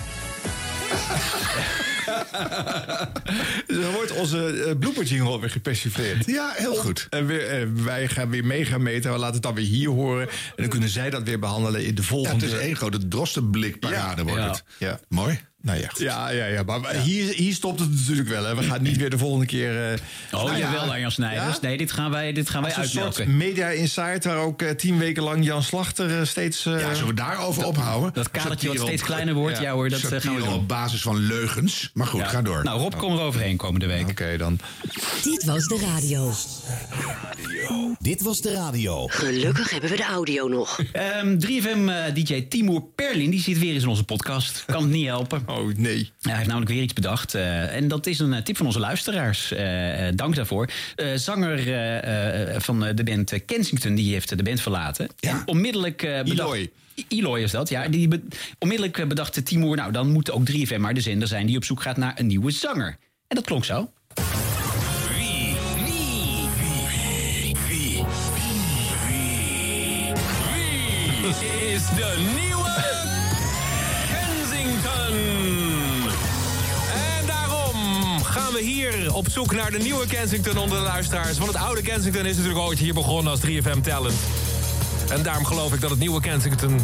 dan 3.66 3.92
wordt 3.92 4.12
onze 4.12 4.53
uh, 4.66 4.79
blooper 4.79 5.05
jingle 5.05 5.40
weer 5.40 5.51
gepersifleerd. 5.51 6.27
Ja, 6.27 6.53
heel 6.55 6.75
goed. 6.75 7.07
En 7.11 7.27
weer, 7.27 7.47
eh, 7.47 7.66
wij 7.85 8.09
gaan 8.09 8.31
weer 8.31 8.45
mee 8.45 8.64
gaan 8.64 8.83
meten. 8.83 9.12
We 9.12 9.19
laten 9.19 9.35
het 9.35 9.42
dan 9.42 9.55
weer 9.55 9.64
hier 9.64 9.88
horen. 9.88 10.29
En 10.29 10.35
dan 10.57 10.69
kunnen 10.69 10.88
zij 10.88 11.11
dat 11.11 11.23
weer 11.23 11.38
behandelen 11.38 11.85
in 11.85 11.95
de 11.95 12.03
Ja, 12.03 12.09
volgende... 12.09 12.45
het 12.47 12.55
is 12.55 12.61
één 12.61 12.77
grote 12.77 13.09
drostenblikparade 13.09 14.23
wordt 14.23 14.40
Ja. 14.42 14.49
het. 14.49 14.64
Ja. 14.79 15.01
Mooi. 15.09 15.40
Nou 15.62 15.79
ja, 15.81 15.88
goed. 15.88 15.99
Ja, 15.99 16.29
ja, 16.31 16.47
ja. 16.47 16.62
Maar 16.62 16.95
Hier, 16.97 17.35
hier 17.35 17.55
stopt 17.55 17.81
het 17.81 17.90
natuurlijk 17.90 18.29
wel. 18.29 18.45
Hè. 18.45 18.55
We 18.57 18.62
gaan 18.62 18.83
niet 18.83 18.97
weer 18.97 19.11
de 19.11 19.19
volgende 19.19 19.47
keer... 19.47 19.90
eh, 19.92 19.99
Oh, 20.33 20.45
nou 20.45 20.57
ja. 20.57 20.59
jawel, 20.73 20.90
Arjan 20.90 21.11
Snijders. 21.11 21.55
Ja? 21.55 21.59
Nee, 21.62 21.77
dit 21.77 21.92
gaan 21.92 22.11
wij, 22.11 22.33
dit 22.33 22.51
gaan 22.51 22.62
wij 22.62 22.75
Als 22.75 22.85
een 22.85 22.90
soort 22.90 23.05
uitmelken. 23.05 23.37
media 23.37 23.69
insight 23.69 24.25
waar 24.25 24.37
ook 24.37 24.62
eh, 24.62 24.71
tien 24.71 24.99
weken 24.99 25.23
lang 25.23 25.45
Jan 25.45 25.62
Slachter 25.62 26.19
eh, 26.21 26.27
steeds... 26.27 26.66
eh, 26.66 26.81
Ja, 26.81 26.92
zullen 26.95 27.09
we 27.09 27.14
daarover 27.14 27.64
ophouden? 27.64 28.12
Dat 28.12 28.31
kadertje 28.31 28.69
wat 28.69 28.79
steeds 28.79 29.01
op- 29.03 29.07
kleiner 29.09 29.35
wordt, 29.35 29.59
ja, 29.59 29.73
hoor, 29.73 29.88
dat 29.88 30.03
eh, 30.03 30.21
gaan 30.21 30.35
we 30.35 30.40
doen. 30.42 30.53
op 30.53 30.69
basis 30.69 31.03
van 31.03 31.16
leugens. 31.16 31.90
Maar 31.95 32.07
goed, 32.07 32.21
Ja. 32.21 32.27
ga 32.29 32.42
door. 32.42 32.64
Nou, 32.64 32.81
Rob, 32.81 32.95
kom 32.97 33.12
er 33.12 33.21
overheen 33.21 33.57
komende 33.57 33.87
week. 33.87 34.09
Oké, 34.09 34.37
dan. 34.37 34.59
Dit 35.23 35.45
was 35.45 35.64
de 35.66 35.79
radio. 35.95 36.33
Dit 37.99 38.23
was 38.23 38.40
de 38.40 38.53
radio. 38.53 39.07
Gelukkig 39.07 39.71
hebben 39.71 39.90
we 39.90 39.97
de 39.97 40.05
audio 40.05 40.49
nog. 40.49 40.81
Ehm 40.92 41.37
3FM-dj 41.47 42.47
Timur 42.49 42.83
Perlin 42.95 43.31
die 43.31 43.40
zit 43.40 43.59
weer 43.59 43.75
eens 43.75 43.83
in 43.83 43.88
onze 43.88 44.05
podcast. 44.05 44.62
Kan 44.66 44.83
het 44.83 44.90
niet 44.90 45.07
helpen. 45.07 45.42
Oh, 45.57 45.73
nee. 45.77 46.11
hij 46.21 46.35
heeft 46.35 46.47
namelijk 46.47 46.71
weer 46.71 46.83
iets 46.83 46.92
bedacht. 46.92 47.35
eh, 47.35 47.75
en 47.77 47.88
dat 47.88 48.07
is 48.07 48.19
een 48.19 48.33
eh, 48.33 48.42
tip 48.42 48.57
van 48.57 48.66
onze 48.66 48.79
luisteraars. 48.81 49.53
Eh, 49.53 50.09
eh, 50.09 50.16
dank 50.16 50.35
daarvoor. 50.35 50.69
Eh, 50.97 51.07
zanger 51.14 51.59
eh, 51.59 52.55
eh, 52.55 52.61
van 52.61 52.85
eh, 52.85 52.95
de 52.95 53.05
band 53.05 53.33
eh, 53.33 53.40
Kensington 53.47 53.95
die 53.95 54.12
heeft 54.12 54.37
de 54.37 54.42
band 54.42 54.61
verlaten. 54.61 55.09
En 55.21 55.42
onmiddellijk 55.47 56.03
eh, 56.03 56.23
bedacht... 56.23 56.38
Eloy. 56.53 56.71
Eloy 57.09 57.40
is 57.42 57.51
dat, 57.51 57.69
ja. 57.69 57.88
Die 57.88 58.09
be- 58.09 58.23
onmiddellijk 58.59 58.99
eh, 58.99 59.07
bedacht 59.07 59.45
Timur... 59.47 59.77
nou, 59.77 59.92
dan 59.92 60.12
moet 60.12 60.31
ook 60.31 60.51
3FM 60.51 60.79
maar 60.79 60.95
de 60.95 61.01
zender 61.01 61.29
zijn... 61.29 61.47
die 61.47 61.57
op 61.57 61.64
zoek 61.64 61.83
gaat 61.83 61.97
naar 61.97 62.12
een 62.19 62.27
nieuwe 62.27 62.51
zanger. 62.51 62.97
En 63.29 63.37
dat 63.37 63.45
klonk 63.45 63.64
zo. 63.64 63.90
Wie? 64.14 65.55
Wie? 65.85 66.49
Wie? 66.59 67.55
Wie? 67.69 68.05
Wie? 69.09 70.12
Wie 71.23 71.73
is 71.75 71.83
de 71.88 72.33
nieuwe? 72.37 72.66
En 76.95 77.27
daarom 77.27 78.23
gaan 78.23 78.53
we 78.53 78.61
hier 78.61 79.14
op 79.14 79.27
zoek 79.31 79.53
naar 79.55 79.71
de 79.71 79.79
nieuwe 79.79 80.07
Kensington 80.07 80.57
onder 80.57 80.79
de 80.79 80.85
luisteraars. 80.85 81.38
Want 81.38 81.53
het 81.53 81.62
oude 81.62 81.83
Kensington 81.83 82.27
is 82.27 82.37
natuurlijk 82.37 82.64
ooit 82.64 82.79
hier 82.79 82.95
begonnen 82.95 83.33
als 83.33 83.40
3FM 83.40 83.81
Talent. 83.83 84.14
En 85.09 85.23
daarom 85.23 85.45
geloof 85.45 85.73
ik 85.73 85.81
dat 85.81 85.90
het 85.90 85.99
nieuwe 85.99 86.21
Kensington 86.21 86.81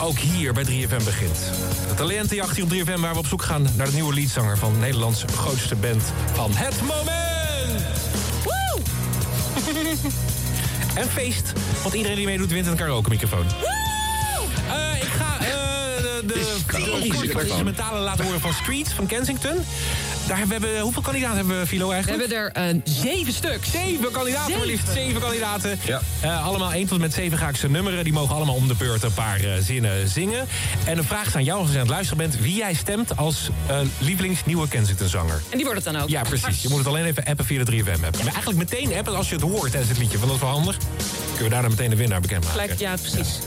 ook 0.00 0.18
hier 0.18 0.52
bij 0.52 0.64
3FM 0.64 1.04
begint. 1.04 1.38
De 1.88 1.94
talentenjacht 1.94 2.56
hier 2.56 2.64
op 2.64 2.72
3FM 2.72 3.00
waar 3.00 3.12
we 3.12 3.18
op 3.18 3.26
zoek 3.26 3.42
gaan 3.42 3.66
naar 3.76 3.86
de 3.86 3.92
nieuwe 3.92 4.14
leadzanger 4.14 4.58
van 4.58 4.78
Nederlands 4.78 5.24
grootste 5.36 5.74
band 5.74 6.02
van 6.32 6.50
het 6.54 6.80
moment. 6.80 7.82
Woe! 8.44 8.80
en 11.02 11.08
feest, 11.08 11.52
want 11.82 11.94
iedereen 11.94 12.16
die 12.16 12.26
meedoet 12.26 12.50
wint 12.50 12.66
een 12.66 12.76
karaoke 12.76 13.08
microfoon. 13.08 13.46
Eh, 14.68 15.02
ik 15.02 15.08
ga 15.08 15.38
eh, 15.40 15.77
de, 16.26 16.56
de, 17.74 17.98
laten 17.98 18.24
horen 18.24 18.40
van 18.40 18.52
Streets 18.52 18.92
van 18.92 19.06
Kensington. 19.06 19.56
Daar 20.26 20.38
hebben 20.38 20.60
we, 20.60 20.64
hebben- 20.64 20.82
hoeveel 20.82 21.02
kandidaten 21.02 21.36
hebben 21.36 21.60
we, 21.60 21.66
Philo, 21.66 21.90
eigenlijk? 21.90 22.28
We 22.28 22.34
hebben 22.34 22.62
er 22.62 22.74
eh, 22.74 22.80
zeven 22.84 23.32
stuk. 23.32 23.58
Zeven 23.72 24.10
kandidaten, 24.10 24.50
maar 24.50 24.60
Zeven. 24.60 24.66
liefst 24.66 24.88
zeven 24.92 25.20
kandidaten. 25.20 25.78
Eh, 26.20 26.46
allemaal 26.46 26.72
1 26.72 26.82
tot 26.86 26.94
en 26.94 27.00
met 27.00 27.12
7 27.12 27.38
ga 27.38 27.48
ik 27.48 27.56
ze 27.56 27.68
nummeren. 27.68 28.04
Die 28.04 28.12
mogen 28.12 28.34
allemaal 28.34 28.54
om 28.54 28.68
de 28.68 28.74
beurt 28.74 29.02
een 29.02 29.14
paar 29.14 29.40
eh, 29.40 29.50
zinnen 29.62 30.08
zingen. 30.08 30.46
En 30.84 30.96
de 30.96 31.02
vraag 31.02 31.26
is 31.26 31.34
aan 31.34 31.44
jou 31.44 31.60
als 31.60 31.68
je 31.68 31.74
aan 31.74 31.80
het 31.80 31.90
luisteren 31.90 32.18
bent... 32.18 32.40
wie 32.40 32.54
jij 32.54 32.74
stemt 32.74 33.16
als 33.16 33.48
lievelingsnieuwe 33.98 34.68
Kensington-zanger. 34.68 35.42
En 35.50 35.56
die 35.56 35.66
wordt 35.66 35.84
het 35.84 35.92
dan 35.92 36.02
ook. 36.02 36.08
Ja, 36.08 36.22
precies. 36.22 36.62
Je 36.62 36.68
moet 36.68 36.78
het 36.78 36.86
alleen 36.86 37.04
even 37.04 37.24
appen 37.24 37.44
via 37.44 37.64
de 37.64 37.72
3FM 37.72 38.04
app. 38.04 38.16
Maar 38.16 38.32
eigenlijk 38.32 38.58
meteen 38.58 38.94
appen 38.94 39.16
als 39.16 39.28
je 39.28 39.34
het 39.34 39.44
hoort 39.44 39.70
tijdens 39.70 39.88
het 39.88 39.98
liedje. 39.98 40.18
Want 40.18 40.30
dat 40.30 40.40
is 40.40 40.46
wel 40.46 40.52
handig. 40.54 40.76
Kunnen 41.26 41.44
we 41.44 41.48
daarna 41.48 41.68
meteen 41.68 41.90
de 41.90 41.96
winnaar 41.96 42.20
bekendmaken. 42.20 42.60
Gelijk, 42.60 42.78
ja, 42.78 42.94
precies. 42.96 43.38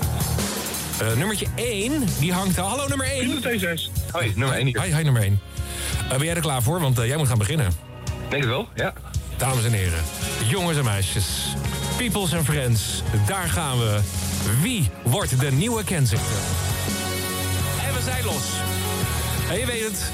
Eh, 1.01 1.13
nummertje 1.15 1.47
1, 1.55 2.03
die 2.19 2.33
hangt 2.33 2.59
al. 2.59 2.67
Hallo, 2.67 2.87
nummer 2.87 3.07
1. 3.07 3.43
Hoi, 4.11 4.33
nummer 4.35 4.57
1 4.57 4.65
hier. 4.65 4.81
Hi, 4.81 4.95
hi, 4.95 5.03
nummer 5.03 5.21
1. 5.21 5.39
ben 6.09 6.23
jij 6.23 6.35
er 6.35 6.41
klaar 6.41 6.61
voor? 6.61 6.79
Want 6.79 6.99
eh, 6.99 7.05
jij 7.07 7.17
moet 7.17 7.27
gaan 7.27 7.37
beginnen. 7.37 7.71
Denk 8.29 8.41
het 8.43 8.51
wel, 8.51 8.67
ja. 8.75 8.93
Dames 9.37 9.65
en 9.65 9.71
heren, 9.71 10.03
jongens 10.47 10.77
en 10.77 10.83
meisjes, 10.83 11.25
peoples 11.97 12.31
en 12.31 12.45
friends, 12.45 13.01
daar 13.27 13.49
gaan 13.49 13.79
we. 13.79 13.99
Wie 14.61 14.89
wordt 15.03 15.39
de 15.39 15.51
nieuwe 15.51 15.83
Kensington? 15.83 16.27
En 17.87 17.93
we 17.93 18.01
zijn 18.01 18.23
los. 18.25 18.43
En 19.49 19.59
je 19.59 19.65
weet 19.65 19.83
het, 19.83 20.11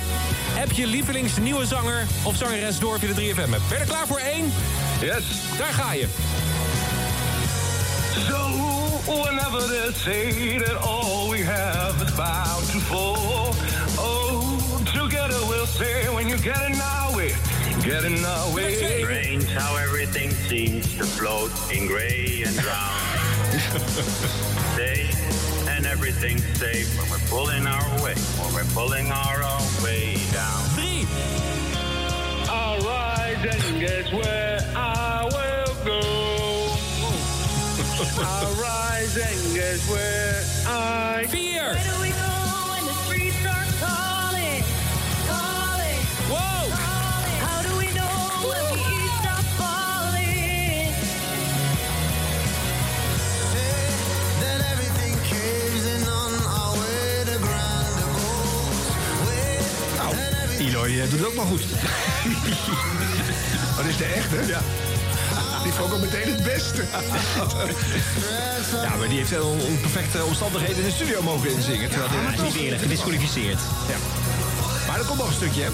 heb 0.54 0.72
je 0.72 0.88
lievelings 0.88 1.38
nieuwe 1.38 1.66
zanger 1.66 2.06
of 2.24 2.36
zangeres 2.36 2.80
door 2.80 3.00
via 3.00 3.14
de 3.14 3.34
3FM 3.34 3.54
app. 3.54 3.62
Ben 3.70 3.78
je 3.78 3.84
er 3.84 3.86
klaar 3.86 4.08
voor 4.08 4.20
één? 4.20 4.54
Yes. 5.02 5.24
Daar 5.58 5.74
ga 5.74 5.94
je. 5.94 6.08
So, 8.30 8.67
whenever 9.08 9.62
they 9.62 9.92
say 9.94 10.58
that 10.58 10.76
all 10.84 11.30
we 11.30 11.40
have 11.40 12.02
is 12.02 12.14
about 12.14 12.62
to 12.72 12.80
fall, 12.80 13.56
oh, 13.98 14.84
together 14.86 15.40
we'll 15.48 15.66
say 15.66 16.14
when 16.14 16.28
you 16.28 16.38
get 16.38 16.62
in 16.70 16.80
our 16.80 17.16
way, 17.16 17.32
get 17.84 18.04
in 18.04 18.24
our 18.24 18.56
way. 18.56 18.76
Strange 19.02 19.46
how 19.46 19.78
everything 19.78 20.32
seems 20.32 20.94
to 20.98 21.04
float 21.04 21.52
in 21.72 21.88
gray 21.88 22.44
and 22.46 22.56
brown. 22.58 22.94
Say, 24.76 25.10
and 25.70 25.86
everything's 25.86 26.44
safe 26.60 26.98
when 27.00 27.10
we're 27.10 27.28
pulling 27.30 27.66
our 27.66 28.04
way, 28.04 28.16
when 28.16 28.54
we're 28.54 28.72
pulling 28.74 29.10
our 29.12 29.42
own 29.44 29.84
way 29.84 30.18
down. 30.34 30.64
Three. 30.76 31.08
I'll 32.50 32.80
rise 32.82 33.44
and 33.56 33.80
guess 33.80 34.12
where 34.12 34.60
I 34.76 35.24
will 35.26 35.86
go. 35.86 36.17
Where 39.90 40.44
I. 40.68 41.26
Where 41.32 41.74
do 41.74 42.02
we 42.02 42.10
go 42.10 42.16
when 42.70 42.86
the 42.86 42.94
streets 43.06 43.44
are 43.46 43.66
calling? 43.82 44.64
Calling. 45.26 46.02
Whoa. 46.30 46.70
How 47.42 47.62
do 47.64 47.74
we 47.78 47.86
know 47.98 48.18
when 48.46 48.66
we 48.78 48.86
stop 49.18 49.44
falling? 49.58 50.94
Then 54.42 54.62
everything 54.74 55.14
caves 55.26 55.86
in 55.86 56.08
on 56.08 56.34
our 56.46 56.74
way 56.78 57.24
to 57.26 57.38
grander 57.40 58.10
goals. 58.14 58.88
Eloy 60.60 61.00
eh, 61.02 61.10
doet 61.10 61.20
het 61.20 61.28
ook 61.28 61.36
maar 61.36 61.46
goed. 61.46 61.64
Dat 63.78 63.86
is 63.86 63.98
de 63.98 64.06
echte? 64.06 64.46
Ja. 64.48 64.62
Die 65.68 65.76
vond 65.76 65.88
ik 65.90 65.96
ook 65.96 66.02
meteen 66.02 66.34
het 66.34 66.44
beste. 66.44 66.84
Ja, 68.84 68.96
maar 68.96 69.08
die 69.08 69.18
heeft 69.18 69.30
wel 69.30 69.56
perfecte 69.82 70.24
omstandigheden 70.24 70.78
in 70.78 70.84
de 70.84 70.92
studio 70.92 71.22
mogen 71.22 71.50
inzingen. 71.52 71.90
Terwijl 71.90 72.12
Ja, 72.12 72.18
hij 72.20 72.34
is 72.34 72.42
niet 72.42 72.56
eerlijk, 72.56 72.82
gedisqualificeerd. 72.82 73.60
Ja. 73.88 73.96
Maar 74.88 75.00
er 75.00 75.06
komt 75.06 75.18
nog 75.18 75.28
een 75.28 75.34
stukje, 75.34 75.62
hè? 75.62 75.70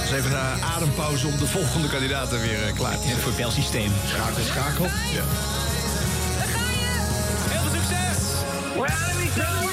Dus 0.00 0.10
even 0.10 0.30
een 0.30 0.64
adempauze 0.64 1.26
om 1.26 1.38
de 1.38 1.46
volgende 1.46 1.88
kandidaten 1.88 2.40
weer 2.40 2.66
eh, 2.66 2.74
klaar 2.74 2.96
te 2.98 3.02
zetten. 3.02 3.18
Voor 3.18 3.28
het 3.32 3.36
belsysteem. 3.40 3.92
Schakel, 4.06 4.44
schakel. 4.44 4.84
Ja. 4.84 5.22
Heel 7.50 7.60
veel 7.60 7.70
succes! 7.80 8.18
Where 8.76 8.94
do 9.34 9.42
we 9.64 9.70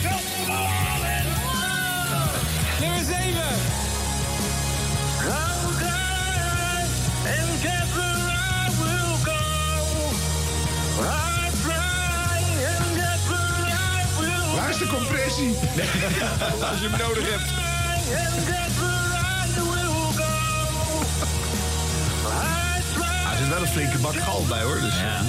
stop 0.00 0.20
falling? 0.46 1.28
Nummer 2.80 3.04
7. 3.04 3.14
I'll 5.26 5.72
die 5.80 6.86
and 7.26 7.50
guess 7.62 7.88
where 7.96 8.22
I 8.30 8.70
will 8.80 9.16
go. 9.24 9.42
I 11.00 11.50
fly 11.64 12.38
and 12.70 12.88
guess 12.96 13.22
where 13.30 13.64
I 13.72 14.04
will 14.20 14.56
Waar 14.56 14.70
is 14.70 14.78
de 14.78 14.86
compressie? 14.86 15.54
Als 16.70 16.80
je 16.80 16.88
hem 16.90 16.98
nodig 17.08 17.30
hebt. 17.30 17.48
and 18.24 18.46
guess 18.46 18.74
where 18.78 19.12
I 19.16 19.46
will 19.56 20.12
go. 20.16 20.34
I 22.28 22.82
fly 22.94 23.24
Ah, 23.26 23.48
wel 23.50 23.60
een 23.60 23.66
flinke 23.68 23.98
bak 23.98 24.14
gal 24.16 24.44
bij 24.48 24.62
hoor. 24.62 24.80
Dus, 24.80 24.94
ja. 24.94 25.22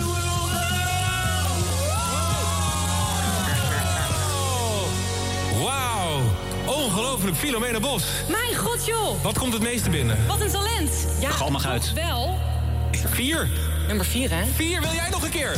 Wauw. 5.66 6.22
Ongelooflijk, 6.66 7.38
Filomena 7.38 7.80
Bos. 7.80 8.04
Mijn 8.30 8.56
god, 8.56 8.86
joh. 8.86 9.24
Wat 9.24 9.38
komt 9.40 9.54
het 9.54 9.62
meeste 9.62 9.90
binnen? 9.90 10.18
Wat 10.28 10.42
een 10.42 10.52
talent. 10.52 10.92
Ja, 11.20 11.30
Gal 11.30 11.50
mag 11.50 11.66
uit. 11.66 11.94
Wel. 11.94 12.40
Vier. 12.92 13.50
Nummer 13.88 14.06
vier, 14.06 14.30
hè? 14.32 14.46
Vier, 14.56 14.82
wil 14.82 14.94
jij 14.94 15.10
nog 15.10 15.24
een 15.24 15.30
keer? 15.30 15.56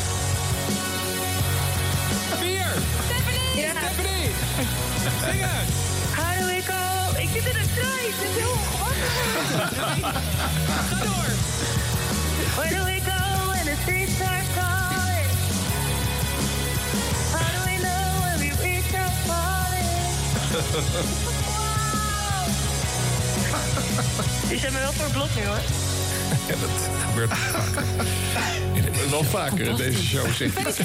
Vier. 2.40 2.66
Stephanie! 3.06 3.62
Ja. 3.66 3.70
Stephanie! 3.70 4.30
Zingen! 5.32 5.50
How 6.16 6.40
do 6.40 6.46
we 6.46 6.62
go? 6.62 7.20
Ik 7.22 7.30
zit 7.34 7.46
in 7.46 7.60
een 7.62 7.70
trein. 7.76 8.08
Ik 8.08 8.16
zit 8.22 8.30
heel 8.38 8.52
ongemakkelijk. 8.52 10.16
Ga 10.90 11.04
door. 11.04 11.30
Where 12.56 12.76
do 12.76 13.07
Die 24.50 24.60
zijn 24.60 24.74
me 24.74 24.80
wel 24.80 24.92
voor 24.92 25.10
blok 25.12 25.28
nu, 25.36 25.46
hoor. 25.46 25.60
Ja, 26.48 26.56
dat 26.62 26.70
gebeurt 27.08 27.34
vaker. 27.34 27.84
Wel 29.10 29.24
vaker 29.24 29.68
in 29.68 29.76
deze 29.76 30.04
show, 30.04 30.32
zeg. 30.32 30.54
Met 30.54 30.76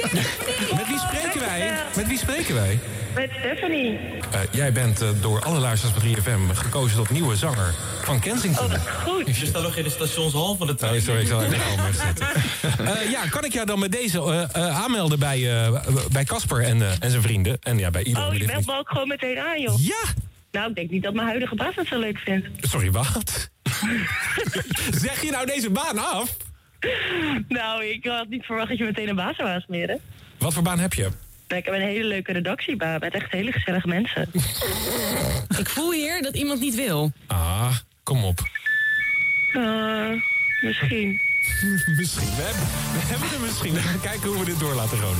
wie 0.86 0.98
spreken 0.98 1.40
wij? 1.40 1.72
Met 1.96 2.06
wie 2.06 2.18
spreken 2.18 2.54
wij? 2.54 2.78
Met 3.14 3.30
Stephanie. 3.38 3.98
Eh, 4.30 4.40
jij 4.50 4.72
bent 4.72 5.00
eh, 5.00 5.08
door 5.20 5.40
alle 5.40 5.58
luisteraars 5.58 5.98
van 5.98 6.08
3FM 6.08 6.56
gekozen 6.56 6.96
tot 6.96 7.10
nieuwe 7.10 7.36
zanger 7.36 7.74
van 8.04 8.20
Kensington. 8.20 8.64
Oh, 8.66 9.04
goed. 9.04 9.36
Je 9.36 9.46
staat 9.46 9.62
nog 9.62 9.76
in 9.76 9.84
de 9.84 9.90
stationshal 9.90 10.56
van 10.56 10.66
de 10.66 10.74
trein. 10.74 10.94
Oh, 10.94 11.00
sorry, 11.00 11.20
ik 11.20 11.26
zal 11.26 11.42
even 11.42 11.58
anders 11.78 11.98
zitten. 11.98 12.26
Eh, 12.78 13.10
ja, 13.10 13.26
kan 13.28 13.44
ik 13.44 13.52
jou 13.52 13.66
dan 13.66 13.78
met 13.78 13.92
deze 13.92 14.18
eh, 14.22 14.42
eh, 14.42 14.82
aanmelden 14.82 15.18
bij 15.18 15.62
eh, 15.64 15.86
bij 16.12 16.24
Casper 16.24 16.62
en, 16.62 16.82
eh, 16.82 16.92
en 17.00 17.10
zijn 17.10 17.22
vrienden? 17.22 17.58
En 17.60 17.78
ja, 17.78 17.90
bij 17.90 18.02
iedereen 18.02 18.28
Oh, 18.28 18.34
je 18.36 18.46
meldt 18.46 18.66
me 18.66 18.78
ook 18.78 18.88
gewoon 18.88 19.08
meteen 19.08 19.38
aan, 19.38 19.60
joh. 19.60 19.80
Ja! 19.84 20.02
Nou, 20.50 20.68
ik 20.68 20.74
denk 20.74 20.90
niet 20.90 21.02
dat 21.02 21.14
mijn 21.14 21.26
huidige 21.26 21.54
baas 21.54 21.74
het 21.74 21.86
zo 21.86 21.98
leuk 21.98 22.18
vindt. 22.18 22.46
Sorry, 22.60 22.90
wat? 22.90 23.50
zeg 25.04 25.22
je 25.22 25.30
nou 25.30 25.46
deze 25.46 25.70
baan 25.70 25.98
af? 25.98 26.36
Nou, 27.48 27.84
ik 27.84 28.04
had 28.06 28.28
niet 28.28 28.44
verwacht 28.44 28.68
dat 28.68 28.78
je 28.78 28.84
meteen 28.84 29.08
een 29.08 29.14
baas 29.16 29.36
zou 29.36 29.48
aansmeren. 29.48 30.00
Wat 30.38 30.52
voor 30.52 30.62
baan 30.62 30.78
heb 30.78 30.92
je? 30.94 31.08
Nou, 31.48 31.60
ik 31.60 31.64
heb 31.64 31.74
een 31.74 31.80
hele 31.88 32.04
leuke 32.04 32.32
redactiebaan 32.32 33.00
met 33.00 33.14
echt 33.14 33.30
hele 33.32 33.52
gezellige 33.52 33.88
mensen. 33.88 34.28
Ik 35.58 35.68
voel 35.68 35.92
hier 35.92 36.22
dat 36.22 36.36
iemand 36.36 36.60
niet 36.60 36.74
wil. 36.74 37.12
Ah, 37.26 37.74
kom 38.02 38.24
op. 38.24 38.40
Eh, 39.52 40.10
misschien. 40.62 41.20
misschien. 41.98 42.36
We 42.36 42.42
hebben, 42.42 42.62
we 42.92 43.00
hebben 43.00 43.32
er 43.32 43.40
misschien. 43.40 43.72
We 43.72 43.80
gaan 43.80 44.00
kijken 44.00 44.28
hoe 44.28 44.38
we 44.38 44.44
dit 44.44 44.58
door 44.58 44.74
laten 44.74 44.98
gaan. 44.98 45.16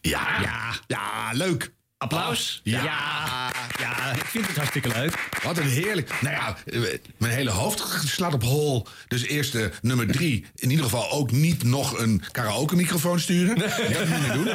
Ja, 0.00 0.40
ja, 0.40 0.74
ja, 0.86 1.30
leuk. 1.32 1.74
Applaus. 1.98 2.60
Ja. 2.62 2.82
ja. 2.82 3.45
Ja, 3.78 4.12
ik 4.12 4.24
vind 4.24 4.46
het 4.46 4.56
hartstikke 4.56 4.88
leuk. 4.88 5.28
Wat 5.42 5.58
een 5.58 5.68
heerlijk. 5.68 6.10
Nou 6.20 6.34
ja, 6.34 6.56
eh, 6.66 6.80
mijn 7.16 7.32
hele 7.32 7.50
hoofd 7.50 7.84
slaat 8.06 8.34
op 8.34 8.42
hol. 8.42 8.86
Dus 9.08 9.22
eerst 9.22 9.54
eh, 9.54 9.64
nummer 9.82 10.06
drie. 10.06 10.44
In 10.54 10.70
ieder 10.70 10.84
geval 10.84 11.10
ook 11.10 11.30
niet 11.30 11.64
nog 11.64 11.98
een 11.98 12.22
karaoke-microfoon 12.32 13.20
sturen. 13.20 13.58
Dat 13.58 14.08
moet 14.08 14.26
je 14.26 14.30
doen. 14.32 14.48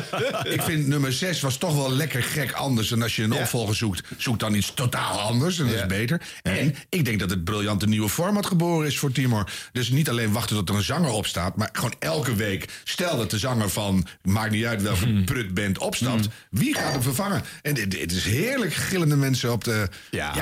Ik 0.54 0.62
vind 0.62 0.88
nummer 0.88 1.14
zes 1.14 1.42
was 1.42 1.58
toch 1.58 1.76
wel 1.76 1.92
lekker 1.92 2.24
gek 2.24 2.52
anders. 2.52 2.92
En 2.92 3.02
als 3.02 3.16
je 3.16 3.24
een 3.24 3.34
opvolger 3.34 3.76
zoekt, 3.76 4.04
zoek 4.18 4.40
dan 4.40 4.54
iets 4.54 4.72
totaal 4.74 5.20
anders. 5.20 5.60
En 5.60 5.66
dat 5.66 5.76
is 5.76 5.86
beter. 5.86 6.22
En 6.42 6.76
ik 6.90 7.06
denk 7.06 7.20
dat 7.20 7.30
het 7.30 7.44
briljante 7.44 7.88
nieuwe 7.88 8.10
format 8.10 8.46
geboren 8.46 8.88
is 8.88 8.98
voor 8.98 9.12
Timor. 9.12 9.50
Dus 9.72 9.90
niet 9.90 10.10
alleen 10.10 10.32
wachten 10.32 10.56
tot 10.56 10.70
er 10.70 10.76
een 10.76 10.84
zanger 10.84 11.12
opstaat. 11.12 11.56
Maar 11.56 11.70
gewoon 11.72 11.96
elke 12.00 12.36
week. 12.36 12.70
Stel 12.84 13.18
dat 13.18 13.30
de 13.30 13.38
zanger 13.38 13.70
van, 13.70 14.08
maakt 14.24 14.52
niet 14.52 14.66
uit 14.66 14.82
welke 14.82 15.24
prutband 15.24 15.78
opstapt. 15.78 16.28
Wie 16.50 16.76
gaat 16.76 16.92
hem 16.92 17.02
vervangen? 17.02 17.44
En 17.62 17.74
dit, 17.74 17.92
dit 17.92 18.12
is 18.12 18.24
heerlijk 18.24 18.74
gillende 19.12 19.30
mensen 19.30 19.52
op 19.52 19.64
de... 19.64 19.88
Ja, 20.12 20.34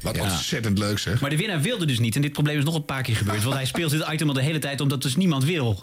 wat 0.00 0.16
Ja. 0.16 0.22
ontzettend 0.22 0.78
leuk 0.78 0.98
zeg. 0.98 1.20
Maar 1.20 1.30
de 1.30 1.36
winnaar 1.36 1.60
wilde 1.60 1.86
dus 1.86 1.98
niet. 1.98 2.16
En 2.16 2.22
dit 2.22 2.32
probleem 2.32 2.58
is 2.58 2.64
nog 2.64 2.74
een 2.74 2.84
paar 2.84 3.02
keer 3.02 3.16
gebeurd. 3.16 3.42
Want 3.42 3.54
hij 3.54 3.64
speelt 3.64 3.90
dit 3.90 4.04
item 4.12 4.28
al 4.28 4.34
de 4.34 4.42
hele 4.42 4.58
tijd 4.58 4.80
omdat 4.80 5.02
dus 5.02 5.16
niemand 5.16 5.44
wil. 5.44 5.82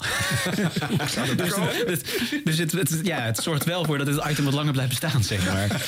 dus 1.36 1.56
het, 1.86 2.18
dus 2.44 2.58
het, 2.58 2.72
het- 2.72 3.00
ja, 3.02 3.20
het 3.20 3.36
zorgt 3.38 3.64
wel 3.64 3.84
voor 3.84 3.98
dat 3.98 4.06
het 4.06 4.30
item 4.30 4.44
wat 4.44 4.54
langer 4.54 4.72
blijft 4.72 4.90
bestaan, 4.90 5.22
zeg 5.24 5.46
maar. 5.52 5.68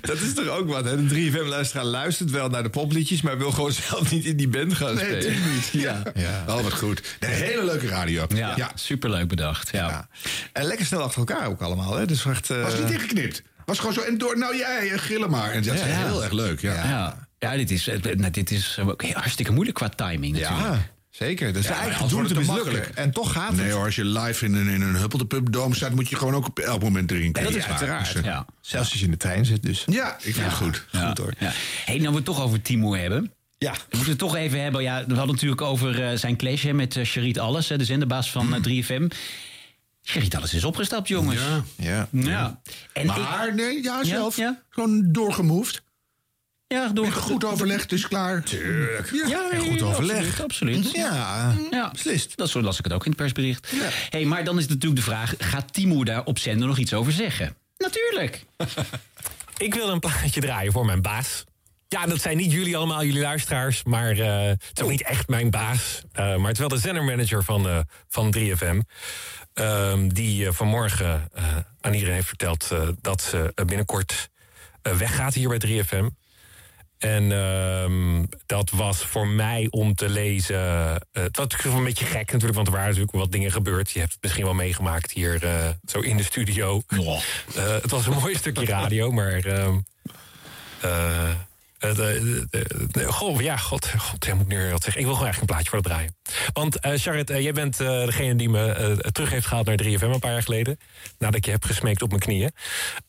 Dat 0.00 0.20
is 0.20 0.34
toch 0.34 0.48
ook 0.48 0.68
wat, 0.68 0.84
hè? 0.84 1.06
De 1.06 1.30
3FM-luisteraar 1.30 1.84
luistert 1.84 2.30
wel 2.30 2.48
naar 2.48 2.62
de 2.62 2.70
popliedjes... 2.70 3.22
maar 3.22 3.38
wil 3.38 3.50
gewoon 3.50 3.72
zelf 3.88 4.10
niet 4.10 4.24
in 4.24 4.36
die 4.36 4.48
band 4.48 4.74
gaan 4.74 4.94
Nee, 4.94 5.04
spelen. 5.04 5.32
natuurlijk 5.32 5.46
niet. 5.72 5.82
Ja. 5.82 6.44
Oh, 6.48 6.60
wat 6.62 6.72
goed. 6.72 7.02
Een 7.20 7.28
hele 7.28 7.64
leuke 7.64 7.86
radio. 7.86 8.26
Ja, 8.34 8.70
superleuk 8.74 9.28
bedacht. 9.28 9.68
Ja. 9.72 10.08
En 10.52 10.64
lekker 10.64 10.86
snel 10.86 11.02
achter 11.02 11.18
elkaar 11.18 11.46
ook 11.48 11.60
allemaal, 11.60 11.96
hè? 11.96 12.06
Dus 12.06 12.24
echt, 12.24 12.50
eh, 12.50 12.62
Was 12.62 12.78
niet 12.78 12.90
ingeknipt. 12.90 13.42
Was 13.64 13.78
gewoon 13.78 13.94
zo 13.94 14.00
en 14.00 14.18
door. 14.18 14.38
Nou 14.38 14.56
jij, 14.56 14.90
eh, 14.90 14.98
gillen 14.98 15.30
maar. 15.30 15.50
En 15.50 15.62
dat 15.62 15.74
is 15.74 15.80
Ja. 15.80 15.86
heel 15.86 16.22
erg 16.22 16.32
leuk. 16.32 16.60
Ja. 16.60 16.74
Ja, 16.74 17.28
ja 17.38 17.56
dit, 17.56 17.70
is, 17.70 17.88
eh, 17.88 18.14
nou, 18.14 18.30
dit 18.30 18.50
is 18.50 18.78
ook 18.86 19.02
heel 19.02 19.12
hartstikke 19.14 19.52
moeilijk 19.52 19.76
qua 19.76 19.88
timing 19.88 20.32
natuurlijk. 20.38 20.60
Ja, 20.74 20.86
zeker. 21.10 21.52
Dus 21.52 21.62
Ja, 21.62 21.68
de 21.68 21.74
maar 21.74 21.82
eigen 21.84 22.00
anders 22.02 22.10
doel 22.10 22.34
wordt 22.34 22.46
te 22.46 22.52
het 22.52 22.64
makkelijk. 22.64 22.96
En 22.98 23.10
toch 23.10 23.32
gaat 23.32 23.48
het. 23.48 23.56
Nee 23.56 23.70
hoor, 23.70 23.84
als 23.84 23.96
je 23.96 24.04
live 24.04 24.44
in 24.44 24.54
een, 24.54 24.68
in 24.68 24.80
een 24.82 25.74
staat... 25.74 25.94
moet 25.94 26.08
je 26.08 26.16
gewoon 26.16 26.34
ook 26.34 26.46
op 26.46 26.58
elk 26.58 26.82
moment 26.82 27.10
erin 27.10 27.24
Ja, 27.24 27.30
kunnen. 27.32 27.52
dat 27.52 27.60
is 27.60 27.68
uiteraard. 27.68 28.06
Dus, 28.12 28.14
eh, 28.14 28.24
Ja. 28.24 28.46
Zelfs 28.60 28.90
als 28.90 28.98
je 28.98 29.04
in 29.04 29.10
de 29.10 29.16
trein 29.16 29.44
zit, 29.44 29.62
dus. 29.62 29.82
Ja, 29.86 30.16
ik 30.22 30.34
vind 30.34 30.46
het 30.46 30.54
goed. 30.54 30.84
Ja. 30.90 31.06
Goed 31.08 31.18
hoor. 31.18 31.32
Ja. 31.38 31.52
Hey, 31.84 31.96
nou 31.98 32.08
we 32.10 32.16
het 32.16 32.24
toch 32.24 32.40
over 32.42 32.62
Timo 32.62 32.94
hebben. 32.94 33.32
Ja. 33.58 33.72
We 33.72 33.78
moeten 33.90 34.08
het 34.08 34.18
toch 34.18 34.36
even 34.36 34.62
hebben. 34.62 34.82
Ja, 34.82 35.04
we 35.06 35.14
hadden 35.14 35.34
natuurlijk 35.34 35.60
over 35.60 36.02
eh, 36.10 36.16
zijn 36.18 36.36
clash 36.36 36.62
hè, 36.62 36.72
met 36.72 36.96
uh, 36.96 37.04
Charit 37.04 37.38
Alles, 37.38 37.68
hè, 37.68 37.78
de 37.78 37.84
zenderbaas 37.84 38.30
van 38.30 38.54
eh, 38.54 38.60
3FM. 38.84 39.06
Charit 40.06 40.34
Alles 40.34 40.54
is 40.54 40.64
opgestapt, 40.64 41.08
jongens. 41.08 41.40
Ja. 41.40 41.64
Ja. 41.76 42.08
Ja. 42.10 42.60
En 42.92 43.06
maar 43.06 43.54
nee, 43.54 43.82
ja, 43.82 44.04
zelf. 44.04 44.36
ja. 44.36 44.62
Gewoon 44.68 45.12
doorgemoved. 45.12 45.82
Ja, 46.66 46.88
door... 46.88 47.12
Goed 47.12 47.44
overlegd, 47.44 47.92
is 47.92 48.08
klaar. 48.08 48.42
Tuurlijk. 48.42 49.10
Ja, 49.28 49.50
En 49.50 49.60
goed 49.60 49.82
overleg. 49.82 50.40
Absoluut. 50.40 50.76
absoluut. 50.76 50.90
Ja, 50.92 51.54
Ja, 51.70 51.90
beslist. 51.90 52.36
Dat 52.36 52.48
zo 52.48 52.62
las 52.62 52.78
ik 52.78 52.84
het 52.84 52.92
ook 52.92 53.04
in 53.04 53.10
het 53.10 53.20
persbericht. 53.20 53.72
Hey, 54.10 54.24
maar 54.24 54.44
dan 54.44 54.58
is 54.58 54.66
natuurlijk 54.68 54.96
de 54.96 55.02
vraag: 55.02 55.34
gaat 55.38 55.72
Timo 55.72 56.04
daar 56.04 56.24
op 56.24 56.38
zender 56.38 56.68
nog 56.68 56.78
iets 56.78 56.92
over 56.94 57.12
zeggen? 57.12 57.56
Natuurlijk. 57.76 58.44
Ik 59.56 59.74
wil 59.74 59.88
een 59.88 60.00
plaatje 60.00 60.40
draaien 60.40 60.72
voor 60.72 60.84
mijn 60.84 61.02
baas. 61.02 61.44
Ja, 61.88 62.06
dat 62.06 62.20
zijn 62.20 62.36
niet 62.36 62.52
jullie 62.52 62.76
allemaal, 62.76 63.04
jullie 63.04 63.20
luisteraars. 63.20 63.84
Maar 63.84 64.18
eh, 64.18 64.48
het 64.48 64.70
is 64.74 64.82
ook 64.82 64.90
niet 64.90 65.02
echt 65.02 65.28
mijn 65.28 65.50
baas. 65.50 66.02
Eh, 66.12 66.24
maar 66.24 66.46
het 66.46 66.52
is 66.52 66.58
wel 66.58 66.68
de 66.68 66.78
zendermanager 66.78 67.44
van, 67.44 67.68
eh, 67.68 67.78
van 68.08 68.30
3FM. 68.30 68.80
Ehm, 69.54 70.08
die 70.08 70.52
vanmorgen 70.52 71.28
aan 71.80 71.92
iedereen 71.92 72.14
heeft 72.14 72.28
verteld 72.28 72.70
dat 73.00 73.22
ze 73.22 73.52
binnenkort 73.66 74.30
weggaat 74.82 75.34
hier 75.34 75.48
bij 75.48 75.58
3FM. 75.58 76.08
En 76.98 77.32
ehm, 77.32 78.24
dat 78.46 78.70
was 78.70 79.04
voor 79.04 79.26
mij 79.26 79.66
om 79.70 79.94
te 79.94 80.08
lezen. 80.08 80.58
het 81.12 81.36
was 81.36 81.46
natuurlijk 81.46 81.74
een 81.74 81.84
beetje 81.84 82.04
gek 82.04 82.32
natuurlijk, 82.32 82.54
want 82.54 82.66
er 82.66 82.72
waren 82.72 82.88
natuurlijk 82.88 83.16
wat 83.16 83.32
dingen 83.32 83.52
gebeurd. 83.52 83.90
Je 83.90 83.98
hebt 83.98 84.12
het 84.12 84.22
misschien 84.22 84.44
wel 84.44 84.54
meegemaakt 84.54 85.10
hier 85.10 85.38
zo 85.86 86.00
in 86.00 86.16
de 86.16 86.22
studio. 86.22 86.82
Het 87.54 87.90
was 87.90 88.06
een 88.06 88.12
mooi 88.12 88.34
stukje 88.34 88.66
radio, 88.66 89.10
maar. 89.12 89.44
ehm, 89.44 89.78
eh, 91.84 93.08
goh, 93.08 93.40
ja, 93.40 93.56
god, 93.56 93.90
god, 93.98 94.34
moet 94.34 94.48
nu 94.48 94.70
wat 94.70 94.82
zeggen. 94.82 95.00
Ik 95.00 95.06
wil 95.06 95.14
gewoon 95.14 95.30
eigenlijk 95.32 95.40
een 95.40 95.46
plaatje 95.46 95.68
voor 95.68 95.78
het 95.78 95.86
draaien. 95.86 96.16
Want 96.52 96.80
eh 96.80 96.92
Charlotte, 96.96 97.32
eh, 97.32 97.42
jij 97.42 97.52
bent 97.52 97.76
degene 97.76 98.36
die 98.36 98.48
me 98.48 99.08
terug 99.12 99.30
heeft 99.30 99.46
gehaald 99.46 99.66
naar 99.66 99.76
3FM 99.76 100.02
een 100.02 100.18
paar 100.18 100.32
jaar 100.32 100.42
geleden. 100.42 100.78
Nadat 101.18 101.44
je 101.44 101.50
hebt 101.50 101.66
gesmeekt 101.66 102.02
op 102.02 102.08
mijn 102.08 102.20
knieën. 102.20 102.50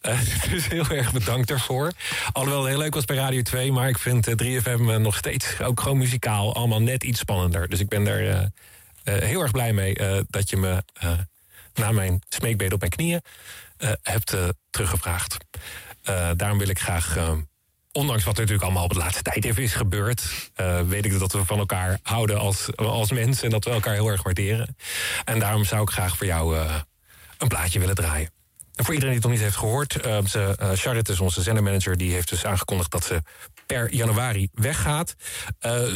Dus 0.49 0.67
heel 0.67 0.89
erg 0.89 1.11
bedankt 1.11 1.47
daarvoor. 1.47 1.91
Alhoewel 2.31 2.61
het 2.61 2.69
heel 2.69 2.77
leuk 2.77 2.93
was 2.93 3.05
bij 3.05 3.15
Radio 3.15 3.41
2, 3.41 3.71
maar 3.71 3.89
ik 3.89 3.97
vind 3.97 4.27
eh, 4.27 4.61
3FM 4.61 4.65
eh, 4.65 4.95
nog 4.95 5.15
steeds 5.15 5.61
ook 5.61 5.79
gewoon 5.79 5.97
muzikaal 5.97 6.55
allemaal 6.55 6.81
net 6.81 7.03
iets 7.03 7.19
spannender. 7.19 7.69
Dus 7.69 7.79
ik 7.79 7.89
ben 7.89 8.03
daar 8.03 8.49
heel 9.03 9.41
erg 9.41 9.51
blij 9.51 9.73
mee 9.73 9.97
dat 10.29 10.49
je 10.49 10.57
me 10.57 10.83
na 11.73 11.91
mijn 11.91 12.21
smeekbeden 12.29 12.73
op 12.73 12.79
mijn 12.79 12.91
knieën 12.91 13.21
hebt 14.01 14.35
teruggevraagd. 14.69 15.37
Daarom 16.35 16.57
wil 16.57 16.69
ik 16.69 16.79
graag. 16.79 17.17
Ondanks 17.95 18.23
wat 18.23 18.33
er 18.33 18.39
natuurlijk 18.39 18.63
allemaal 18.63 18.83
op 18.83 18.93
de 18.93 18.99
laatste 18.99 19.21
tijd 19.21 19.45
even 19.45 19.63
is 19.63 19.73
gebeurd, 19.73 20.49
eh, 20.53 20.81
weet 20.81 21.05
ik 21.05 21.19
dat 21.19 21.31
we 21.31 21.45
van 21.45 21.59
elkaar 21.59 21.99
houden 22.01 22.39
als, 22.39 22.75
als 22.75 23.11
mensen 23.11 23.43
en 23.43 23.49
dat 23.49 23.63
we 23.65 23.69
elkaar 23.69 23.93
heel 23.93 24.07
erg 24.07 24.23
waarderen. 24.23 24.75
En 25.25 25.39
daarom 25.39 25.65
zou 25.65 25.81
ik 25.81 25.89
graag 25.89 26.17
voor 26.17 26.25
jou 26.25 26.57
eh, 26.57 26.75
een 27.37 27.47
plaatje 27.47 27.79
willen 27.79 27.95
draaien. 27.95 28.31
En 28.75 28.85
voor 28.85 28.93
iedereen 28.93 29.15
die 29.15 29.23
het 29.23 29.23
nog 29.23 29.31
niet 29.31 29.41
heeft 29.41 29.55
gehoord, 29.55 29.95
eh, 29.95 30.25
ze, 30.25 30.73
Charlotte 30.75 31.11
is 31.11 31.19
onze 31.19 31.41
zendermanager, 31.41 31.97
die 31.97 32.11
heeft 32.11 32.29
dus 32.29 32.45
aangekondigd 32.45 32.91
dat 32.91 33.05
ze 33.05 33.21
per 33.65 33.93
januari 33.93 34.49
weggaat. 34.53 35.15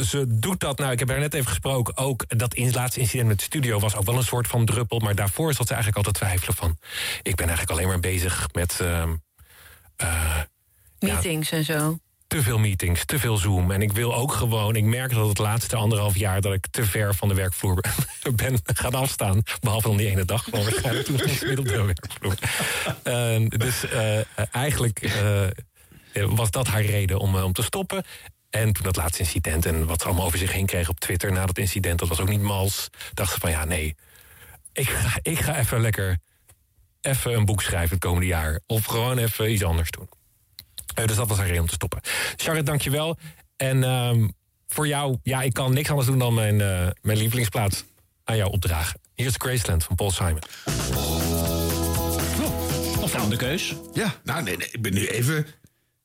Ze 0.04 0.24
doet 0.28 0.60
dat, 0.60 0.78
nou, 0.78 0.92
ik 0.92 0.98
heb 0.98 1.08
haar 1.08 1.18
net 1.18 1.34
even 1.34 1.48
gesproken, 1.48 1.96
ook 1.96 2.38
dat 2.38 2.58
laatste 2.58 3.00
incident 3.00 3.28
met 3.28 3.38
de 3.38 3.44
studio 3.44 3.78
was 3.78 3.96
ook 3.96 4.04
wel 4.04 4.16
een 4.16 4.22
soort 4.22 4.48
van 4.48 4.64
druppel, 4.64 4.98
maar 4.98 5.14
daarvoor 5.14 5.54
zat 5.54 5.66
ze 5.66 5.74
eigenlijk 5.74 6.06
altijd 6.06 6.26
twijfelen 6.26 6.56
van, 6.56 6.78
ik 7.22 7.34
ben 7.34 7.46
eigenlijk 7.46 7.78
alleen 7.78 7.88
maar 7.88 8.00
bezig 8.00 8.48
met. 8.52 8.80
ehm, 8.80 9.14
eh, 9.96 10.40
Meetings 11.00 11.50
en 11.50 11.64
zo. 11.64 11.98
te 12.26 12.42
veel 12.42 12.58
meetings, 12.58 13.04
te 13.04 13.18
veel 13.18 13.36
Zoom. 13.36 13.70
En 13.70 13.82
ik 13.82 13.92
wil 13.92 14.14
ook 14.14 14.32
gewoon, 14.32 14.76
ik 14.76 14.84
merk 14.84 15.14
dat 15.14 15.28
het 15.28 15.38
laatste 15.38 15.76
anderhalf 15.76 16.16
jaar... 16.16 16.40
dat 16.40 16.52
ik 16.52 16.66
te 16.70 16.84
ver 16.84 17.14
van 17.14 17.28
de 17.28 17.34
werkvloer 17.34 17.84
ben 18.36 18.60
gaan 18.64 18.94
afstaan. 18.94 19.42
Behalve 19.60 19.88
dan 19.88 19.96
die 19.96 20.08
ene 20.08 20.24
dag, 20.24 20.50
maar 20.50 20.62
waarschijnlijk 20.62 21.06
toen 21.06 21.18
gemiddeld 21.18 21.68
de 21.68 21.82
werkvloer. 21.82 22.34
Eh, 23.02 23.48
dus 23.48 23.88
eh, 23.88 24.20
eigenlijk 24.50 25.00
eh, 26.12 26.24
was 26.24 26.50
dat 26.50 26.66
haar 26.66 26.82
reden 26.82 27.18
om, 27.18 27.36
eh, 27.36 27.44
om 27.44 27.52
te 27.52 27.62
stoppen. 27.62 28.04
En 28.50 28.72
toen 28.72 28.84
dat 28.84 28.96
laatste 28.96 29.22
incident 29.22 29.66
en 29.66 29.86
wat 29.86 30.00
ze 30.00 30.06
allemaal 30.06 30.26
over 30.26 30.38
zich 30.38 30.52
heen 30.52 30.66
kreeg 30.66 30.88
op 30.88 31.00
Twitter... 31.00 31.32
na 31.32 31.46
dat 31.46 31.58
incident, 31.58 31.98
dat 31.98 32.08
was 32.08 32.20
ook 32.20 32.28
niet 32.28 32.40
mals. 32.40 32.88
Dacht 33.14 33.32
ze 33.32 33.40
van 33.40 33.50
ja, 33.50 33.64
nee, 33.64 33.96
ik 34.72 34.88
ga, 34.88 35.18
ik 35.22 35.38
ga 35.38 35.58
even 35.58 35.80
lekker 35.80 36.18
even 37.00 37.34
een 37.34 37.44
boek 37.44 37.62
schrijven 37.62 37.90
het 37.90 38.04
komende 38.04 38.26
jaar. 38.26 38.60
Of 38.66 38.84
gewoon 38.84 39.18
even 39.18 39.52
iets 39.52 39.64
anders 39.64 39.90
doen. 39.90 40.08
Eh, 40.94 41.06
dus 41.06 41.16
dat 41.16 41.28
was 41.28 41.36
haar 41.36 41.46
reden 41.46 41.62
om 41.62 41.68
te 41.68 41.74
stoppen. 41.74 42.00
Charlotte, 42.36 42.70
dankjewel. 42.70 43.18
En 43.56 43.84
ehm, 43.84 44.28
voor 44.66 44.86
jou, 44.86 45.18
ja, 45.22 45.42
ik 45.42 45.52
kan 45.52 45.72
niks 45.72 45.88
anders 45.90 46.08
doen 46.08 46.18
dan 46.18 46.34
mijn, 46.34 46.60
eh, 46.60 46.88
mijn 47.02 47.18
lievelingsplaat 47.18 47.84
aan 48.24 48.36
jou 48.36 48.50
opdragen. 48.50 49.00
Hier 49.14 49.26
is 49.26 49.34
Graceland 49.38 49.84
van 49.84 49.96
Paul 49.96 50.10
Simon. 50.10 50.42
Of 53.00 53.14
aan 53.14 53.30
de 53.30 53.36
keus. 53.36 53.74
Ja, 53.92 54.14
nou 54.24 54.42
nee, 54.42 54.56
nee, 54.56 54.68
ik 54.70 54.82
ben 54.82 54.94
nu 54.94 55.06
even... 55.06 55.46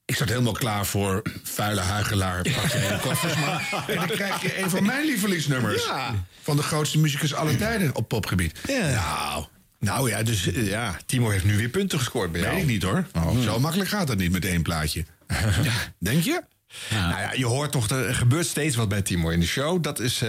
Ik 0.06 0.16
zat 0.16 0.30
helemaal 0.30 0.54
klaar 0.54 0.86
voor 0.86 1.22
vuile 1.44 1.82
huigelaar. 1.82 2.42
Pak 2.42 3.02
koffers 3.02 3.36
maar. 3.36 3.70
En 3.88 3.96
dan 3.96 4.08
krijg 4.08 4.42
je 4.42 4.62
een 4.62 4.70
van 4.70 4.86
mijn 4.86 5.06
lievelingsnummers. 5.06 5.86
Ja. 5.86 6.26
Van 6.42 6.56
de 6.56 6.64
grootste 6.64 7.00
muzikus 7.00 7.34
aller 7.34 7.58
tijden 7.58 7.96
op 7.96 8.08
popgebied. 8.08 8.60
Nou, 8.68 9.46
Nou 9.86 10.10
ja, 10.10 10.24
dus 10.24 10.52
eh, 10.52 10.68
ja, 10.68 10.98
Timo 11.06 11.30
heeft 11.30 11.44
nu 11.46 11.58
weer 11.58 11.70
punten 11.70 12.00
gescoord 12.00 12.32
bij 12.32 12.42
jou. 12.42 12.54
weet 12.54 12.62
ik 12.64 12.70
niet 12.70 12.84
hoor. 12.84 13.06
Zo 13.44 13.60
makkelijk 13.60 13.90
gaat 13.90 14.08
dat 14.08 14.18
niet 14.18 14.32
met 14.32 14.46
één 14.46 14.62
plaatje. 14.62 15.06
Denk 16.00 16.24
je? 16.24 16.42
Nou 16.90 17.20
ja, 17.22 17.34
je 17.34 17.46
hoort 17.46 17.72
toch, 17.72 17.90
er 17.90 18.16
gebeurt 18.16 18.46
steeds 18.46 18.76
wat 18.76 18.90
bij 18.90 19.02
Timo 19.02 19.30
in 19.30 19.40
de 19.40 19.46
show. 19.46 19.84
Dat 19.84 20.00
is, 20.00 20.24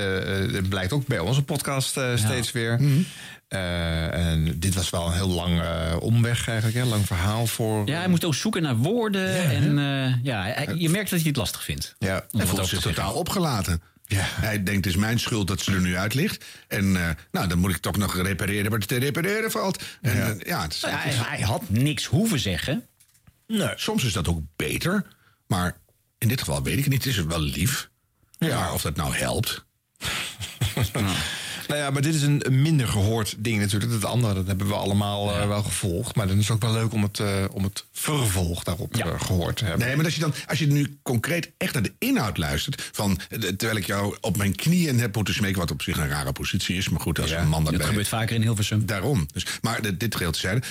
dat 0.53 0.69
blijkt 0.69 0.93
ook 0.93 1.07
bij 1.07 1.19
onze 1.19 1.43
podcast 1.43 2.01
steeds 2.15 2.53
weer. 2.53 2.81
Eh, 3.49 4.31
en 4.31 4.59
dit 4.59 4.75
was 4.75 4.91
wel 4.91 5.07
een 5.07 5.13
heel 5.13 5.29
lang 5.29 5.61
omweg 6.01 6.49
eigenlijk, 6.49 6.79
hè? 6.79 6.85
lang 6.85 7.07
verhaal 7.07 7.47
voor... 7.47 7.87
Ja, 7.89 7.99
hij 7.99 8.09
moest 8.09 8.25
ook 8.25 8.35
zoeken 8.35 8.63
naar 8.63 8.77
woorden. 8.77 9.51
en 9.51 10.21
ja, 10.23 10.47
je 10.77 10.89
merkt 10.89 11.11
dat 11.11 11.19
hij 11.19 11.29
het 11.29 11.37
lastig 11.37 11.65
vindt. 11.65 11.95
Ja, 11.99 12.25
Hij 12.31 12.47
voelt 12.47 12.67
zich 12.67 12.81
totaal 12.81 13.13
opgelaten. 13.13 13.83
Hij 14.15 14.63
denkt, 14.63 14.85
het 14.85 14.95
is 14.95 15.01
mijn 15.01 15.19
schuld 15.19 15.47
dat 15.47 15.61
ze 15.61 15.73
er 15.73 15.81
nu 15.81 15.97
uit 15.97 16.15
ligt. 16.15 16.45
En 16.69 16.97
eh, 16.97 17.11
nou, 17.33 17.49
dan 17.49 17.59
moet 17.59 17.71
ik 17.71 17.77
toch 17.77 17.97
nog 17.97 18.17
repareren 18.17 18.71
wat 18.71 18.89
te 18.89 18.97
repareren 18.97 19.51
valt. 19.51 19.83
En, 20.01 20.17
ja. 20.17 20.35
ja, 20.45 20.63
het 20.63 20.75
is- 20.75 20.81
Nou 20.81 20.93
ja, 20.95 21.01
hij, 21.01 21.13
hij 21.15 21.41
had 21.41 21.63
niks 21.69 22.05
hoeven 22.05 22.39
zeggen. 22.41 22.87
Nee, 23.47 23.73
soms 23.77 24.05
is 24.05 24.13
dat 24.13 24.29
ook 24.29 24.41
beter. 24.57 25.07
Maar 25.47 25.77
in 26.19 26.29
dit 26.29 26.39
geval 26.41 26.63
weet 26.63 26.77
ik 26.79 26.85
het 26.85 26.93
niet. 26.93 27.05
Het 27.05 27.13
is 27.17 27.25
wel 27.25 27.41
lief. 27.41 27.89
Maar 28.39 28.73
of 28.73 28.83
dat 28.83 28.97
nou 28.97 29.15
helpt. 29.17 29.65
Nou 31.69 31.81
ja, 31.81 31.91
maar 31.91 32.03
dit 32.03 32.15
is 32.15 32.23
een 32.23 32.43
minder 32.51 32.89
gehoord 32.89 33.35
ding 33.39 33.59
natuurlijk. 33.61 33.93
Dat 33.93 34.05
andere, 34.05 34.35
dat 34.35 34.47
hebben 34.47 34.67
we 34.69 34.75
allemaal 34.75 35.33
eh, 35.33 35.49
wel 35.49 35.63
gevolgd. 35.63 36.15
Maar 36.17 36.27
dan 36.27 36.39
is 36.39 36.49
het 36.49 36.57
ook 36.57 36.63
wel 36.63 36.73
leuk 36.73 36.93
om 36.93 37.03
het, 37.03 37.19
eh, 37.21 37.45
om 37.51 37.65
het 37.65 37.85
vervolg 37.93 38.63
daarop 38.65 38.97
eh, 38.97 39.21
gehoord 39.21 39.57
te 39.57 39.65
hebben. 39.65 39.87
Nee, 39.87 39.97
maar 39.97 40.05
als 40.05 40.15
je 40.15 40.21
dan, 40.21 40.35
als 40.47 40.59
je 40.59 40.67
nu 40.67 40.99
concreet 41.03 41.51
echt 41.57 41.73
naar 41.73 41.83
de 41.83 41.93
inhoud 41.99 42.39
luistert. 42.39 42.89
Van, 42.93 43.21
terwijl 43.57 43.77
ik 43.77 43.87
jou 43.87 44.17
op 44.21 44.37
mijn 44.37 44.55
knieën 44.55 44.99
heb 45.01 45.15
moeten 45.15 45.35
smeken. 45.35 45.59
Wat 45.59 45.71
op 45.71 45.83
zich 45.83 45.97
een 45.99 46.09
rare 46.09 46.33
positie 46.33 46.77
is. 46.77 46.89
Maar 46.89 47.01
goed, 47.01 47.19
als 47.21 47.31
een 47.31 47.49
man 47.49 47.65
dat 47.65 47.73
Dat 47.73 47.85
gebeurt 47.87 48.09
vaker 48.09 48.35
in 48.35 48.43
Hilversum. 48.43 48.87
Daarom. 48.87 49.27
Dus, 49.33 49.47
maar 49.63 49.83
dit, 49.83 50.01
dit 50.01 50.15
geheel 50.17 50.33
te 50.33 50.39
zijn. 50.39 50.63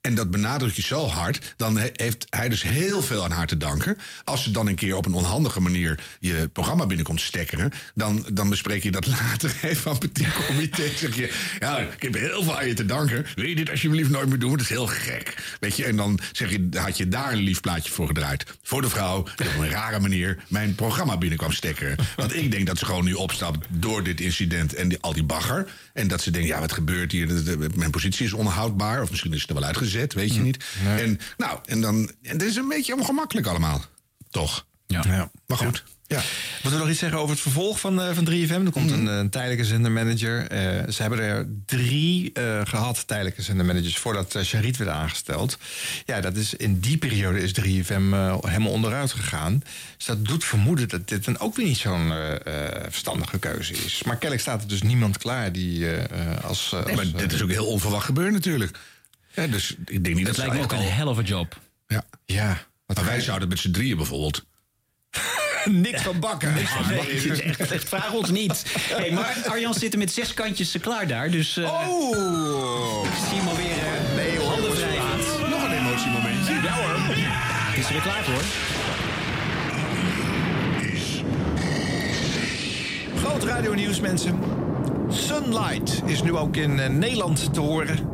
en 0.00 0.14
dat 0.14 0.30
benadrukt 0.30 0.76
je 0.76 0.82
zo 0.82 1.06
hard. 1.06 1.54
Dan 1.56 1.78
he- 1.78 1.90
heeft 1.92 2.26
hij 2.30 2.48
dus 2.48 2.62
heel 2.62 3.02
veel 3.02 3.24
aan 3.24 3.30
haar 3.30 3.46
te 3.46 3.56
danken. 3.56 3.96
Als 4.24 4.42
ze 4.42 4.50
dan 4.50 4.66
een 4.66 4.74
keer 4.74 4.96
op 4.96 5.06
een 5.06 5.14
onhandige 5.14 5.60
manier 5.60 6.00
je 6.20 6.48
programma 6.52 6.86
binnenkomt 6.86 7.20
stekkeren. 7.20 7.72
Dan, 7.94 8.26
dan 8.32 8.48
bespreek 8.48 8.82
je 8.82 8.90
dat 8.90 9.06
later 9.20 9.54
even 9.62 9.76
van 9.76 9.98
petit 9.98 10.25
comité. 10.46 10.82
Zeg 10.96 11.16
je, 11.16 11.32
ja, 11.58 11.78
ik 11.78 12.02
heb 12.02 12.14
heel 12.14 12.42
veel 12.42 12.58
aan 12.58 12.66
je 12.66 12.74
te 12.74 12.86
danken. 12.86 13.26
Wil 13.34 13.46
je 13.46 13.54
dit 13.54 13.70
alsjeblieft 13.70 14.10
nooit 14.10 14.28
meer 14.28 14.38
doen? 14.38 14.50
Dat 14.50 14.60
is 14.60 14.68
heel 14.68 14.86
gek. 14.86 15.56
Weet 15.60 15.76
je, 15.76 15.84
en 15.84 15.96
dan 15.96 16.18
zeg 16.32 16.50
je, 16.50 16.68
had 16.72 16.96
je 16.96 17.08
daar 17.08 17.32
een 17.32 17.38
lief 17.38 17.60
plaatje 17.60 17.92
voor 17.92 18.06
gedraaid. 18.06 18.44
Voor 18.62 18.82
de 18.82 18.88
vrouw 18.88 19.26
die 19.36 19.48
op 19.48 19.58
een 19.58 19.70
rare 19.70 20.00
manier 20.00 20.38
mijn 20.48 20.74
programma 20.74 21.16
binnenkwam 21.16 21.52
stekkeren. 21.52 21.96
Want 22.16 22.34
ik 22.34 22.50
denk 22.50 22.66
dat 22.66 22.78
ze 22.78 22.84
gewoon 22.84 23.04
nu 23.04 23.12
opstapt 23.12 23.66
door 23.68 24.02
dit 24.02 24.20
incident 24.20 24.74
en 24.74 24.88
die, 24.88 24.98
al 25.00 25.12
die 25.12 25.24
bagger. 25.24 25.68
En 25.92 26.08
dat 26.08 26.22
ze 26.22 26.30
denkt, 26.30 26.48
ja, 26.48 26.60
wat 26.60 26.72
gebeurt 26.72 27.12
hier? 27.12 27.58
Mijn 27.74 27.90
positie 27.90 28.26
is 28.26 28.32
onhoudbaar. 28.32 29.02
Of 29.02 29.10
misschien 29.10 29.32
is 29.32 29.40
het 29.40 29.48
er 29.48 29.56
wel 29.56 29.64
uitgezet, 29.64 30.14
weet 30.14 30.34
je 30.34 30.40
niet. 30.40 30.64
En 30.84 31.20
nou, 31.36 31.58
en 31.64 31.80
dan, 31.80 32.10
en 32.22 32.32
het 32.32 32.42
is 32.42 32.56
een 32.56 32.68
beetje 32.68 32.94
ongemakkelijk 32.94 33.46
allemaal. 33.46 33.84
Toch? 34.30 34.66
Ja. 34.86 35.30
Maar 35.46 35.56
goed. 35.58 35.84
Ja. 36.08 36.22
Moeten 36.52 36.70
we 36.72 36.78
nog 36.78 36.88
iets 36.88 36.98
zeggen 36.98 37.18
over 37.18 37.30
het 37.30 37.40
vervolg 37.40 37.80
van, 37.80 38.00
eh, 38.02 38.14
van 38.14 38.24
3FM? 38.24 38.64
Er 38.66 38.70
komt 38.70 38.90
een, 38.90 39.06
een 39.06 39.30
tijdelijke 39.30 39.64
zendermanager. 39.64 40.46
Eh, 40.50 40.88
ze 40.92 41.02
hebben 41.02 41.18
er 41.20 41.48
drie 41.66 42.32
eh, 42.32 42.60
gehad, 42.64 43.06
tijdelijke 43.06 43.42
zendermanagers, 43.42 43.98
voordat 43.98 44.34
uh, 44.34 44.42
Charit 44.42 44.76
werd 44.76 44.90
aangesteld. 44.90 45.58
Ja, 46.04 46.20
dat 46.20 46.36
is, 46.36 46.54
in 46.54 46.80
die 46.80 46.96
periode 46.98 47.40
is 47.42 47.50
3FM 47.60 47.90
eh, 48.12 48.36
helemaal 48.40 48.70
onderuit 48.72 49.12
gegaan. 49.12 49.62
Dus 49.96 50.06
dat 50.06 50.24
doet 50.24 50.44
vermoeden 50.44 50.88
dat 50.88 51.08
dit 51.08 51.24
dan 51.24 51.38
ook 51.38 51.56
weer 51.56 51.66
niet 51.66 51.76
zo'n 51.78 52.12
eh, 52.12 52.34
eh, 52.34 52.82
verstandige 52.88 53.38
keuze 53.38 53.72
is. 53.72 54.02
Maar 54.04 54.14
kennelijk 54.14 54.40
staat 54.40 54.62
er 54.62 54.68
dus 54.68 54.82
niemand 54.82 55.18
klaar 55.18 55.52
die 55.52 55.86
eh, 55.90 56.04
eh, 56.34 56.44
als... 56.44 56.72
eh, 56.72 56.84
Nee, 56.84 56.94
maar 56.94 57.04
als, 57.04 57.12
dit 57.14 57.32
is 57.32 57.42
ook 57.42 57.50
heel 57.50 57.66
onverwacht 57.66 58.04
gebeurd 58.06 58.32
natuurlijk. 58.32 58.78
Ja, 59.34 59.46
dus 59.46 59.74
ik 59.84 60.04
denk 60.04 60.16
niet 60.16 60.26
Dat 60.26 60.36
dat, 60.36 60.44
lijkt 60.46 60.54
me 60.60 60.62
ook 60.62 60.72
een 60.84 60.92
hell 60.92 61.06
of 61.06 61.18
a 61.18 61.22
job. 61.22 61.60
Ja. 61.86 62.04
ja. 62.24 62.66
Maar 62.86 63.04
wij 63.04 63.20
zouden 63.20 63.48
met 63.48 63.58
z'n 63.58 63.70
drieën 63.70 63.96
bijvoorbeeld. 63.96 64.44
Niks 65.70 66.02
van 66.02 66.18
bakken. 66.18 66.54
Nee, 66.54 66.64
het 66.64 67.24
is 67.24 67.40
echt, 67.40 67.72
echt, 67.72 67.88
vraag 67.88 68.12
ons 68.12 68.30
niet. 68.30 68.62
Hey, 68.78 69.10
maar 69.10 69.36
Arjan 69.46 69.74
zit 69.74 69.92
er 69.92 69.98
met 69.98 70.12
zes 70.12 70.34
kantjes 70.34 70.74
klaar 70.80 71.06
daar. 71.06 71.30
Dus 71.30 71.56
eh 71.56 71.64
oh. 71.64 73.06
ik 73.06 73.28
zie 73.28 73.38
hem 73.38 73.48
alweer 73.48 73.66
eh 73.66 74.14
nee, 74.16 74.38
hoor, 74.38 74.50
handen. 74.50 74.70
Nog 75.50 75.62
een 75.62 75.72
emotiemomentje. 75.72 76.52
Ja 76.52 76.72
hoor. 76.72 77.14
Is 77.76 77.86
er 77.86 77.92
weer 77.92 78.02
klaar 78.02 78.24
voor? 78.24 78.42
Groot 83.20 83.44
radionieuws, 83.44 84.00
mensen. 84.00 84.38
Sunlight 85.08 86.02
is 86.06 86.22
nu 86.22 86.36
ook 86.36 86.56
in 86.56 86.80
eh, 86.80 86.88
Nederland 86.88 87.54
te 87.54 87.60
horen. 87.60 88.08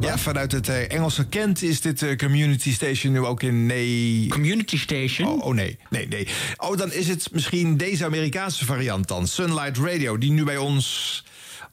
Ja, 0.00 0.18
vanuit 0.18 0.52
het 0.52 0.68
eh, 0.68 0.92
Engelse 0.92 1.28
Kent 1.28 1.62
is 1.62 1.80
dit 1.80 2.02
eh, 2.02 2.16
community 2.16 2.72
station 2.72 3.12
nu 3.12 3.18
ook 3.18 3.42
in 3.42 3.66
nee. 3.66 4.26
Community 4.28 4.78
station? 4.78 5.28
Oh, 5.28 5.44
oh, 5.46 5.54
nee, 5.54 5.78
nee, 5.90 6.08
nee. 6.08 6.28
Oh, 6.56 6.76
dan 6.76 6.92
is 6.92 7.08
het 7.08 7.28
misschien 7.32 7.76
deze 7.76 8.04
Amerikaanse 8.04 8.64
variant 8.64 9.08
dan. 9.08 9.26
Sunlight 9.26 9.78
Radio, 9.78 10.18
die 10.18 10.30
nu 10.30 10.44
bij 10.44 10.56
ons... 10.56 11.24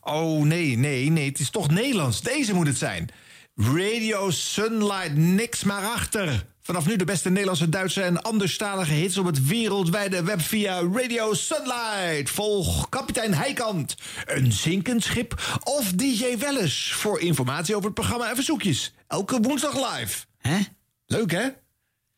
Oh, 0.02 0.44
nee, 0.44 0.78
nee, 0.78 1.10
nee, 1.10 1.30
het 1.30 1.40
is 1.40 1.50
toch 1.50 1.70
Nederlands. 1.70 2.22
Deze 2.22 2.54
moet 2.54 2.68
het 2.68 2.78
zijn. 2.78 3.10
Radio 3.56 4.30
Sunlight, 4.30 5.16
niks 5.16 5.64
maar 5.64 5.84
achter. 5.84 6.46
Vanaf 6.72 6.88
nu 6.88 6.96
de 6.96 7.06
beste 7.06 7.30
Nederlandse, 7.30 7.70
Duitse 7.70 8.02
en 8.02 8.22
anderstalige 8.22 8.94
hits 8.94 9.18
op 9.18 9.26
het 9.26 9.48
wereldwijde 9.48 10.24
web 10.24 10.42
via 10.42 10.82
Radio 10.94 11.34
Sunlight. 11.34 12.30
Volg 12.30 12.90
kapitein 12.90 13.34
Heikant, 13.34 13.96
een 14.26 14.52
zinkend 14.52 15.04
schip 15.04 15.60
of 15.64 15.92
DJ 15.92 16.38
Welles 16.38 16.94
voor 16.94 17.20
informatie 17.20 17.76
over 17.76 17.86
het 17.86 17.94
programma 17.94 18.30
en 18.30 18.36
verzoekjes. 18.36 18.94
Elke 19.08 19.40
woensdag 19.42 19.98
live. 19.98 20.26
Hè? 20.38 20.60
Leuk 21.06 21.32
hè? 21.32 21.48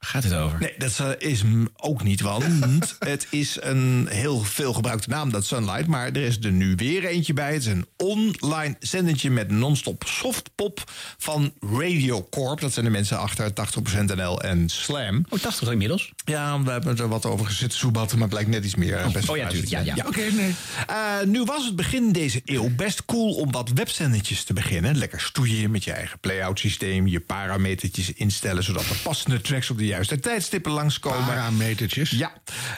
Gaat 0.05 0.23
het 0.23 0.33
over? 0.33 0.59
Nee, 0.59 0.73
dat 0.77 0.99
eh, 0.99 1.29
is 1.29 1.41
hem 1.41 1.67
ook 1.75 2.03
niet, 2.03 2.21
want 2.21 2.95
het 2.99 3.27
is 3.29 3.57
een 3.61 4.07
heel 4.09 4.39
veel 4.43 4.73
gebruikte 4.73 5.09
naam, 5.09 5.31
dat 5.31 5.45
Sunlight. 5.45 5.87
Maar 5.87 6.07
er 6.07 6.15
is 6.15 6.37
er 6.41 6.51
nu 6.51 6.75
weer 6.75 7.05
eentje 7.05 7.33
bij. 7.33 7.53
Het 7.53 7.61
is 7.61 7.71
een 7.71 7.85
online 7.97 8.75
zendertje 8.79 9.29
met 9.29 9.51
non-stop 9.51 10.03
softpop 10.05 10.91
van 11.17 11.53
Radio 11.59 12.27
Corp. 12.29 12.59
Dat 12.59 12.73
zijn 12.73 12.85
de 12.85 12.91
mensen 12.91 13.19
achter 13.19 13.51
80% 13.51 14.15
NL 14.15 14.41
en 14.41 14.69
Slam. 14.69 15.25
Oh, 15.29 15.39
80 15.39 15.71
inmiddels? 15.71 16.11
Ja, 16.25 16.61
we 16.61 16.71
hebben 16.71 16.97
er 16.97 17.07
wat 17.07 17.25
over 17.25 17.45
gezitten 17.45 17.77
soebatten, 17.77 18.19
maar 18.19 18.27
blijkt 18.27 18.49
net 18.49 18.65
iets 18.65 18.75
meer. 18.75 18.97
eh, 18.97 19.11
best 19.11 19.29
oh 19.29 19.37
ja, 19.37 19.47
tuurlijk. 19.47 19.69
Ja, 19.71 19.79
ja. 19.79 19.95
oké, 20.07 20.31
nee. 20.31 20.55
Eh, 20.87 20.95
nu 21.25 21.43
was 21.43 21.65
het 21.65 21.75
begin 21.75 22.11
deze 22.11 22.41
eeuw 22.45 22.69
best 22.75 23.05
cool 23.05 23.33
om 23.33 23.51
wat 23.51 23.69
webzendertjes 23.73 24.43
te 24.43 24.53
beginnen. 24.53 24.97
Lekker 24.97 25.21
stoeien 25.21 25.71
met 25.71 25.83
je 25.83 25.91
eigen 25.91 26.19
play-out 26.19 26.59
systeem, 26.59 27.07
je 27.07 27.19
parametertjes 27.19 28.13
instellen, 28.13 28.63
zodat 28.63 28.89
er 28.89 28.95
passende 29.03 29.41
tracks 29.41 29.69
op 29.69 29.77
de 29.77 29.85
juiste 29.93 30.19
tijdstippen 30.19 30.71
langskomen. 30.71 31.25
Parametertjes? 31.25 32.09
Ja. 32.09 32.31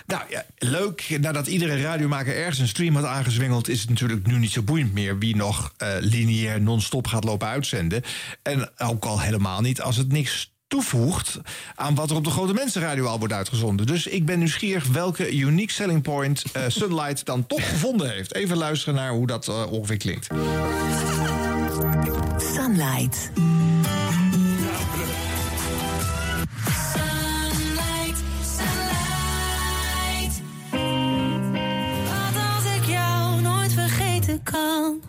Nou 0.06 0.22
ja, 0.30 0.46
leuk. 0.58 1.18
Nadat 1.20 1.48
iedere 1.48 1.82
radiomaker 1.82 2.36
ergens 2.36 2.60
een 2.60 2.68
stream 2.68 2.96
had 2.96 3.06
aangezwengeld, 3.06 3.68
is 3.68 3.82
het 3.82 3.90
natuurlijk 3.90 4.28
nu 4.28 4.38
niet 4.38 4.52
zo 4.52 4.62
boeiend 4.62 4.94
meer 4.94 5.18
wie 5.18 5.36
nog 5.36 5.74
eh, 5.78 5.96
lineair 6.00 6.62
non-stop 6.62 7.08
gaat 7.08 7.24
lopen 7.24 7.48
uitzenden. 7.48 8.04
En 8.42 8.70
ook 8.78 9.06
al 9.06 9.22
helemaal 9.22 9.62
niet 9.62 9.82
als 9.82 9.98
het 9.98 10.12
niks 10.12 10.54
toevoegt 10.68 11.40
aan 11.76 11.96
wat 11.96 12.10
er 12.10 12.16
op 12.16 12.24
de 12.24 12.30
Grote 12.30 12.54
Mensenradio 12.54 13.06
al 13.06 13.20
wordt 13.20 13.34
uitgezonden. 13.34 13.86
Dus 13.86 14.08
ik 14.08 14.26
ben 14.26 14.40
nieuwsgierig 14.40 14.88
welke 14.88 15.36
unique 15.36 15.74
selling 15.74 16.02
point 16.02 16.44
eh, 16.54 16.64
Sunlight 16.68 17.26
dan 17.26 17.48
toch 17.48 17.70
gevonden 17.74 18.10
heeft. 18.10 18.36
Even 18.36 18.58
luisteren 18.58 18.96
naar 18.96 19.12
hoe 19.12 19.28
dat 19.28 19.48
eh, 19.48 19.72
ongeveer 19.72 19.98
klinkt. 19.98 20.28
Sunlight. 22.54 23.32
come. 34.46 35.02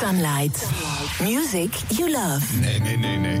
Sunlight. 0.00 0.66
Music 1.20 1.74
you 1.88 2.10
love. 2.10 2.56
Nee, 2.60 2.80
nee, 2.80 2.96
nee, 2.96 3.16
nee. 3.16 3.40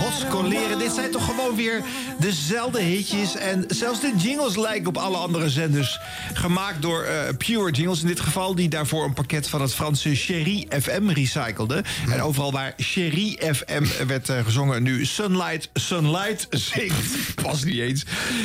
Godskoleren, 0.00 0.78
dit 0.78 0.92
zijn 0.92 1.10
toch 1.10 1.24
gewoon 1.24 1.56
weer 1.56 1.82
dezelfde 2.20 2.80
hitjes. 2.80 3.36
En 3.36 3.64
zelfs 3.68 4.00
de 4.00 4.12
jingles 4.16 4.56
lijken 4.56 4.88
op 4.88 4.96
alle 4.96 5.16
andere 5.16 5.50
zenders. 5.50 5.98
Gemaakt 6.32 6.82
door 6.82 7.02
eh, 7.02 7.36
Pure 7.36 7.70
Jingles 7.70 8.00
in 8.00 8.06
dit 8.06 8.20
geval, 8.20 8.54
die 8.54 8.68
daarvoor 8.68 9.04
een 9.04 9.12
pakket 9.14 9.48
van 9.48 9.60
het 9.60 9.74
Franse 9.74 10.14
Chérie 10.14 10.66
FM 10.80 11.08
recyclede. 11.08 11.84
En 12.10 12.22
overal 12.22 12.52
waar 12.52 12.72
Chérie 12.76 13.38
FM 13.54 14.06
werd 14.06 14.28
eh, 14.28 14.44
gezongen, 14.44 14.82
nu 14.82 15.04
Sunlight, 15.04 15.68
Sunlight 15.74 16.46
zingt. 16.50 17.34
Pas 17.42 17.64
niet 17.64 17.78
eens. 17.78 18.04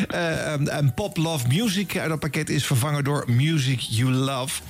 Eh, 0.10 0.52
en- 0.54 0.68
en 0.70 0.94
Pop 0.94 1.18
Love 1.18 1.48
Music 1.48 1.98
uit 1.98 2.10
dat 2.10 2.20
pakket 2.20 2.50
is 2.50 2.66
vervangen 2.66 3.04
door 3.04 3.24
Music 3.28 3.80
You 3.80 4.12
Love. 4.12 4.62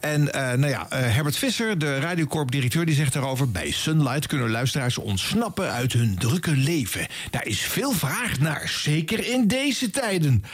En 0.00 0.22
nou 0.32 0.68
ja, 0.68 0.86
Herbert 0.90 1.36
Visser, 1.36 1.78
de 1.78 1.98
radiocorp-directeur, 1.98 2.86
die 2.86 2.94
zegt 2.94 3.12
daarover... 3.12 3.50
bij 3.50 3.70
Sunlight 3.70 4.26
kunnen 4.26 4.50
luisteraars 4.50 4.98
ontsnappen 4.98 5.72
uit 5.72 5.92
hun 5.92 6.16
drukke 6.18 6.50
leven. 6.56 7.06
Daar 7.30 7.46
is 7.46 7.60
veel 7.60 7.92
vraag 7.92 8.29
naar, 8.38 8.68
zeker 8.68 9.26
in 9.26 9.46
deze 9.46 9.90
tijden. 9.90 10.44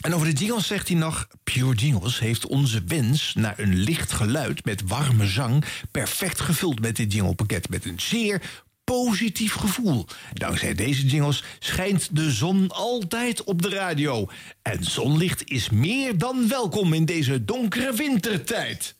En 0.00 0.14
over 0.14 0.26
de 0.26 0.44
jingles 0.44 0.66
zegt 0.66 0.88
hij 0.88 0.96
nog... 0.96 1.28
Pure 1.42 1.74
Jingles 1.74 2.18
heeft 2.18 2.46
onze 2.46 2.82
wens 2.86 3.34
naar 3.34 3.58
een 3.58 3.74
licht 3.74 4.12
geluid 4.12 4.64
met 4.64 4.82
warme 4.86 5.26
zang... 5.26 5.64
perfect 5.90 6.40
gevuld 6.40 6.80
met 6.80 6.96
dit 6.96 7.12
jinglepakket 7.12 7.68
met 7.68 7.84
een 7.84 8.00
zeer 8.00 8.64
positief 8.84 9.52
gevoel. 9.52 10.06
Dankzij 10.32 10.74
deze 10.74 11.06
jingles 11.06 11.42
schijnt 11.58 12.16
de 12.16 12.30
zon 12.30 12.68
altijd 12.68 13.44
op 13.44 13.62
de 13.62 13.68
radio. 13.68 14.28
En 14.62 14.84
zonlicht 14.84 15.50
is 15.50 15.70
meer 15.70 16.18
dan 16.18 16.48
welkom 16.48 16.92
in 16.92 17.04
deze 17.04 17.44
donkere 17.44 17.94
wintertijd. 17.94 18.94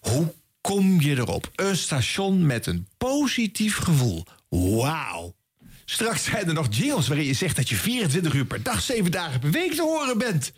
Hoe 0.00 0.34
kom 0.60 1.00
je 1.00 1.16
erop? 1.16 1.50
Een 1.54 1.76
station 1.76 2.46
met 2.46 2.66
een 2.66 2.86
positief 2.98 3.76
gevoel. 3.76 4.24
Wauw. 4.48 5.36
Straks 5.84 6.24
zijn 6.24 6.48
er 6.48 6.54
nog 6.54 6.66
jingles 6.70 7.08
waarin 7.08 7.26
je 7.26 7.34
zegt 7.34 7.56
dat 7.56 7.68
je 7.68 7.74
24 7.74 8.34
uur 8.34 8.44
per 8.44 8.62
dag, 8.62 8.80
7 8.82 9.10
dagen 9.10 9.40
per 9.40 9.50
week 9.50 9.74
te 9.74 9.82
horen 9.82 10.18
bent. 10.18 10.52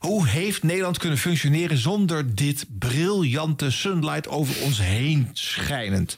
Hoe 0.00 0.28
heeft 0.28 0.62
Nederland 0.62 0.98
kunnen 0.98 1.18
functioneren 1.18 1.78
zonder 1.78 2.34
dit 2.34 2.66
briljante 2.78 3.70
sunlight 3.70 4.28
over 4.28 4.62
ons 4.62 4.80
heen 4.82 5.28
schijnend? 5.32 6.16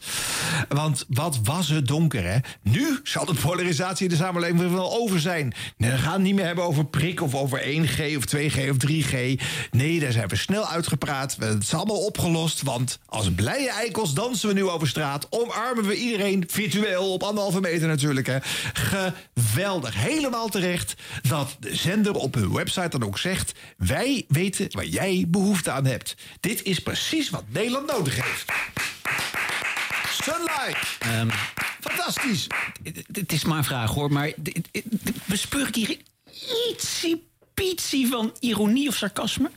Want 0.68 1.04
wat 1.08 1.38
was 1.42 1.68
het 1.68 1.86
donker, 1.88 2.24
hè? 2.24 2.38
Nu 2.62 3.00
zal 3.02 3.24
de 3.24 3.34
polarisatie 3.34 4.04
in 4.04 4.10
de 4.10 4.16
samenleving 4.16 4.72
wel 4.72 4.92
over 5.00 5.20
zijn. 5.20 5.54
We 5.76 5.86
gaan 5.86 6.12
het 6.12 6.22
niet 6.22 6.34
meer 6.34 6.44
hebben 6.44 6.64
over 6.64 6.86
prik 6.86 7.20
of 7.20 7.34
over 7.34 7.60
1G 7.60 8.16
of 8.16 8.24
2G 8.36 8.70
of 8.70 8.76
3G. 8.86 9.42
Nee, 9.70 10.00
daar 10.00 10.12
zijn 10.12 10.28
we 10.28 10.36
snel 10.36 10.66
uitgepraat. 10.66 11.36
Het 11.38 11.62
is 11.62 11.74
allemaal 11.74 12.04
opgelost, 12.04 12.62
want 12.62 12.98
als 13.06 13.34
blije 13.34 13.70
eikels 13.70 14.14
dansen 14.14 14.48
we 14.48 14.54
nu 14.54 14.68
over 14.68 14.88
straat. 14.88 15.26
Omarmen 15.30 15.84
we 15.84 15.96
iedereen 15.96 16.44
virtueel 16.46 17.12
op 17.12 17.22
anderhalve 17.22 17.60
meter 17.60 17.88
natuurlijk, 17.88 18.26
hè? 18.26 18.38
Geweldig. 18.72 19.94
Helemaal 19.94 20.48
terecht 20.48 20.94
dat 21.28 21.56
de 21.60 21.76
zender 21.76 22.14
op 22.14 22.34
hun 22.34 22.52
website 22.52 22.88
dan 22.88 23.04
ook 23.04 23.18
zegt... 23.18 23.52
wij 23.86 24.24
weten 24.28 24.68
waar 24.70 24.84
jij 24.84 25.24
behoefte 25.28 25.70
aan 25.70 25.84
hebt. 25.84 26.14
Dit 26.40 26.62
is 26.62 26.78
precies 26.78 27.30
wat 27.30 27.44
Nederland 27.48 27.86
nodig 27.86 28.14
heeft. 28.22 28.52
Sunlight. 30.22 30.98
Fantastisch. 31.80 32.46
Het 33.12 33.32
is 33.32 33.44
maar 33.44 33.58
een 33.58 33.64
vraag 33.64 33.90
hoor, 33.90 34.12
maar 34.12 34.32
bespeur 35.24 35.66
ik 35.66 35.74
hier 35.74 35.96
ietsie 36.70 37.28
pietsie 37.54 38.08
van 38.08 38.36
ironie 38.40 38.88
of 38.88 38.96
sarcasme? 38.96 39.50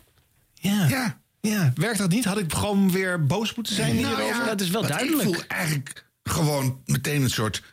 Ja. 0.53 0.87
ja. 0.87 1.23
Ja, 1.41 1.73
werkt 1.75 1.97
dat 1.97 2.09
niet? 2.09 2.25
Had 2.25 2.37
ik 2.37 2.53
gewoon 2.53 2.91
weer 2.91 3.25
boos 3.25 3.55
moeten 3.55 3.75
zijn 3.75 3.95
Nou 3.95 4.07
hierover? 4.07 4.35
ja, 4.35 4.45
dat 4.45 4.61
is 4.61 4.69
wel 4.69 4.81
want 4.81 4.93
duidelijk. 4.93 5.27
Ik 5.27 5.35
voel 5.35 5.43
eigenlijk 5.47 6.05
gewoon 6.23 6.81
meteen 6.85 7.21
een 7.21 7.29
soort 7.29 7.63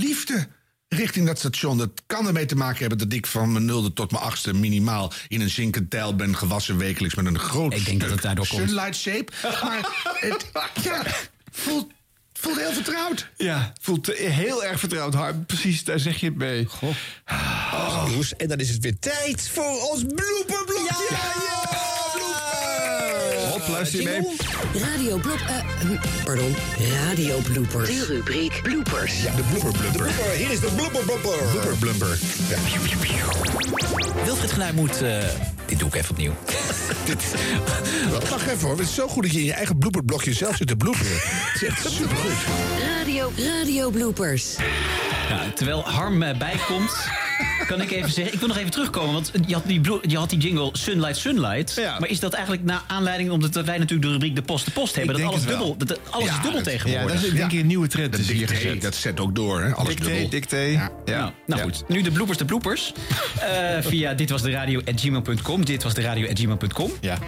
liefde 0.00 0.48
richting 0.88 1.26
dat 1.26 1.38
station. 1.38 1.78
Dat 1.78 1.90
kan 2.06 2.26
ermee 2.26 2.46
te 2.46 2.56
maken 2.56 2.78
hebben 2.78 2.98
dat 2.98 3.12
ik 3.12 3.26
van 3.26 3.52
mijn 3.52 3.64
nulde 3.64 3.92
tot 3.92 4.10
mijn 4.10 4.22
achtste 4.22 4.54
minimaal 4.54 5.12
in 5.28 5.40
een 5.40 5.50
zinkend 5.50 5.90
tijl 5.90 6.16
ben 6.16 6.36
gewassen 6.36 6.76
wekelijks 6.78 7.14
met 7.14 7.26
een 7.26 7.38
groot 7.38 7.74
Ik 7.74 7.84
denk 7.84 8.00
dat 8.00 8.10
het 8.10 8.22
daardoor 8.22 8.46
komt. 8.46 8.68
sunlight 8.68 8.96
shape. 8.96 9.32
Maar 9.42 10.04
het 10.20 10.50
ja, 10.82 11.02
voelt, 11.50 11.90
voelt 12.32 12.56
heel 12.56 12.72
vertrouwd. 12.72 13.28
Ja, 13.36 13.72
voelt 13.80 14.06
heel 14.16 14.64
erg 14.64 14.78
vertrouwd. 14.78 15.14
Harm. 15.14 15.46
Precies, 15.46 15.84
daar 15.84 15.98
zeg 15.98 16.20
je 16.20 16.26
het 16.26 16.36
mee. 16.36 16.64
Goh. 16.64 16.90
Oh, 17.72 18.08
en 18.36 18.48
dan 18.48 18.58
is 18.58 18.68
het 18.68 18.82
weer 18.82 18.98
tijd 18.98 19.48
voor 19.48 19.90
ons 19.90 20.02
blooperblokje. 20.02 21.06
Ja, 21.10 21.16
ja, 21.16 21.47
Hop, 21.47 21.47
luister 23.68 24.00
je 24.00 24.08
mee? 24.08 24.36
Radio 24.82 25.16
blop... 25.16 25.38
eh, 25.38 25.80
hm, 25.80 26.24
pardon, 26.24 26.54
radio 27.06 27.38
bloopers. 27.38 27.88
De 27.88 28.04
rubriek 28.04 28.60
bloopers. 28.62 29.22
Ja, 29.22 29.34
de 29.34 29.42
blooper 29.42 29.72
blumper. 29.80 30.10
Hier 30.36 30.50
is 30.50 30.60
de 30.60 30.70
blooper 30.76 31.04
blumper. 31.04 31.38
Blooper 31.50 31.76
blumper. 31.78 32.18
Ja. 32.48 32.56
Wilfried 34.24 34.52
Genuij 34.52 34.72
moet... 34.72 35.02
eh, 35.02 35.24
dit 35.66 35.78
doe 35.78 35.88
ik 35.88 35.94
even 35.94 36.10
opnieuw. 36.10 36.32
Wacht 38.30 38.46
even 38.46 38.60
hoor, 38.60 38.70
het 38.78 38.88
is 38.88 38.94
zo 38.94 39.08
goed 39.08 39.22
dat 39.22 39.32
je 39.32 39.38
in 39.38 39.44
je 39.44 39.52
eigen 39.52 39.78
blooperblokje 39.78 40.32
zelf 40.32 40.56
zit 40.56 40.66
te 40.68 40.76
bloeperen. 40.76 41.12
Het 41.12 41.62
is 41.62 41.68
echt 41.68 41.90
supergoed. 41.90 42.32
Radio, 42.98 43.32
radio 43.36 43.90
bloopers. 43.90 44.56
Ja, 45.28 45.50
terwijl 45.54 45.82
Harm 45.82 46.18
bijkomt, 46.18 46.92
kan 47.66 47.80
ik 47.80 47.90
even 47.90 48.10
zeggen... 48.10 48.32
Ik 48.34 48.38
wil 48.38 48.48
nog 48.48 48.56
even 48.56 48.70
terugkomen, 48.70 49.12
want 49.12 49.30
je 49.46 49.54
had 49.54 49.66
die, 49.66 49.80
je 50.02 50.16
had 50.16 50.30
die 50.30 50.38
jingle 50.38 50.70
Sunlight 50.72 51.16
Sunlight. 51.16 51.76
Maar 51.98 52.08
is 52.08 52.20
dat 52.20 52.32
eigenlijk 52.32 52.64
naar 52.64 52.82
aanleiding... 52.86 53.30
omdat 53.30 53.54
wij 53.54 53.78
natuurlijk 53.78 54.02
de 54.02 54.12
rubriek 54.12 54.34
de 54.34 54.42
post 54.42 54.64
de 54.64 54.70
post 54.70 54.94
hebben... 54.94 55.16
Ik 55.16 55.22
dat 55.22 55.30
alles, 55.30 55.46
dubbel, 55.46 55.76
dat 55.76 56.00
alles 56.10 56.28
is 56.28 56.40
dubbel 56.42 56.62
tegenwoordig. 56.62 57.06
Ja, 57.12 57.14
dat 57.14 57.24
is 57.24 57.32
denk 57.32 57.52
ik 57.52 57.60
een 57.60 57.66
nieuwe 57.66 57.88
trend. 57.88 58.12
Dat 58.12 58.20
is 58.20 58.30
hier 58.30 58.48
gezet. 58.48 58.82
dat 58.82 58.94
zet 58.94 59.20
ook 59.20 59.34
door, 59.34 59.62
hè? 59.62 59.74
Alles 59.74 59.94
Dicté, 59.94 60.10
dubbel. 60.10 60.28
dicté. 60.28 60.56
Ja. 60.58 60.90
Ja. 61.04 61.32
Nou 61.46 61.62
goed, 61.62 61.84
nu 61.88 62.02
de 62.02 62.10
bloopers, 62.10 62.38
de 62.38 62.44
bloopers. 62.44 62.92
Eh, 63.38 63.76
via 63.80 64.14
dit 64.14 64.30
was 64.30 64.42
de 64.42 64.50
radio 64.50 64.80
at 64.84 65.00
gmail.com. 65.00 65.64
Dit 65.64 65.82
was 65.82 65.94
de 65.94 66.00
radio 66.00 66.28
at 66.28 66.38
gmail.com. 66.38 66.92
Ja. 67.00 67.18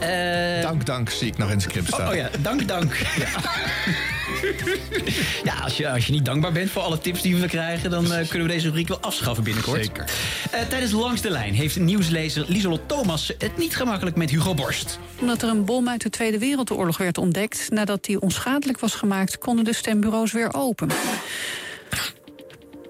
Eh, 0.00 0.62
Dank, 0.62 0.86
dank, 0.86 1.10
zie 1.10 1.26
ik 1.26 1.38
nog 1.38 1.48
in 1.48 1.54
het 1.54 1.62
script 1.62 1.86
staan. 1.86 2.00
Oh, 2.00 2.08
oh 2.08 2.14
ja, 2.14 2.30
dank, 2.42 2.68
dank. 2.68 2.94
Ja, 3.18 3.28
ja 5.48 5.54
als, 5.54 5.76
je, 5.76 5.90
als 5.90 6.06
je 6.06 6.12
niet 6.12 6.24
dankbaar 6.24 6.52
bent 6.52 6.70
voor 6.70 6.82
alle 6.82 6.98
tips 6.98 7.22
die 7.22 7.36
we 7.36 7.46
krijgen... 7.46 7.90
dan 7.90 8.12
eh, 8.12 8.28
kunnen 8.28 8.46
we 8.46 8.52
deze 8.52 8.66
rubriek 8.66 8.88
wel 8.88 9.00
afschaffen 9.00 9.44
binnenkort. 9.44 9.84
Zeker. 9.84 10.04
Eh, 10.50 10.60
tijdens 10.68 10.92
Langs 10.92 11.20
de 11.20 11.30
Lijn 11.30 11.54
heeft 11.54 11.78
nieuwslezer 11.78 12.44
Lieselot 12.48 12.80
Thomas 12.88 13.32
het 13.38 13.56
niet 13.56 13.76
gemakkelijk 13.76 14.16
met 14.16 14.30
Hugo 14.30 14.54
Borst. 14.54 14.98
Omdat 15.20 15.42
er 15.42 15.48
een 15.48 15.64
bom 15.64 15.88
uit 15.88 16.02
de 16.02 16.10
Tweede 16.10 16.38
Wereldoorlog 16.38 16.96
werd 16.96 17.18
ontdekt... 17.18 17.70
nadat 17.70 18.04
die 18.04 18.20
onschadelijk 18.20 18.80
was 18.80 18.94
gemaakt, 18.94 19.38
konden 19.38 19.64
de 19.64 19.74
stembureaus 19.74 20.32
weer 20.32 20.54
open. 20.54 20.88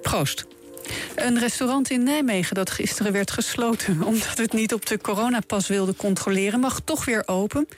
Proost. 0.03 0.47
Een 1.15 1.39
restaurant 1.39 1.91
in 1.91 2.03
Nijmegen 2.03 2.55
dat 2.55 2.71
gisteren 2.71 3.13
werd 3.13 3.31
gesloten... 3.31 4.03
omdat 4.11 4.39
het 4.39 4.53
niet 4.53 4.75
op 4.75 4.87
de 4.87 4.99
coronapas 4.99 5.69
wilde 5.69 5.95
controleren... 5.97 6.61
mag 6.61 6.81
toch 6.85 7.05
weer 7.05 7.23
open. 7.27 7.69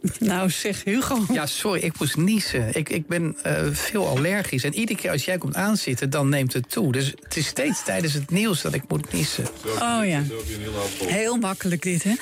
Nou 0.18 0.50
zeg, 0.50 0.84
Hugo. 0.84 1.24
Ja, 1.32 1.46
sorry, 1.46 1.80
ik 1.80 1.98
moest 1.98 2.16
niezen. 2.16 2.76
Ik, 2.76 2.88
ik 2.88 3.06
ben 3.06 3.36
eh, 3.42 3.66
veel 3.72 4.08
allergisch. 4.08 4.64
En 4.64 4.74
iedere 4.74 4.98
keer 4.98 5.10
als 5.10 5.24
jij 5.24 5.38
komt 5.38 5.54
aanzitten, 5.54 6.10
dan 6.10 6.28
neemt 6.28 6.52
het 6.52 6.70
toe. 6.70 6.92
Dus 6.92 7.14
het 7.22 7.36
is 7.36 7.46
steeds 7.46 7.84
tijdens 7.84 8.12
het 8.12 8.30
nieuws 8.30 8.62
dat 8.62 8.74
ik 8.74 8.82
moet 8.88 9.12
niezen. 9.12 9.44
Oh 9.64 10.00
ja. 10.06 10.22
Heel 11.06 11.36
makkelijk 11.36 11.82
dit, 11.82 12.02
hè? 12.02 12.14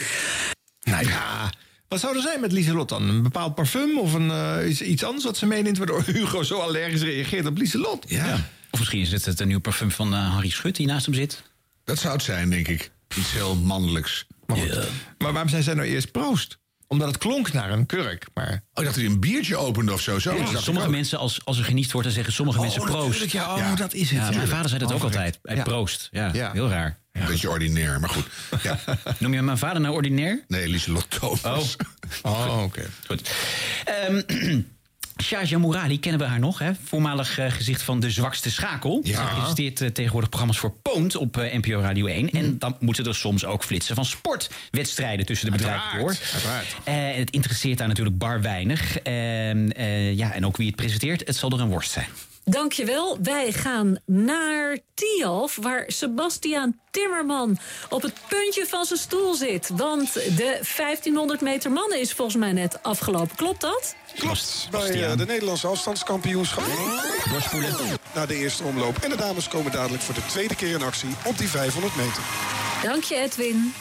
Nou 0.83 1.07
ja, 1.07 1.53
wat 1.89 2.01
zou 2.01 2.17
er 2.17 2.23
zijn 2.23 2.41
met 2.41 2.53
Lieselot 2.53 2.89
dan? 2.89 3.09
Een 3.09 3.23
bepaald 3.23 3.55
parfum 3.55 3.99
of 3.99 4.13
een, 4.13 4.31
eh, 4.31 4.69
iets, 4.69 4.83
iets 4.83 5.05
anders 5.05 5.25
wat 5.25 5.37
ze 5.37 5.47
meeneemt... 5.47 5.79
waardoor 5.79 6.03
Hugo 6.13 6.43
zo 6.43 6.59
allergisch 6.59 7.03
reageert 7.03 7.47
op 7.47 7.57
Lieselot? 7.57 8.05
Ja. 8.09 8.35
Of 8.71 8.79
misschien 8.79 9.01
is 9.01 9.13
het 9.13 9.25
het 9.25 9.41
een 9.41 9.49
nieuw 9.49 9.61
parfum 9.61 9.91
van 9.91 10.15
eh, 10.15 10.33
Harry 10.33 10.51
Schut 10.51 10.77
die 10.77 10.87
naast 10.87 11.07
hem 11.07 11.15
zit. 11.15 11.43
Dat 11.85 11.99
zou 11.99 12.13
het 12.13 12.23
zijn, 12.23 12.51
denk 12.51 12.69
ik. 12.69 12.91
Iets 13.17 13.33
heel 13.33 13.57
mannelijks. 13.57 14.27
Maar, 14.47 14.57
goed. 14.57 14.89
maar 15.19 15.33
waarom 15.33 15.49
zei 15.49 15.63
zij 15.63 15.75
nou 15.75 15.87
eerst 15.87 16.11
proost? 16.11 16.59
Omdat 16.89 17.09
het 17.09 17.19
klonk 17.19 17.53
naar 17.53 17.71
een 17.71 17.87
kurk. 17.87 18.27
Maar... 18.35 18.49
Oh, 18.49 18.53
ik 18.55 18.61
dacht 18.75 18.87
dat 18.87 18.95
hij 18.95 19.05
een 19.05 19.21
biertje 19.21 19.57
opende 19.57 19.93
of 19.93 20.01
zo. 20.01 20.19
Ja, 20.23 20.61
sommige 20.61 20.91
mensen, 20.91 21.19
als, 21.19 21.41
als 21.45 21.59
er 21.59 21.65
geniest 21.65 21.93
wordt, 21.93 22.07
dan 22.07 22.17
zeggen 22.17 22.35
sommige 22.35 22.59
Oh, 22.59 22.65
mensen 22.65 22.83
proost. 22.83 23.07
natuurlijk, 23.21 23.33
ja, 23.33 23.55
oh, 23.71 23.77
dat 23.77 23.93
is 23.95 24.11
het, 24.11 24.19
Ja, 24.19 24.31
mijn 24.37 24.49
vader 24.49 24.69
zei 24.69 24.81
dat 24.81 24.91
Oh, 24.91 24.97
ook 24.97 25.03
altijd. 25.03 25.39
Hij 25.43 25.57
Ja. 25.57 25.63
proost. 25.63 26.09
Ja, 26.13 26.31
Ja. 26.33 26.53
heel 26.53 26.69
raar. 26.69 26.99
Een 27.13 27.27
beetje 27.27 27.51
ordinair, 27.51 28.01
maar 28.01 28.09
goed. 28.11 28.27
Ja. 28.63 28.79
Noem 29.19 29.33
je 29.35 29.43
mijn 29.43 29.59
vader 29.59 29.81
nou 29.81 29.95
ordinair? 29.95 30.45
Nee, 30.49 30.69
Lieselot 30.69 31.07
Thomas. 31.11 31.77
Oh, 32.23 32.63
oké. 32.65 32.83
Goed. 33.07 33.31
Ehm 33.85 34.21
Shaja 35.23 35.59
Mourali 35.59 36.01
kennen 36.01 36.21
we 36.21 36.27
haar 36.27 36.39
nog, 36.39 36.59
hè? 36.59 36.71
voormalig 36.85 37.39
eh, 37.39 37.51
gezicht 37.51 37.83
van 37.83 38.01
De 38.01 38.11
Zwakste 38.11 38.51
Schakel. 38.51 39.01
Ja. 39.05 39.29
Ze 39.29 39.35
presenteert 39.35 39.81
eh, 39.81 39.89
tegenwoordig 39.89 40.29
programma's 40.29 40.59
voor 40.59 40.75
Poont 40.83 41.17
op 41.17 41.37
eh, 41.37 41.55
NPO 41.55 41.81
Radio 41.81 42.07
1. 42.07 42.31
En 42.31 42.59
dan 42.59 42.77
moeten 42.81 43.07
er 43.07 43.15
soms 43.15 43.45
ook 43.45 43.65
flitsen 43.65 43.95
van 43.95 44.05
sportwedstrijden 44.05 45.27
tussen 45.27 45.47
de 45.47 45.57
bedrijven 45.57 45.99
door. 45.99 46.17
Het 46.85 47.31
interesseert 47.31 47.79
haar 47.79 47.89
natuurlijk 47.89 48.19
bar 48.19 48.43
weinig. 48.43 48.99
Ehm, 48.99 49.69
eh, 49.69 50.17
ja, 50.17 50.33
en 50.33 50.47
ook 50.47 50.57
wie 50.57 50.67
het 50.67 50.77
presenteert, 50.77 51.27
het 51.27 51.37
zal 51.37 51.51
er 51.51 51.61
een 51.61 51.69
worst 51.69 51.91
zijn. 51.91 52.09
Dankjewel. 52.51 53.19
Wij 53.23 53.53
gaan 53.53 53.99
naar 54.05 54.79
Tialf, 54.95 55.59
waar 55.61 55.85
Sebastiaan 55.87 56.81
Timmerman 56.91 57.59
op 57.89 58.03
het 58.03 58.15
puntje 58.29 58.67
van 58.67 58.85
zijn 58.85 58.99
stoel 58.99 59.35
zit. 59.35 59.71
Want 59.75 60.13
de 60.13 60.61
1500 60.77 61.41
meter 61.41 61.71
mannen 61.71 62.01
is 62.01 62.13
volgens 62.13 62.37
mij 62.37 62.53
net 62.53 62.83
afgelopen. 62.83 63.37
Klopt 63.37 63.61
dat? 63.61 63.95
Klopt, 64.19 64.69
bij 64.71 65.05
eh, 65.05 65.17
de 65.17 65.27
Nederlandse 65.27 65.67
afstandskampioenschap. 65.67 66.65
Na 68.15 68.27
de 68.27 68.37
eerste 68.37 68.63
omloop. 68.63 68.97
En 68.97 69.11
de 69.11 69.17
dames 69.17 69.49
komen 69.49 69.73
dadelijk 69.73 70.03
voor 70.03 70.15
de 70.15 70.27
tweede 70.27 70.55
keer 70.55 70.75
in 70.75 70.83
actie 70.83 71.17
op 71.25 71.39
die 71.39 71.49
500 71.49 71.97
meter. 71.97 72.23
Dank 72.83 73.03
je, 73.03 73.17
Edwin. 73.17 73.73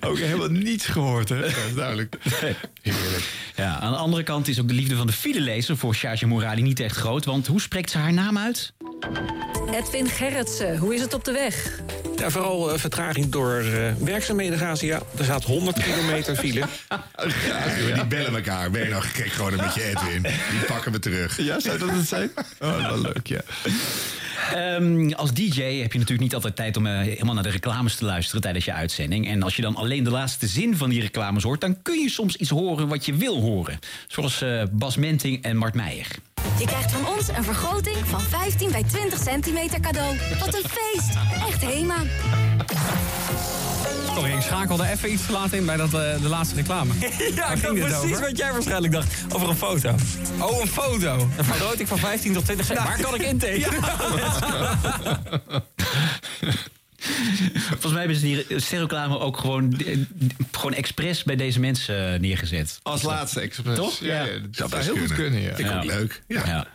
Ook 0.00 0.18
helemaal 0.18 0.48
niets 0.48 0.86
gehoord, 0.86 1.28
hè? 1.28 1.40
Dat 1.40 1.48
is 1.68 1.74
duidelijk. 1.74 2.16
Heerlijk. 2.82 3.24
Ja, 3.56 3.78
aan 3.78 3.92
de 3.92 3.98
andere 3.98 4.22
kant 4.22 4.48
is 4.48 4.60
ook 4.60 4.68
de 4.68 4.74
liefde 4.74 4.96
van 4.96 5.06
de 5.06 5.12
filelezer 5.12 5.76
voor 5.76 5.94
Shaja 5.94 6.26
Mourali 6.26 6.62
niet 6.62 6.80
echt 6.80 6.96
groot. 6.96 7.24
Want 7.24 7.46
hoe 7.46 7.60
spreekt 7.60 7.90
ze 7.90 7.98
haar 7.98 8.12
naam 8.12 8.38
uit? 8.38 8.72
Edwin 9.72 10.08
Gerritsen, 10.08 10.76
hoe 10.76 10.94
is 10.94 11.00
het 11.00 11.14
op 11.14 11.24
de 11.24 11.32
weg? 11.32 11.80
Ja, 12.16 12.30
vooral 12.30 12.72
eh, 12.72 12.78
vertraging 12.78 13.28
door 13.28 13.58
eh, 13.58 13.92
werkzaamheden, 13.98 14.58
Gazia. 14.58 15.00
Er 15.18 15.24
staat 15.24 15.44
100 15.44 15.82
kilometer 15.82 16.36
file. 16.36 16.64
Ja, 17.46 17.92
Die 17.94 18.06
bellen 18.06 18.34
elkaar. 18.34 18.70
Ben 18.70 18.82
je 18.82 18.88
nou 18.88 19.02
gek 19.02 19.26
geworden 19.32 19.60
met 19.60 19.74
je 19.74 19.82
Edwin? 19.84 20.22
Die 20.22 20.60
pakken 20.66 20.92
we 20.92 20.98
terug. 20.98 21.36
Ja, 21.42 21.60
zou 21.60 21.78
dat 21.78 21.90
het 21.90 22.08
zijn? 22.08 22.30
Oh, 22.60 22.86
wel 22.88 23.00
leuk, 23.00 23.26
ja. 23.26 23.40
Ehm, 24.54 25.09
als 25.16 25.32
DJ 25.32 25.62
heb 25.62 25.92
je 25.92 25.98
natuurlijk 25.98 26.20
niet 26.20 26.34
altijd 26.34 26.56
tijd 26.56 26.76
om 26.76 26.86
eh, 26.86 26.98
helemaal 26.98 27.34
naar 27.34 27.42
de 27.42 27.50
reclames 27.50 27.94
te 27.94 28.04
luisteren 28.04 28.40
tijdens 28.40 28.64
je 28.64 28.72
uitzending. 28.72 29.28
En 29.28 29.42
als 29.42 29.56
je 29.56 29.62
dan 29.62 29.76
alleen 29.76 30.04
de 30.04 30.10
laatste 30.10 30.46
zin 30.46 30.76
van 30.76 30.90
die 30.90 31.00
reclames 31.00 31.42
hoort, 31.42 31.60
dan 31.60 31.82
kun 31.82 32.00
je 32.00 32.10
soms 32.10 32.36
iets 32.36 32.50
horen 32.50 32.88
wat 32.88 33.06
je 33.06 33.14
wil 33.14 33.40
horen. 33.40 33.78
Zoals 34.08 34.42
eh, 34.42 34.62
Bas 34.72 34.96
Menting 34.96 35.42
en 35.42 35.56
Mart 35.56 35.74
Meijer. 35.74 36.06
Je 36.58 36.66
krijgt 36.66 36.92
van 36.92 37.08
ons 37.08 37.28
een 37.28 37.44
vergroting 37.44 37.96
van 37.96 38.20
15 38.20 38.70
bij 38.70 38.84
20 38.84 39.18
centimeter 39.18 39.80
cadeau. 39.80 40.16
Wat 40.38 40.54
een 40.54 40.70
feest! 40.70 41.14
Echt 41.48 41.64
Hema. 41.64 41.96
Sorry, 44.14 44.32
ik 44.32 44.40
schakelde 44.42 44.88
even 44.88 45.12
iets 45.12 45.26
te 45.26 45.32
laat 45.32 45.52
in 45.52 45.66
bij 45.66 45.76
dat, 45.76 45.94
eh, 45.94 46.22
de 46.22 46.28
laatste 46.28 46.54
reclame. 46.54 46.92
Ja, 47.34 47.52
ik 47.52 47.60
precies 47.60 47.94
over? 47.94 48.20
wat 48.20 48.36
jij 48.38 48.52
waarschijnlijk 48.52 48.92
dacht. 48.92 49.14
Over 49.32 49.48
een 49.48 49.56
foto. 49.56 49.94
Oh, 50.38 50.60
een 50.60 50.68
foto. 50.68 51.28
Een 51.36 51.44
vergroting 51.44 51.88
van 51.88 51.98
15 51.98 52.32
tot 52.32 52.44
20 52.44 52.68
Nou, 52.68 52.84
Waar 52.84 53.00
kan 53.00 53.14
ik 53.14 53.22
intekenen? 53.22 53.82
Volgens 57.68 57.92
mij 57.92 57.98
hebben 58.00 58.16
ze 58.16 58.22
die 58.22 58.60
sterreclame 58.60 59.18
ook 59.18 59.36
gewoon, 59.36 59.78
eh, 59.78 59.98
gewoon 60.50 60.74
expres 60.74 61.24
bij 61.24 61.36
deze 61.36 61.60
mensen 61.60 62.12
eh, 62.12 62.20
neergezet. 62.20 62.80
Als 62.82 63.02
laatste 63.02 63.40
expres. 63.40 63.76
Toch? 63.76 63.98
Ja, 64.00 64.24
ja, 64.24 64.38
dat 64.50 64.70
zou 64.70 64.82
heel 64.82 64.96
goed 64.96 65.14
kunnen, 65.14 65.40
ja. 65.40 65.54
Vind 65.54 65.68
ik 65.70 65.76
ook 65.76 65.84
leuk. 65.84 66.22
Ja. 66.28 66.66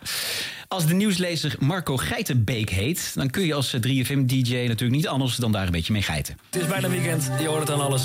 Als 0.68 0.86
de 0.86 0.94
nieuwslezer 0.94 1.56
Marco 1.60 1.98
Geitenbeek 1.98 2.70
heet, 2.70 3.12
dan 3.16 3.30
kun 3.30 3.46
je 3.46 3.54
als 3.54 3.76
3FM-DJ 3.76 4.52
natuurlijk 4.52 4.92
niet 4.92 5.08
anders 5.08 5.36
dan 5.36 5.52
daar 5.52 5.66
een 5.66 5.72
beetje 5.72 5.94
mee 5.94 6.02
geiten. 6.02 6.38
Het 6.50 6.62
is 6.62 6.68
bijna 6.68 6.90
weekend, 6.90 7.30
je 7.40 7.48
hoort 7.48 7.60
het 7.60 7.72
aan 7.72 7.82
alles. 7.82 8.04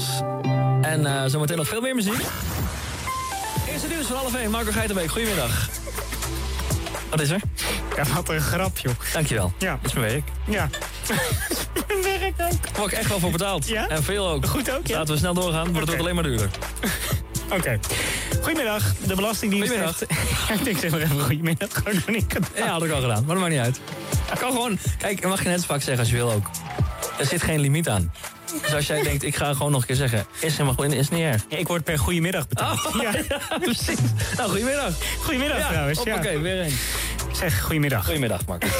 En 0.82 1.06
eh, 1.06 1.22
zometeen 1.26 1.56
nog 1.56 1.68
veel 1.68 1.80
meer 1.80 1.94
muziek. 1.94 2.20
Eerste 3.70 3.88
nieuws 3.88 4.06
van 4.06 4.16
half 4.16 4.34
1, 4.34 4.50
Marco 4.50 4.70
Geitenbeek, 4.70 5.10
goedemiddag. 5.10 5.68
Wat 7.10 7.20
is 7.20 7.30
er? 7.30 7.40
Ja, 7.96 8.04
wat 8.14 8.28
een 8.28 8.40
grap, 8.40 8.78
joh. 8.78 8.94
Dankjewel. 9.12 9.52
Ja. 9.58 9.78
Dat 9.82 9.90
is 9.90 9.92
mijn 9.98 10.10
werk. 10.10 10.28
Ja. 10.48 10.68
Werk 12.02 12.34
ook. 12.40 12.62
Daar 12.62 12.72
word 12.76 12.92
ik 12.92 12.98
echt 12.98 13.08
wel 13.08 13.18
voor 13.18 13.30
betaald. 13.30 13.68
Ja? 13.68 13.88
En 13.88 14.02
veel 14.02 14.28
ook. 14.28 14.46
Goed 14.46 14.70
ook, 14.70 14.86
ja. 14.86 14.98
Laten 14.98 15.12
we 15.14 15.18
snel 15.18 15.34
doorgaan, 15.34 15.64
want 15.64 15.76
het 15.76 15.86
wordt 15.86 16.00
alleen 16.00 16.14
maar 16.14 16.24
duurder. 16.24 16.50
Oké. 17.50 17.78
Goedemiddag, 18.38 18.82
de 19.06 19.14
Belastingdienst. 19.14 19.68
Goedemiddag. 19.68 20.02
heeft- 20.46 20.66
ik 20.74 20.78
zeg 20.78 20.90
maar 20.90 21.00
even 21.00 21.20
goedemiddag. 21.20 21.68
Nog 21.84 22.06
niet 22.08 22.24
gedaan. 22.32 22.50
Ja, 22.54 22.66
had 22.72 22.82
ik 22.84 22.90
al 22.90 23.00
gedaan, 23.00 23.24
maar 23.24 23.34
dat 23.34 23.38
maakt 23.44 23.50
niet 23.50 23.60
uit. 23.64 23.80
Ik 24.32 24.38
kan 24.38 24.50
gewoon, 24.52 24.78
kijk, 24.98 25.24
mag 25.26 25.42
je 25.42 25.48
net 25.48 25.60
zo 25.60 25.66
vaak 25.66 25.80
zeggen 25.82 25.98
als 25.98 26.08
je 26.10 26.16
wil 26.16 26.32
ook. 26.32 26.50
Er 27.18 27.26
zit 27.26 27.42
geen 27.42 27.60
limiet 27.60 27.88
aan. 27.88 28.12
Dus 28.62 28.74
als 28.74 28.86
jij 28.86 29.02
denkt, 29.02 29.22
ik 29.22 29.36
ga 29.36 29.52
gewoon 29.54 29.70
nog 29.72 29.80
een 29.80 29.86
keer 29.86 29.96
zeggen, 29.96 30.26
is 30.40 30.52
helemaal 30.52 30.74
goed, 30.74 30.92
is 30.92 31.08
niet 31.08 31.20
erg. 31.20 31.44
Ja, 31.48 31.56
ik 31.56 31.66
word 31.68 31.84
per 31.84 31.98
goedemiddag 31.98 32.48
betaald. 32.48 32.86
Oh, 32.86 33.02
ja. 33.02 33.10
precies. 33.58 33.98
Nou, 34.36 34.48
goedemiddag. 34.50 34.92
Goedemiddag 35.22 35.58
Ja, 35.58 35.68
trouwens. 35.68 35.98
Oké, 35.98 36.38
weer 36.40 36.60
een. 36.64 36.76
Zeg, 37.32 37.60
goedemiddag. 37.62 38.04
Goedemiddag, 38.04 38.46
Marco. 38.46 38.66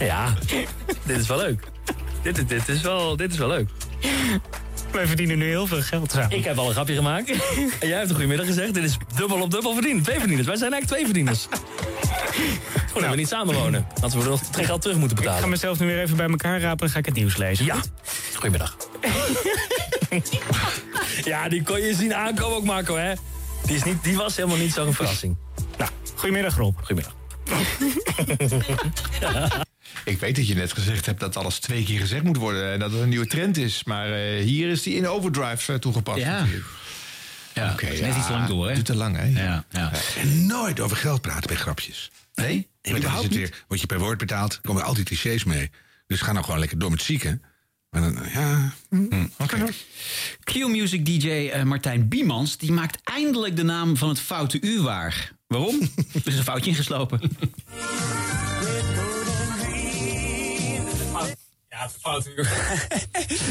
ja, 0.00 0.34
dit 1.02 1.18
is 1.18 1.26
wel 1.26 1.38
leuk. 1.38 1.62
Dit, 2.22 2.38
is- 2.38 2.46
dit, 2.46 2.68
is, 2.68 2.80
wel, 2.80 3.16
dit 3.16 3.32
is 3.32 3.38
wel 3.38 3.48
leuk. 3.48 3.68
Wij 4.94 5.06
verdienen 5.06 5.38
nu 5.38 5.48
heel 5.48 5.66
veel 5.66 5.82
geld 5.82 6.10
samen. 6.10 6.30
Ik 6.36 6.44
heb 6.44 6.58
al 6.58 6.66
een 6.66 6.72
grapje 6.72 6.94
gemaakt. 6.94 7.30
En 7.80 7.88
jij 7.88 7.96
hebt 7.96 8.08
een 8.08 8.14
goedemiddag 8.14 8.46
gezegd. 8.46 8.74
Dit 8.74 8.84
is 8.84 8.96
dubbel 9.16 9.40
op 9.40 9.50
dubbel 9.50 9.72
verdiend. 9.72 10.04
Twee 10.04 10.18
verdieners. 10.18 10.46
Wij 10.46 10.56
zijn 10.56 10.72
eigenlijk 10.72 11.02
twee 11.02 11.04
verdieners. 11.04 11.46
Gewoon 12.86 13.02
dat 13.02 13.10
we 13.10 13.16
niet 13.16 13.28
samenwonen. 13.28 13.86
Dat 14.00 14.12
we 14.12 14.22
nog 14.22 14.40
het 14.40 14.66
geld 14.66 14.82
terug 14.82 14.96
moeten 14.96 15.16
Ik 15.16 15.22
ga 15.22 15.28
betalen. 15.30 15.50
mezelf 15.50 15.78
nu 15.78 15.86
weer 15.86 16.00
even 16.00 16.16
bij 16.16 16.28
elkaar 16.28 16.60
rapen 16.60 16.86
en 16.86 16.92
ga 16.92 16.98
ik 16.98 17.06
het 17.06 17.14
nieuws 17.14 17.36
lezen. 17.36 17.64
Ja. 17.64 17.76
Goedemiddag. 18.32 18.76
ja, 21.24 21.48
die 21.48 21.62
kon 21.62 21.80
je 21.80 21.94
zien 21.94 22.14
aankomen 22.14 22.56
ook, 22.56 22.64
Marco, 22.64 22.96
hè? 22.96 23.12
Die, 23.66 23.76
is 23.76 23.82
niet, 23.82 24.04
die 24.04 24.16
was 24.16 24.36
helemaal 24.36 24.58
niet 24.58 24.72
zo'n 24.72 24.94
verrassing. 24.94 25.36
Nou, 25.78 25.90
goedemiddag 26.14 26.56
Rob. 26.56 26.76
Goedemiddag. 26.78 27.14
Ik 30.04 30.18
weet 30.18 30.36
dat 30.36 30.46
je 30.46 30.54
net 30.54 30.72
gezegd 30.72 31.06
hebt 31.06 31.20
dat 31.20 31.36
alles 31.36 31.58
twee 31.58 31.84
keer 31.84 32.00
gezegd 32.00 32.22
moet 32.22 32.36
worden 32.36 32.72
en 32.72 32.78
dat 32.78 32.92
het 32.92 33.00
een 33.00 33.08
nieuwe 33.08 33.26
trend 33.26 33.56
is. 33.56 33.84
Maar 33.84 34.12
eh, 34.12 34.42
hier 34.44 34.70
is 34.70 34.82
die 34.82 34.94
in 34.94 35.08
overdrive 35.08 35.72
eh, 35.72 35.78
toegepast. 35.78 36.18
Ja. 36.18 36.38
natuurlijk. 36.38 36.66
Ja, 37.54 37.72
Oké, 37.72 37.86
is 37.86 38.00
net 38.00 38.10
ja, 38.10 38.16
iets 38.16 38.26
te 38.26 38.32
lang 38.32 38.46
door, 38.46 38.66
hè? 38.68 38.74
Duurt 38.74 38.86
te 38.86 38.94
lang, 38.94 39.16
hè? 39.16 39.24
Ja, 39.24 39.64
ja. 39.70 39.92
En 40.16 40.46
nooit 40.46 40.80
over 40.80 40.96
geld 40.96 41.20
praten 41.20 41.48
bij 41.48 41.56
grapjes. 41.56 42.10
Nee? 42.34 42.46
Nee, 42.46 42.56
maar 42.56 42.68
dan 42.82 42.94
is 42.94 42.98
überhaupt 42.98 43.24
het 43.24 43.34
weer, 43.36 43.64
word 43.68 43.80
je 43.80 43.86
per 43.86 43.98
woord 43.98 44.18
betaald, 44.18 44.52
er 44.52 44.60
komen 44.60 44.84
altijd 44.84 45.06
clichés 45.06 45.44
mee. 45.44 45.70
Dus 46.06 46.20
ga 46.20 46.32
nou 46.32 46.44
gewoon 46.44 46.60
lekker 46.60 46.78
door 46.78 46.90
met 46.90 47.02
zieken. 47.02 47.42
Maar 47.90 48.02
dan, 48.02 48.18
ja... 48.32 48.72
Oké. 49.38 49.64
Q-Music 50.44 51.06
DJ 51.06 51.28
eh, 51.28 51.62
Martijn 51.62 52.08
Biemans 52.08 52.56
die 52.56 52.72
maakt 52.72 52.98
eindelijk 53.04 53.56
de 53.56 53.62
naam 53.62 53.96
van 53.96 54.08
het 54.08 54.20
foute 54.20 54.60
uur 54.60 54.82
waar. 54.82 55.32
Waarom? 55.46 55.80
er 56.12 56.20
is 56.24 56.36
een 56.36 56.44
foutje 56.44 56.70
ingeslopen. 56.70 57.20
Ja, 61.74 61.82
het 61.82 61.96
foutuur. 62.00 62.52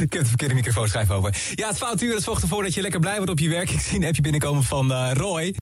ik 0.01 0.13
heb 0.13 0.21
de 0.21 0.25
verkeerde 0.25 0.53
microfoon 0.53 0.87
schrijf 0.87 1.11
over. 1.11 1.35
Ja, 1.55 1.67
het 1.67 1.77
foutuur 1.77 2.13
dat 2.13 2.23
zorgt 2.23 2.41
ervoor 2.41 2.63
dat 2.63 2.73
je 2.73 2.81
lekker 2.81 2.99
blij 2.99 3.15
wordt 3.15 3.31
op 3.31 3.39
je 3.39 3.49
werk. 3.49 3.69
Ik 3.69 3.79
zie 3.79 3.99
een 3.99 4.05
appje 4.05 4.21
binnenkomen 4.21 4.63
van 4.63 4.91
eh, 4.91 5.11
Roy. 5.13 5.55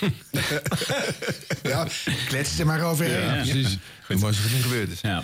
ja, 1.62 1.86
klets 2.28 2.58
er 2.58 2.66
maar 2.66 2.82
over. 2.82 3.10
Ja, 3.10 3.34
precies. 3.34 3.78
Goed, 4.20 4.36
het 4.36 4.52
niet 4.52 4.62
gebeurd 4.62 4.90
is. 4.90 5.00
Ja. 5.00 5.22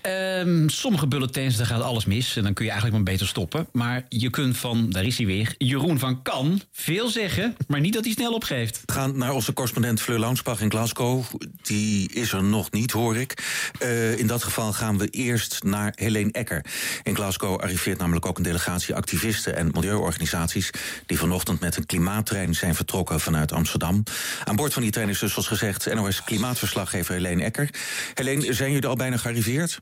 Ehm, 0.00 0.68
sommige 0.68 1.06
bulletins, 1.06 1.56
daar 1.56 1.66
gaat 1.66 1.82
alles 1.82 2.04
mis. 2.04 2.36
En 2.36 2.42
dan 2.42 2.52
kun 2.52 2.64
je 2.64 2.70
eigenlijk 2.70 3.02
maar 3.02 3.12
beter 3.12 3.28
stoppen. 3.28 3.66
Maar 3.72 4.04
je 4.08 4.30
kunt 4.30 4.56
van, 4.56 4.90
daar 4.90 5.04
is 5.04 5.16
hij 5.16 5.26
weer, 5.26 5.54
Jeroen 5.58 5.98
van 5.98 6.22
Kan 6.22 6.60
veel 6.72 7.08
zeggen, 7.08 7.56
maar 7.66 7.80
niet 7.80 7.94
dat 7.94 8.04
hij 8.04 8.12
snel 8.12 8.32
opgeeft. 8.32 8.82
We 8.86 8.92
gaan 8.92 9.18
naar 9.18 9.32
onze 9.32 9.52
correspondent 9.52 10.00
Fleur 10.00 10.18
Launsbach 10.18 10.60
in 10.60 10.70
Glasgow. 10.70 11.24
Die 11.62 12.12
is 12.12 12.32
er 12.32 12.44
nog 12.44 12.70
niet, 12.70 12.90
hoor 12.90 13.16
ik. 13.16 13.44
Eh, 13.78 14.18
in 14.18 14.26
dat 14.26 14.42
geval 14.42 14.72
gaan 14.72 14.98
we 14.98 15.08
eerst 15.08 15.62
naar 15.62 15.92
Helene 15.94 16.32
Ecker. 16.32 16.64
In 17.02 17.14
Glasgow 17.14 17.60
arriveert 17.60 17.98
namelijk 17.98 18.26
ook 18.26 18.36
een 18.36 18.42
delegatie 18.42 18.94
activisten 18.94 19.56
en 19.56 19.70
milieuorganisaties... 19.72 20.70
die 21.06 21.18
vanochtend 21.18 21.60
met 21.60 21.76
een 21.76 21.86
klimaattrein 21.86 22.54
zijn 22.54 22.74
vertrokken 22.74 23.20
vanuit 23.20 23.52
Amsterdam. 23.52 24.02
Aan 24.44 24.56
boord 24.56 24.72
van 24.72 24.82
die 24.82 24.90
trein 24.90 25.08
is 25.08 25.18
dus, 25.18 25.32
zoals 25.32 25.48
gezegd, 25.48 25.94
NOS 25.94 26.24
klimaatverslaggever 26.24 27.14
Helene 27.14 27.44
Ecker. 27.44 27.68
Helene, 28.14 28.52
zijn 28.52 28.72
jullie 28.72 28.88
al 28.88 28.96
bijna 28.96 29.16
gearriveerd? 29.16 29.80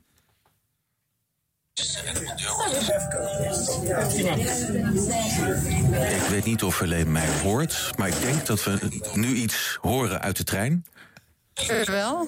Ik 6.15 6.29
weet 6.29 6.45
niet 6.45 6.63
of 6.63 6.79
Helene 6.79 7.09
mij 7.09 7.27
hoort, 7.41 7.91
maar 7.97 8.07
ik 8.07 8.21
denk 8.21 8.45
dat 8.45 8.63
we 8.63 9.01
nu 9.13 9.35
iets 9.35 9.77
horen 9.81 10.21
uit 10.21 10.37
de 10.37 10.43
trein. 10.43 10.85
Wel. 11.85 12.27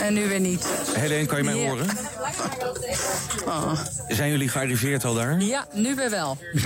En 0.00 0.14
nu 0.14 0.28
weer 0.28 0.40
niet. 0.40 0.66
Helene, 0.92 1.26
kan 1.26 1.38
je 1.38 1.44
mij 1.44 1.56
Ja. 1.56 1.68
horen? 1.68 1.86
Oh. 3.46 3.72
Zijn 4.08 4.30
jullie 4.30 4.48
gearriveerd 4.48 5.04
al 5.04 5.14
daar? 5.14 5.40
Ja, 5.40 5.66
nu 5.72 5.94
weer 5.94 6.10
wel. 6.10 6.38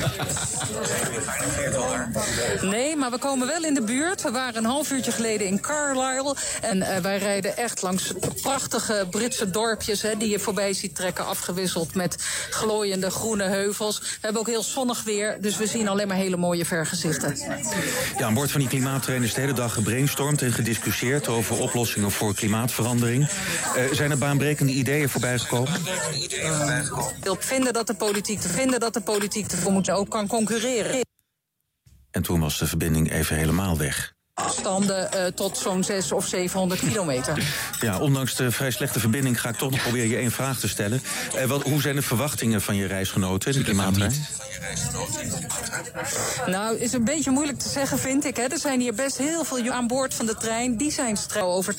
Nee, 2.60 2.96
maar 2.96 3.10
we 3.10 3.18
komen 3.18 3.46
wel 3.46 3.64
in 3.64 3.74
de 3.74 3.82
buurt. 3.82 4.22
We 4.22 4.30
waren 4.30 4.56
een 4.56 4.70
half 4.70 4.90
uurtje 4.90 5.12
geleden 5.12 5.46
in 5.46 5.60
Carlisle. 5.60 6.36
En 6.60 6.82
eh, 6.82 6.96
wij 7.02 7.18
rijden 7.18 7.56
echt 7.56 7.82
langs 7.82 8.12
prachtige 8.42 9.06
Britse 9.10 9.50
dorpjes... 9.50 10.02
Hè, 10.02 10.16
die 10.16 10.28
je 10.28 10.38
voorbij 10.38 10.72
ziet 10.72 10.94
trekken, 10.94 11.26
afgewisseld 11.26 11.94
met 11.94 12.16
glooiende 12.50 13.10
groene 13.10 13.44
heuvels. 13.44 13.98
We 13.98 14.06
hebben 14.20 14.40
ook 14.40 14.46
heel 14.46 14.62
zonnig 14.62 15.02
weer, 15.04 15.36
dus 15.40 15.56
we 15.56 15.66
zien 15.66 15.88
alleen 15.88 16.08
maar 16.08 16.16
hele 16.16 16.36
mooie 16.36 16.64
vergezichten. 16.64 17.36
Ja, 18.18 18.26
aan 18.26 18.34
boord 18.34 18.50
van 18.50 18.60
die 18.60 18.68
klimaattrein 18.68 19.22
is 19.22 19.34
de 19.34 19.40
hele 19.40 19.52
dag 19.52 19.72
gebrainstormd 19.72 20.42
en 20.42 20.52
gediscussieerd 20.52 21.19
over 21.28 21.60
oplossingen 21.60 22.10
voor 22.10 22.34
klimaatverandering. 22.34 23.28
Eh, 23.76 23.84
zijn 23.92 24.10
er 24.10 24.18
baanbrekende 24.18 24.72
ideeën 24.72 25.08
voorbij 25.08 25.38
gekomen? 25.38 25.72
wil 27.22 27.36
vinden 27.38 27.72
dat 27.72 27.86
de 27.86 27.94
politiek 27.94 28.40
te 28.40 28.48
vinden 28.48 28.80
dat 28.80 28.94
de 28.94 29.00
politiek 29.00 29.52
ervoor 29.52 29.72
moet 29.72 29.90
ook 29.90 30.10
kan 30.10 30.26
concurreren. 30.26 31.00
En 32.10 32.22
toen 32.22 32.40
was 32.40 32.58
de 32.58 32.66
verbinding 32.66 33.12
even 33.12 33.36
helemaal 33.36 33.78
weg. 33.78 34.14
Afstanden 34.40 35.12
eh, 35.12 35.26
tot 35.26 35.58
zo'n 35.58 35.84
600 35.84 36.12
of 36.12 36.26
700 36.26 36.80
kilometer. 36.80 37.42
Ja, 37.80 37.98
ondanks 37.98 38.34
de 38.34 38.50
vrij 38.50 38.70
slechte 38.70 39.00
verbinding 39.00 39.40
ga 39.40 39.48
ik 39.48 39.56
toch 39.56 39.70
nog 39.70 39.82
proberen 39.82 40.08
je 40.08 40.16
één 40.16 40.30
vraag 40.30 40.58
te 40.58 40.68
stellen. 40.68 41.02
Eh, 41.34 41.44
wat, 41.44 41.62
hoe 41.62 41.80
zijn 41.80 41.94
de 41.94 42.02
verwachtingen 42.02 42.60
van 42.62 42.76
je 42.76 42.86
reisgenoten, 42.86 43.52
de 43.52 43.62
klimaattrein? 43.62 44.26
Nou, 46.46 46.76
is 46.78 46.92
een 46.92 47.04
beetje 47.04 47.30
moeilijk 47.30 47.58
te 47.58 47.68
zeggen, 47.68 47.98
vind 47.98 48.24
ik. 48.24 48.36
Hè. 48.36 48.42
Er 48.42 48.58
zijn 48.58 48.80
hier 48.80 48.94
best 48.94 49.18
heel 49.18 49.44
veel 49.44 49.70
aan 49.70 49.86
boord 49.86 50.14
van 50.14 50.26
de 50.26 50.34
trein. 50.36 50.76
Die 50.76 50.90
zijn 50.90 51.16
straks 51.16 51.46
over, 51.46 51.74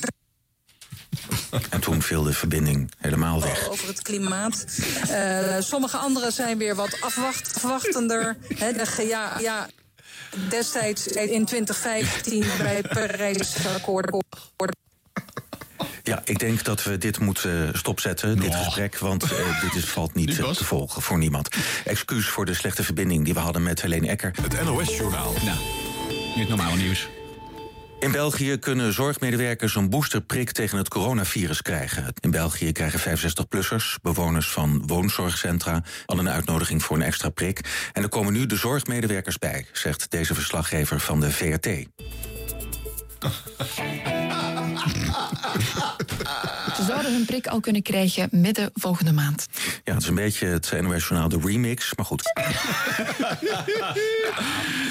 En 1.70 1.80
toen 1.80 2.02
viel 2.02 2.22
de 2.22 2.32
verbinding 2.32 2.92
helemaal 2.98 3.40
weg. 3.40 3.68
over 3.68 3.88
het 3.88 4.02
klimaat. 4.02 4.64
Eh, 5.08 5.56
sommige 5.58 5.96
anderen 5.96 6.32
zijn 6.32 6.58
weer 6.58 6.74
wat 6.74 7.00
afwacht, 7.00 7.54
afwachtender. 7.54 8.36
Hè, 8.54 8.72
de, 8.72 9.04
ja, 9.06 9.38
ja, 9.40 9.68
destijds 10.48 11.06
in 11.06 11.44
2015 11.44 12.44
bij 12.58 12.74
het 12.76 12.88
Parijsakkoord. 12.88 14.16
Ja, 16.02 16.22
ik 16.24 16.38
denk 16.38 16.64
dat 16.64 16.82
we 16.82 16.98
dit 16.98 17.18
moeten 17.18 17.78
stopzetten, 17.78 18.38
dit 18.38 18.54
gesprek. 18.54 18.98
Want 18.98 19.22
eh, 19.22 19.60
dit 19.62 19.74
is, 19.74 19.84
valt 19.84 20.14
niet 20.14 20.38
eh, 20.38 20.50
te 20.50 20.64
volgen 20.64 21.02
voor 21.02 21.18
niemand. 21.18 21.48
Excuus 21.84 22.26
voor 22.28 22.44
de 22.44 22.54
slechte 22.54 22.82
verbinding 22.82 23.24
die 23.24 23.34
we 23.34 23.40
hadden 23.40 23.62
met 23.62 23.82
Helene 23.82 24.08
Ecker. 24.08 24.34
Het 24.42 24.64
NOS-journaal. 24.64 25.32
Nou, 25.44 25.58
nu 26.34 26.40
het 26.40 26.48
normale 26.48 26.76
nieuws. 26.76 27.08
In 28.02 28.12
België 28.12 28.58
kunnen 28.58 28.92
zorgmedewerkers 28.92 29.74
een 29.74 29.90
boosterprik 29.90 30.52
tegen 30.52 30.78
het 30.78 30.88
coronavirus 30.88 31.62
krijgen. 31.62 32.14
In 32.20 32.30
België 32.30 32.72
krijgen 32.72 33.18
65-plussers, 33.18 34.00
bewoners 34.02 34.48
van 34.48 34.82
woonzorgcentra... 34.86 35.82
al 36.06 36.18
een 36.18 36.28
uitnodiging 36.28 36.82
voor 36.82 36.96
een 36.96 37.02
extra 37.02 37.28
prik. 37.28 37.90
En 37.92 38.02
er 38.02 38.08
komen 38.08 38.32
nu 38.32 38.46
de 38.46 38.56
zorgmedewerkers 38.56 39.38
bij, 39.38 39.66
zegt 39.72 40.10
deze 40.10 40.34
verslaggever 40.34 41.00
van 41.00 41.20
de 41.20 41.30
VRT. 41.30 41.66
Hun 47.22 47.30
prik 47.30 47.46
al 47.46 47.60
kunnen 47.60 47.82
krijgen 47.82 48.28
midden 48.30 48.70
volgende 48.74 49.12
maand. 49.12 49.46
Ja, 49.84 49.92
het 49.92 50.02
is 50.02 50.08
een 50.08 50.14
beetje 50.14 50.46
het 50.46 50.72
NOS-journaal 50.80 51.28
de 51.28 51.38
remix, 51.44 51.94
maar 51.94 52.06
goed. 52.06 52.22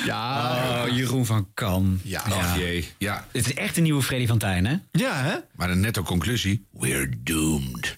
Ja, 0.05 0.55
oh, 0.85 0.95
Jeroen 0.95 1.25
van 1.25 1.47
Kan. 1.53 1.99
Ja, 2.03 2.21
ach 2.21 2.57
jee. 2.57 2.89
Ja. 2.97 3.27
Het 3.31 3.45
is 3.47 3.53
echt 3.53 3.77
een 3.77 3.83
nieuwe 3.83 4.01
Freddy 4.01 4.27
van 4.27 4.37
Tijn, 4.37 4.65
hè? 4.65 4.75
Ja, 4.91 5.23
hè? 5.23 5.35
Maar 5.55 5.69
een 5.69 5.79
netto 5.79 6.03
conclusie: 6.03 6.65
we're 6.71 7.09
doomed. 7.23 7.97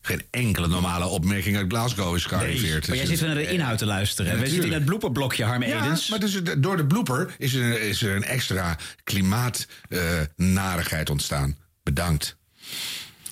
Geen 0.00 0.22
enkele 0.30 0.66
normale 0.68 1.06
opmerking 1.06 1.56
uit 1.56 1.66
Glasgow 1.68 2.16
is 2.16 2.24
gearriveerd. 2.24 2.86
Maar 2.88 2.96
jij 2.96 3.04
Dus 3.06 3.18
zit 3.18 3.26
wel 3.26 3.34
naar 3.34 3.44
de 3.44 3.50
inhoud 3.52 3.78
te 3.78 3.86
luisteren. 3.86 4.32
Ja, 4.34 4.38
We 4.38 4.46
zitten 4.48 4.66
in 4.68 4.72
het 4.74 4.84
blooperblokje, 4.84 5.44
Harm 5.44 5.62
Ja, 5.62 5.82
Edens. 5.84 6.08
maar 6.08 6.20
dus, 6.20 6.40
door 6.58 6.76
de 6.76 6.86
blooper 6.86 7.34
is 7.38 7.54
er, 7.54 7.80
is 7.80 8.02
er 8.02 8.16
een 8.16 8.24
extra 8.24 8.76
klimaatnarigheid 9.04 11.10
ontstaan. 11.10 11.56
Bedankt. 11.82 12.36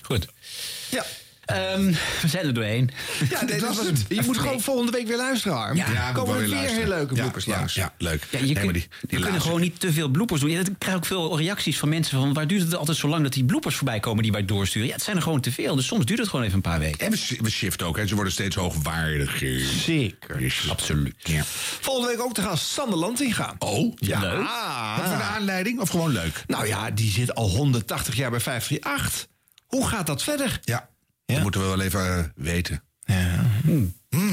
Goed. 0.06 0.26
Ja. 0.90 1.04
Ehm, 1.44 1.92
we 2.22 2.28
zijn 2.28 2.46
er 2.46 2.54
doorheen. 2.54 2.90
Ja, 3.30 3.44
nee, 3.44 3.60
dat 3.60 3.76
was 3.76 3.86
het. 3.86 4.04
Je 4.08 4.22
moet 4.24 4.38
gewoon 4.38 4.60
volgende 4.60 4.92
week 4.92 5.06
weer 5.06 5.16
luisteren, 5.16 5.56
Harm. 5.56 5.76
Ja, 5.76 6.12
komen 6.12 6.34
er 6.34 6.40
weer 6.40 6.50
weer 6.50 6.70
heel 6.70 6.88
leuke 6.88 7.14
bloepers 7.14 7.44
ja, 7.44 7.56
langs. 7.56 7.74
Ja, 7.74 7.92
leuk. 7.98 8.26
Ja, 8.30 8.38
je 8.38 8.44
Nee, 8.54 8.72
die, 8.72 8.72
die 8.72 9.18
we 9.18 9.20
kunnen 9.24 9.40
gewoon 9.40 9.60
niet 9.60 9.80
te 9.80 9.92
veel 9.92 10.08
bloepers 10.08 10.40
doen. 10.40 10.50
Ja, 10.50 10.60
ik 10.60 10.68
krijg 10.78 10.96
ook 10.96 11.06
veel 11.06 11.38
reacties 11.38 11.78
van 11.78 11.88
mensen 11.88 12.18
van... 12.18 12.32
waar 12.32 12.46
duurt 12.46 12.62
het 12.62 12.74
altijd 12.74 12.96
zo 12.96 13.08
lang 13.08 13.22
dat 13.22 13.32
die 13.32 13.44
bloepers 13.44 13.74
voorbij 13.76 14.00
komen 14.00 14.22
die 14.22 14.32
wij 14.32 14.44
doorsturen? 14.44 14.88
Ja, 14.88 14.94
het 14.94 15.02
zijn 15.02 15.16
er 15.16 15.22
gewoon 15.22 15.40
te 15.40 15.52
veel. 15.52 15.76
Dus 15.76 15.86
soms 15.86 16.04
duurt 16.04 16.18
het 16.18 16.28
gewoon 16.28 16.44
even 16.44 16.56
een 16.56 16.62
paar 16.62 16.78
weken. 16.78 17.06
En 17.06 17.10
we, 17.10 17.38
we 17.40 17.50
shiften 17.50 17.86
ook, 17.86 17.96
hè. 17.96 18.06
ze 18.06 18.14
worden 18.14 18.32
steeds 18.32 18.56
hoogwaardiger. 18.56 19.60
Zeker. 19.60 20.52
Absoluut. 20.68 21.14
Ja. 21.18 21.42
Volgende 21.80 22.08
week 22.08 22.20
ook 22.20 22.34
te 22.34 22.42
gaan 22.42 22.58
Sander 22.58 22.98
Lanting 22.98 23.34
gaan. 23.36 23.56
Oh, 23.58 23.92
Ja. 23.96 24.20
leuk. 24.20 24.36
Wat 24.96 25.08
voor 25.08 25.16
de 25.16 25.22
aanleiding? 25.22 25.80
Of 25.80 25.88
gewoon 25.88 26.12
leuk? 26.12 26.44
Nou 26.46 26.66
ja, 26.66 26.90
die 26.90 27.10
zit 27.10 27.34
al 27.34 27.48
180 27.48 28.16
jaar 28.16 28.30
bij 28.30 28.40
538. 28.40 29.32
Hoe 29.74 29.86
gaat 29.86 30.06
dat 30.06 30.22
verder? 30.22 30.60
Ja, 30.64 30.88
dat 31.26 31.42
moeten 31.42 31.60
we 31.60 31.66
wel 31.66 31.80
even 31.80 32.18
eh, 32.18 32.24
weten. 32.34 32.82
Ja. 33.04 33.44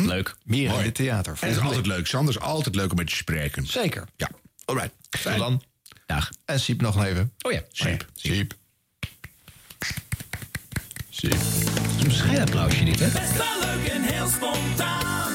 Leuk. 0.05 0.35
Meer 0.43 0.69
in 0.79 0.83
het 0.85 0.95
theater. 0.95 1.37
En 1.39 1.47
het 1.47 1.57
is 1.57 1.63
altijd 1.63 1.85
leuk. 1.85 2.07
Sander 2.07 2.35
is 2.35 2.41
altijd 2.41 2.75
leuk 2.75 2.91
om 2.91 2.97
met 2.97 3.09
je 3.09 3.15
te 3.15 3.21
spreken. 3.21 3.65
Zeker. 3.67 4.03
Ja. 4.15 4.29
Alright. 4.65 4.91
Tot 5.09 5.37
dan. 5.37 5.63
Dag. 6.05 6.29
En 6.45 6.59
Siep 6.59 6.81
nog 6.81 7.05
even. 7.05 7.33
Oh 7.41 7.51
ja. 7.51 7.61
Siep. 7.71 8.05
Siep. 8.13 8.53
Siep. 11.09 11.31
Het 11.31 11.97
is 11.99 12.03
een 12.05 12.11
schijnapplausje 12.11 12.83
dit, 12.83 12.99
hè? 12.99 13.07
Best 13.09 13.37
wel 13.37 13.59
leuk 13.59 13.87
en 13.87 14.01
heel 14.01 14.27
spontaan. 14.27 15.33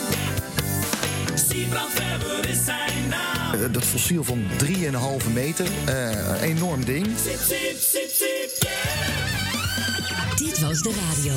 Siebrand 1.34 1.92
Weber 1.98 2.48
is 2.48 2.64
zijn 2.64 3.08
naam. 3.08 3.54
Eh, 3.62 3.72
Dat 3.72 3.84
fossiel 3.84 4.24
van 4.24 4.44
3,5 4.58 5.28
meter. 5.32 5.66
eh, 5.86 6.42
enorm 6.42 6.84
ding. 6.84 7.06
Dit 10.46 10.60
was 10.60 10.82
de 10.82 10.92
radio. 11.08 11.32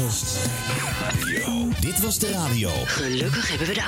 Dit 1.79 1.99
was 1.99 2.19
de 2.19 2.31
radio. 2.31 2.69
Gelukkig 2.69 3.49
hebben 3.49 3.67
we 3.67 3.73
de 3.73 3.83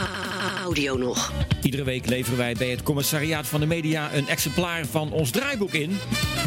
audio 0.63 0.97
nog. 0.97 1.33
Iedere 1.61 1.83
week 1.83 2.05
leveren 2.05 2.37
wij 2.37 2.53
bij 2.53 2.69
het 2.69 2.83
commissariaat 2.83 3.47
van 3.47 3.59
de 3.59 3.65
media 3.65 4.13
een 4.13 4.27
exemplaar 4.27 4.85
van 4.85 5.11
ons 5.11 5.29
draaiboek 5.29 5.73
in. 5.73 5.99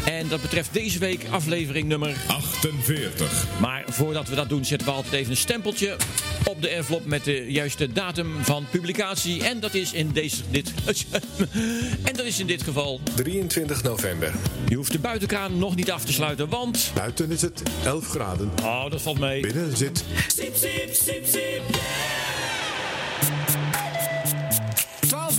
En 0.05 0.29
dat 0.29 0.41
betreft 0.41 0.73
deze 0.73 0.99
week 0.99 1.27
aflevering 1.31 1.89
nummer 1.89 2.17
48. 2.27 3.47
Maar 3.61 3.85
voordat 3.87 4.29
we 4.29 4.35
dat 4.35 4.49
doen, 4.49 4.65
zetten 4.65 4.89
we 4.89 4.95
altijd 4.95 5.15
even 5.15 5.31
een 5.31 5.37
stempeltje 5.37 5.97
op 6.45 6.63
de 6.63 6.69
envelop 6.69 7.05
met 7.05 7.25
de 7.25 7.53
juiste 7.53 7.93
datum 7.93 8.45
van 8.45 8.67
publicatie. 8.71 9.45
En 9.45 9.61
dat 9.61 9.75
is 9.75 9.93
in 9.93 10.11
deze. 10.13 10.43
Dit, 10.51 10.73
en 12.09 12.17
dat 12.17 12.25
is 12.25 12.39
in 12.39 12.47
dit 12.47 12.63
geval. 12.63 13.01
23 13.15 13.83
november. 13.83 14.33
Je 14.69 14.77
hoeft 14.77 14.93
de 14.93 14.99
buitenkraan 14.99 15.59
nog 15.59 15.77
niet 15.77 15.91
af 15.91 16.05
te 16.05 16.13
sluiten, 16.13 16.49
want. 16.49 16.91
Buiten 16.95 17.31
is 17.31 17.43
het 17.43 17.63
11 17.85 18.09
graden. 18.09 18.51
Oh, 18.63 18.91
dat 18.91 19.03
valt 19.03 19.19
mee. 19.19 19.41
Binnen 19.41 19.77
zit 19.77 20.05
sip, 20.29 20.57
sip, 20.57 20.95
sip, 20.95 21.27
sip. 21.27 21.63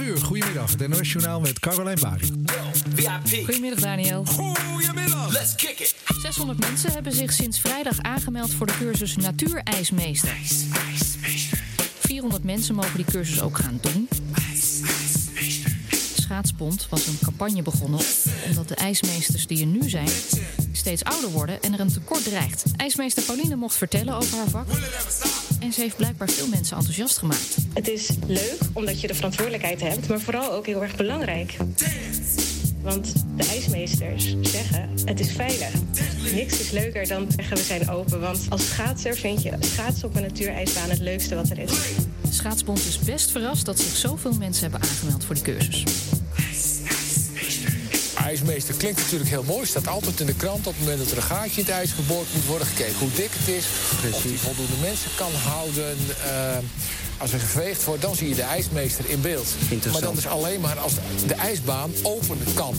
Uur, 0.05 0.17
goedemiddag. 0.17 0.71
Het 0.71 0.87
NOS 0.87 1.11
Journaal 1.11 1.39
met 1.39 1.59
Caroline 1.59 2.01
Bari. 2.01 2.31
Goedemiddag 3.45 3.79
Daniel. 3.79 4.25
Goedemiddag. 4.25 5.33
Let's 5.33 5.55
kick 5.55 5.79
it. 5.79 5.95
600 6.21 6.59
mensen 6.59 6.91
hebben 6.91 7.11
zich 7.11 7.33
sinds 7.33 7.59
vrijdag 7.59 7.99
aangemeld 8.01 8.53
voor 8.53 8.67
de 8.67 8.77
cursus 8.77 9.15
Natuurijsmeester. 9.15 10.35
400 11.99 12.43
mensen 12.43 12.75
mogen 12.75 12.95
die 12.95 13.05
cursus 13.05 13.41
ook 13.41 13.57
gaan 13.57 13.79
doen. 13.81 14.09
Schaatsbond 16.15 16.87
was 16.89 17.07
een 17.07 17.17
campagne 17.23 17.61
begonnen 17.61 17.99
omdat 18.47 18.67
de 18.67 18.75
ijsmeesters 18.75 19.47
die 19.47 19.59
er 19.59 19.67
nu 19.67 19.89
zijn 19.89 20.09
steeds 20.85 21.03
ouder 21.03 21.29
worden 21.29 21.61
en 21.61 21.73
er 21.73 21.79
een 21.79 21.93
tekort 21.93 22.23
dreigt. 22.23 22.63
IJsmeester 22.75 23.23
Pauline 23.23 23.55
mocht 23.55 23.75
vertellen 23.75 24.15
over 24.15 24.37
haar 24.37 24.49
vak 24.49 24.67
en 25.59 25.73
ze 25.73 25.81
heeft 25.81 25.95
blijkbaar 25.95 26.29
veel 26.29 26.47
mensen 26.47 26.77
enthousiast 26.77 27.17
gemaakt. 27.17 27.55
Het 27.73 27.87
is 27.87 28.09
leuk 28.27 28.57
omdat 28.73 29.01
je 29.01 29.07
de 29.07 29.15
verantwoordelijkheid 29.15 29.81
hebt, 29.81 30.07
maar 30.07 30.19
vooral 30.19 30.51
ook 30.51 30.65
heel 30.65 30.81
erg 30.83 30.95
belangrijk. 30.95 31.55
Want 32.81 33.13
de 33.35 33.45
ijsmeesters 33.45 34.35
zeggen 34.41 34.89
het 35.05 35.19
is 35.19 35.31
veilig. 35.31 35.73
Niks 36.33 36.59
is 36.59 36.71
leuker 36.71 37.07
dan 37.07 37.27
zeggen 37.35 37.57
we 37.57 37.63
zijn 37.63 37.89
open. 37.89 38.19
Want 38.19 38.45
als 38.49 38.67
schaatser 38.67 39.15
vind 39.15 39.43
je 39.43 39.51
schaatsen 39.59 40.07
op 40.07 40.15
een 40.15 40.21
natuurijsbaan 40.21 40.89
het 40.89 40.99
leukste 40.99 41.35
wat 41.35 41.49
er 41.49 41.59
is. 41.59 41.71
Schaatsbond 42.29 42.85
is 42.85 42.99
best 42.99 43.31
verrast 43.31 43.65
dat 43.65 43.79
zich 43.79 43.95
zoveel 43.95 44.33
mensen 44.33 44.63
hebben 44.63 44.89
aangemeld 44.89 45.25
voor 45.25 45.35
die 45.35 45.43
cursus. 45.43 45.83
IJsmeester 48.25 48.75
klinkt 48.75 48.99
natuurlijk 48.99 49.29
heel 49.29 49.43
mooi. 49.43 49.65
Staat 49.65 49.87
altijd 49.87 50.19
in 50.19 50.25
de 50.25 50.35
krant 50.35 50.67
op 50.67 50.73
het 50.73 50.79
moment 50.79 50.99
dat 50.99 51.11
er 51.11 51.17
een 51.17 51.23
gaatje 51.23 51.61
in 51.61 51.65
het 51.65 51.75
ijs 51.75 51.91
geboord 51.91 52.27
moet 52.33 52.45
worden. 52.45 52.67
Gekeken 52.67 52.99
hoe 52.99 53.11
dik 53.15 53.29
het 53.31 53.47
is. 53.47 53.65
Of 54.13 54.21
die 54.21 54.39
voldoende 54.39 54.75
mensen 54.81 55.09
kan 55.15 55.31
houden. 55.33 55.97
Eh, 56.25 56.57
als 57.17 57.33
er 57.33 57.39
geveegd 57.39 57.83
wordt, 57.83 58.01
dan 58.01 58.15
zie 58.15 58.29
je 58.29 58.35
de 58.35 58.41
ijsmeester 58.41 59.09
in 59.09 59.21
beeld. 59.21 59.47
Maar 59.91 60.01
dat 60.01 60.17
is 60.17 60.27
alleen 60.27 60.61
maar 60.61 60.79
als 60.79 60.93
de 61.27 61.33
ijsbaan 61.33 61.91
open 62.03 62.37
kan. 62.53 62.75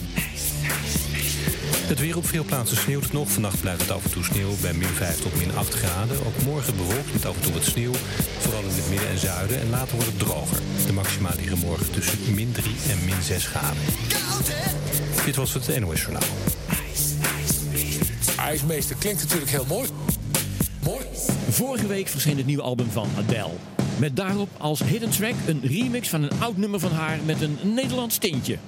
Het 1.86 2.00
weer 2.00 2.16
op 2.16 2.26
veel 2.26 2.44
plaatsen 2.44 2.76
sneeuwt 2.76 3.12
nog. 3.12 3.30
Vannacht 3.30 3.60
blijft 3.60 3.80
het 3.80 3.90
af 3.90 4.04
en 4.04 4.10
toe 4.10 4.24
sneeuw 4.24 4.56
bij 4.60 4.72
min 4.72 4.88
5 4.88 5.20
tot 5.20 5.38
min 5.38 5.56
8 5.56 5.74
graden. 5.74 6.16
Ook 6.26 6.42
morgen 6.44 6.76
bewolkt 6.76 7.12
met 7.12 7.26
af 7.26 7.34
en 7.36 7.42
toe 7.42 7.52
wat 7.52 7.64
sneeuw. 7.64 7.92
Vooral 8.38 8.62
in 8.62 8.68
het 8.68 8.88
midden 8.88 9.08
en 9.08 9.18
zuiden. 9.18 9.60
En 9.60 9.70
later 9.70 9.94
wordt 9.94 10.10
het 10.10 10.18
droger. 10.18 10.58
De 10.86 10.92
maxima 10.92 11.30
liggen 11.36 11.58
morgen 11.58 11.90
tussen 11.90 12.18
min 12.34 12.52
3 12.52 12.74
en 12.90 13.04
min 13.04 13.22
6 13.22 13.46
graden. 13.46 13.82
Dit 15.24 15.36
was 15.36 15.54
het 15.54 15.80
NOS 15.80 16.00
Journaal. 16.00 16.28
IJsmeester 18.38 18.96
klinkt 18.96 19.22
natuurlijk 19.22 19.50
heel 19.50 19.66
mooi. 19.68 19.88
Mooi. 20.84 21.04
Vorige 21.50 21.86
week 21.86 22.08
verscheen 22.08 22.36
het 22.36 22.46
nieuwe 22.46 22.62
album 22.62 22.90
van 22.90 23.08
Adele. 23.18 23.54
Met 23.98 24.16
daarop 24.16 24.48
als 24.58 24.82
hidden 24.82 25.10
track 25.10 25.34
een 25.46 25.60
remix 25.62 26.08
van 26.08 26.22
een 26.22 26.40
oud 26.40 26.56
nummer 26.56 26.80
van 26.80 26.92
haar 26.92 27.18
met 27.24 27.40
een 27.40 27.58
Nederlands 27.62 28.18
tintje. 28.18 28.58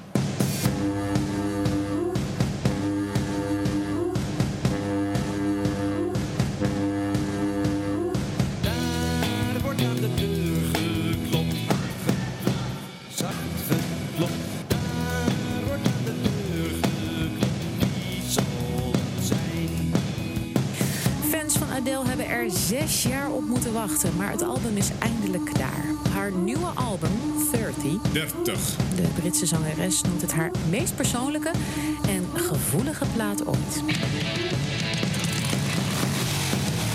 Wachten, 23.89 24.16
maar 24.16 24.30
het 24.30 24.43
album 24.43 24.76
is 24.76 24.91
eindelijk 24.99 25.45
klaar. 25.45 25.84
Haar 26.11 26.32
nieuwe 26.32 26.66
album, 26.66 27.11
30, 27.51 28.01
30. 28.12 28.76
de 28.97 29.03
Britse 29.20 29.47
zangeres 29.47 30.03
noemt 30.03 30.20
het 30.20 30.32
haar 30.32 30.51
meest 30.70 30.97
persoonlijke 30.97 31.51
en 32.09 32.26
gevoelige 32.34 33.05
plaat 33.14 33.47
ooit. 33.47 33.82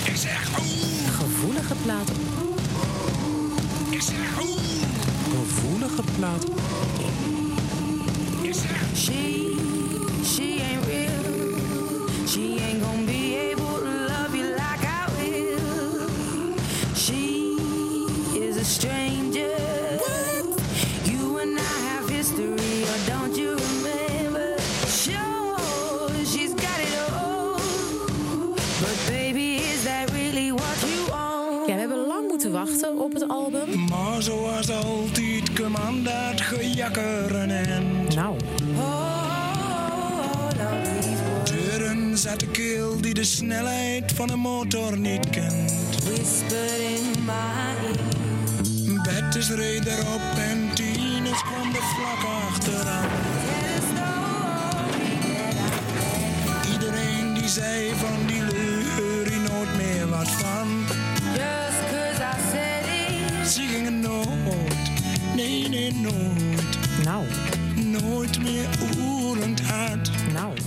Ik 0.05 0.15
zeg 0.15 0.49
Gevoelige 1.17 1.75
plaat 1.83 2.11
Ik 3.89 4.01
zeg 4.01 4.33
Gevoelige 5.29 6.03
plaat 6.17 6.45
Ik 8.41 8.53
zeg 8.53 9.52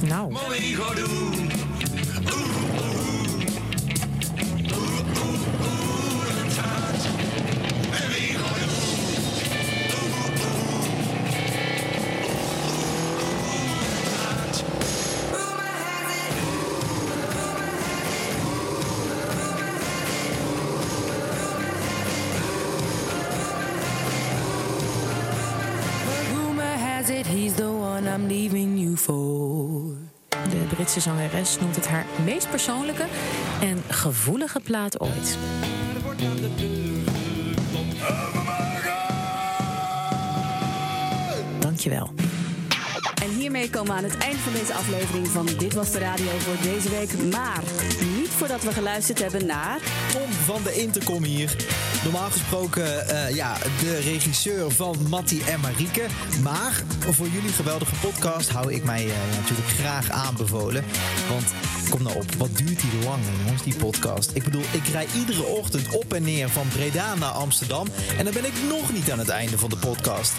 Nou, 0.06 0.30
Britse 30.96 31.14
zangeres 31.14 31.60
noemt 31.60 31.76
het 31.76 31.86
haar 31.86 32.06
meest 32.24 32.50
persoonlijke 32.50 33.04
en 33.60 33.82
gevoelige 33.88 34.60
plaat 34.60 35.00
ooit. 35.00 35.38
Dankjewel. 41.58 42.10
En 43.22 43.30
hiermee 43.30 43.70
komen 43.70 43.92
we 43.92 43.98
aan 43.98 44.04
het 44.04 44.18
eind 44.18 44.36
van 44.36 44.52
deze 44.52 44.74
aflevering 44.74 45.28
van 45.28 45.46
Dit 45.58 45.74
Was 45.74 45.90
De 45.90 45.98
Radio 45.98 46.38
voor 46.38 46.62
deze 46.62 46.90
week. 46.90 47.30
Maar 47.32 47.62
niet 48.16 48.28
voordat 48.28 48.62
we 48.62 48.72
geluisterd 48.72 49.18
hebben 49.18 49.46
naar... 49.46 49.78
Tom 50.12 50.32
van 50.32 50.62
de 50.62 50.74
Intercom 50.74 51.22
hier. 51.22 51.56
Normaal 52.06 52.30
gesproken 52.30 53.08
eh, 53.08 53.34
ja, 53.34 53.56
de 53.80 53.98
regisseur 53.98 54.70
van 54.70 54.96
Mattie 55.08 55.44
en 55.44 55.60
Marieke. 55.60 56.02
Maar 56.42 56.82
voor 57.10 57.28
jullie 57.28 57.52
geweldige 57.52 57.94
podcast 57.94 58.50
hou 58.50 58.72
ik 58.72 58.84
mij 58.84 59.04
eh, 59.04 59.36
natuurlijk 59.40 59.68
graag 59.68 60.10
aanbevolen. 60.10 60.84
Want 61.28 61.44
kom 61.90 62.02
nou 62.02 62.16
op, 62.16 62.34
wat 62.38 62.56
duurt 62.56 62.80
die 62.80 63.04
lang 63.04 63.22
jongens, 63.42 63.62
die 63.62 63.76
podcast. 63.76 64.30
Ik 64.34 64.44
bedoel, 64.44 64.64
ik 64.72 64.86
rij 64.92 65.06
iedere 65.16 65.42
ochtend 65.42 65.88
op 65.88 66.12
en 66.12 66.22
neer 66.22 66.48
van 66.48 66.68
Breda 66.68 67.14
naar 67.14 67.30
Amsterdam. 67.30 67.86
En 68.18 68.24
dan 68.24 68.34
ben 68.34 68.44
ik 68.44 68.54
nog 68.68 68.92
niet 68.92 69.10
aan 69.10 69.18
het 69.18 69.28
einde 69.28 69.58
van 69.58 69.70
de 69.70 69.76
podcast. 69.76 70.32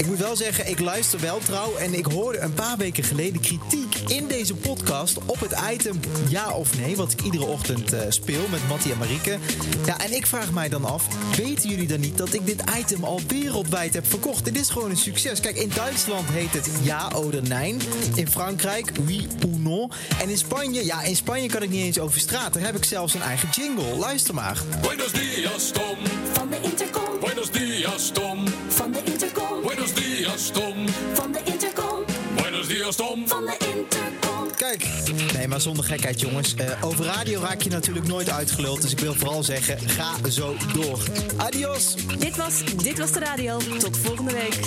Ik 0.00 0.06
moet 0.06 0.18
wel 0.18 0.36
zeggen, 0.36 0.68
ik 0.68 0.78
luister 0.78 1.20
wel 1.20 1.38
trouw 1.38 1.76
en 1.76 1.94
ik 1.94 2.06
hoorde 2.06 2.38
een 2.38 2.54
paar 2.54 2.76
weken 2.76 3.04
geleden 3.04 3.40
kritiek 3.40 3.94
in 4.06 4.26
deze 4.26 4.54
podcast 4.54 5.18
op 5.26 5.40
het 5.40 5.54
item 5.72 6.00
ja 6.28 6.50
of 6.50 6.78
nee, 6.78 6.96
wat 6.96 7.12
ik 7.12 7.22
iedere 7.22 7.44
ochtend 7.44 7.92
eh, 7.92 8.00
speel 8.08 8.48
met 8.50 8.68
Mattie 8.68 8.92
en 8.92 8.98
Marieke. 8.98 9.38
Ja, 9.84 10.00
en 10.00 10.12
ik 10.12 10.26
vraag 10.26 10.52
mij 10.52 10.68
dan 10.68 10.84
af, 10.84 11.06
weten 11.36 11.70
jullie 11.70 11.86
dan 11.86 12.00
niet 12.00 12.18
dat 12.18 12.32
ik 12.32 12.46
dit 12.46 12.62
item 12.78 13.04
al 13.04 13.20
wereldwijd 13.28 13.94
heb 13.94 14.06
verkocht? 14.06 14.44
Dit 14.44 14.56
is 14.56 14.68
gewoon 14.68 14.90
een 14.90 14.96
succes. 14.96 15.40
Kijk, 15.40 15.56
in 15.56 15.70
Duitsland 15.74 16.28
heet 16.30 16.52
het 16.52 16.70
ja 16.82 17.10
oder 17.14 17.42
nein. 17.42 17.80
In 18.14 18.28
Frankrijk, 18.28 18.92
oui 19.06 19.26
ou 19.42 19.58
non. 19.58 19.90
En 20.20 20.28
in 20.28 20.38
Spanje, 20.38 20.84
ja, 20.84 21.02
in 21.02 21.16
Spanje 21.16 21.48
kan 21.48 21.62
ik 21.62 21.70
niet 21.70 21.84
eens 21.84 21.98
over 21.98 22.20
straat. 22.20 22.52
Daar 22.52 22.64
heb 22.64 22.76
ik 22.76 22.84
zelfs 22.84 23.14
een 23.14 23.22
eigen 23.22 23.48
jingle. 23.50 23.96
Luister 23.96 24.34
maar. 24.34 24.58
Buenos 24.82 25.12
dias, 25.12 25.70
Tom. 25.70 25.96
Van 26.32 26.48
de 26.50 26.58
Intercom. 26.62 27.20
Buenos 27.20 27.50
dias, 27.50 28.10
Tom. 28.12 28.44
Van 28.68 28.92
de 28.92 29.00
Intercom. 29.04 29.39
Buenos 30.40 30.52
dias, 30.52 30.72
Tom. 30.74 30.88
Van 31.14 31.32
de 31.32 31.40
Intercom. 31.44 32.04
Buenos 32.34 32.68
dias, 32.68 32.96
Tom. 32.96 33.28
Van 33.28 33.44
de 33.44 33.56
Intercom. 33.74 34.56
Kijk, 34.56 34.86
nee, 35.34 35.48
maar 35.48 35.60
zonder 35.60 35.84
gekheid, 35.84 36.20
jongens. 36.20 36.54
Eh, 36.54 36.84
over 36.84 37.04
radio 37.04 37.40
raak 37.40 37.62
je 37.62 37.70
natuurlijk 37.70 38.06
nooit 38.06 38.30
uitgeluld. 38.30 38.82
Dus 38.82 38.92
ik 38.92 38.98
wil 38.98 39.14
vooral 39.14 39.42
zeggen, 39.42 39.78
ga 39.88 40.30
zo 40.30 40.56
door. 40.72 41.02
Adios! 41.36 41.94
Dit 42.18 42.36
was 42.36 42.64
Dit 42.64 42.98
Was 42.98 43.12
De 43.12 43.18
Radio. 43.18 43.58
Tot 43.78 43.96
volgende 43.96 44.32
week. 44.32 44.58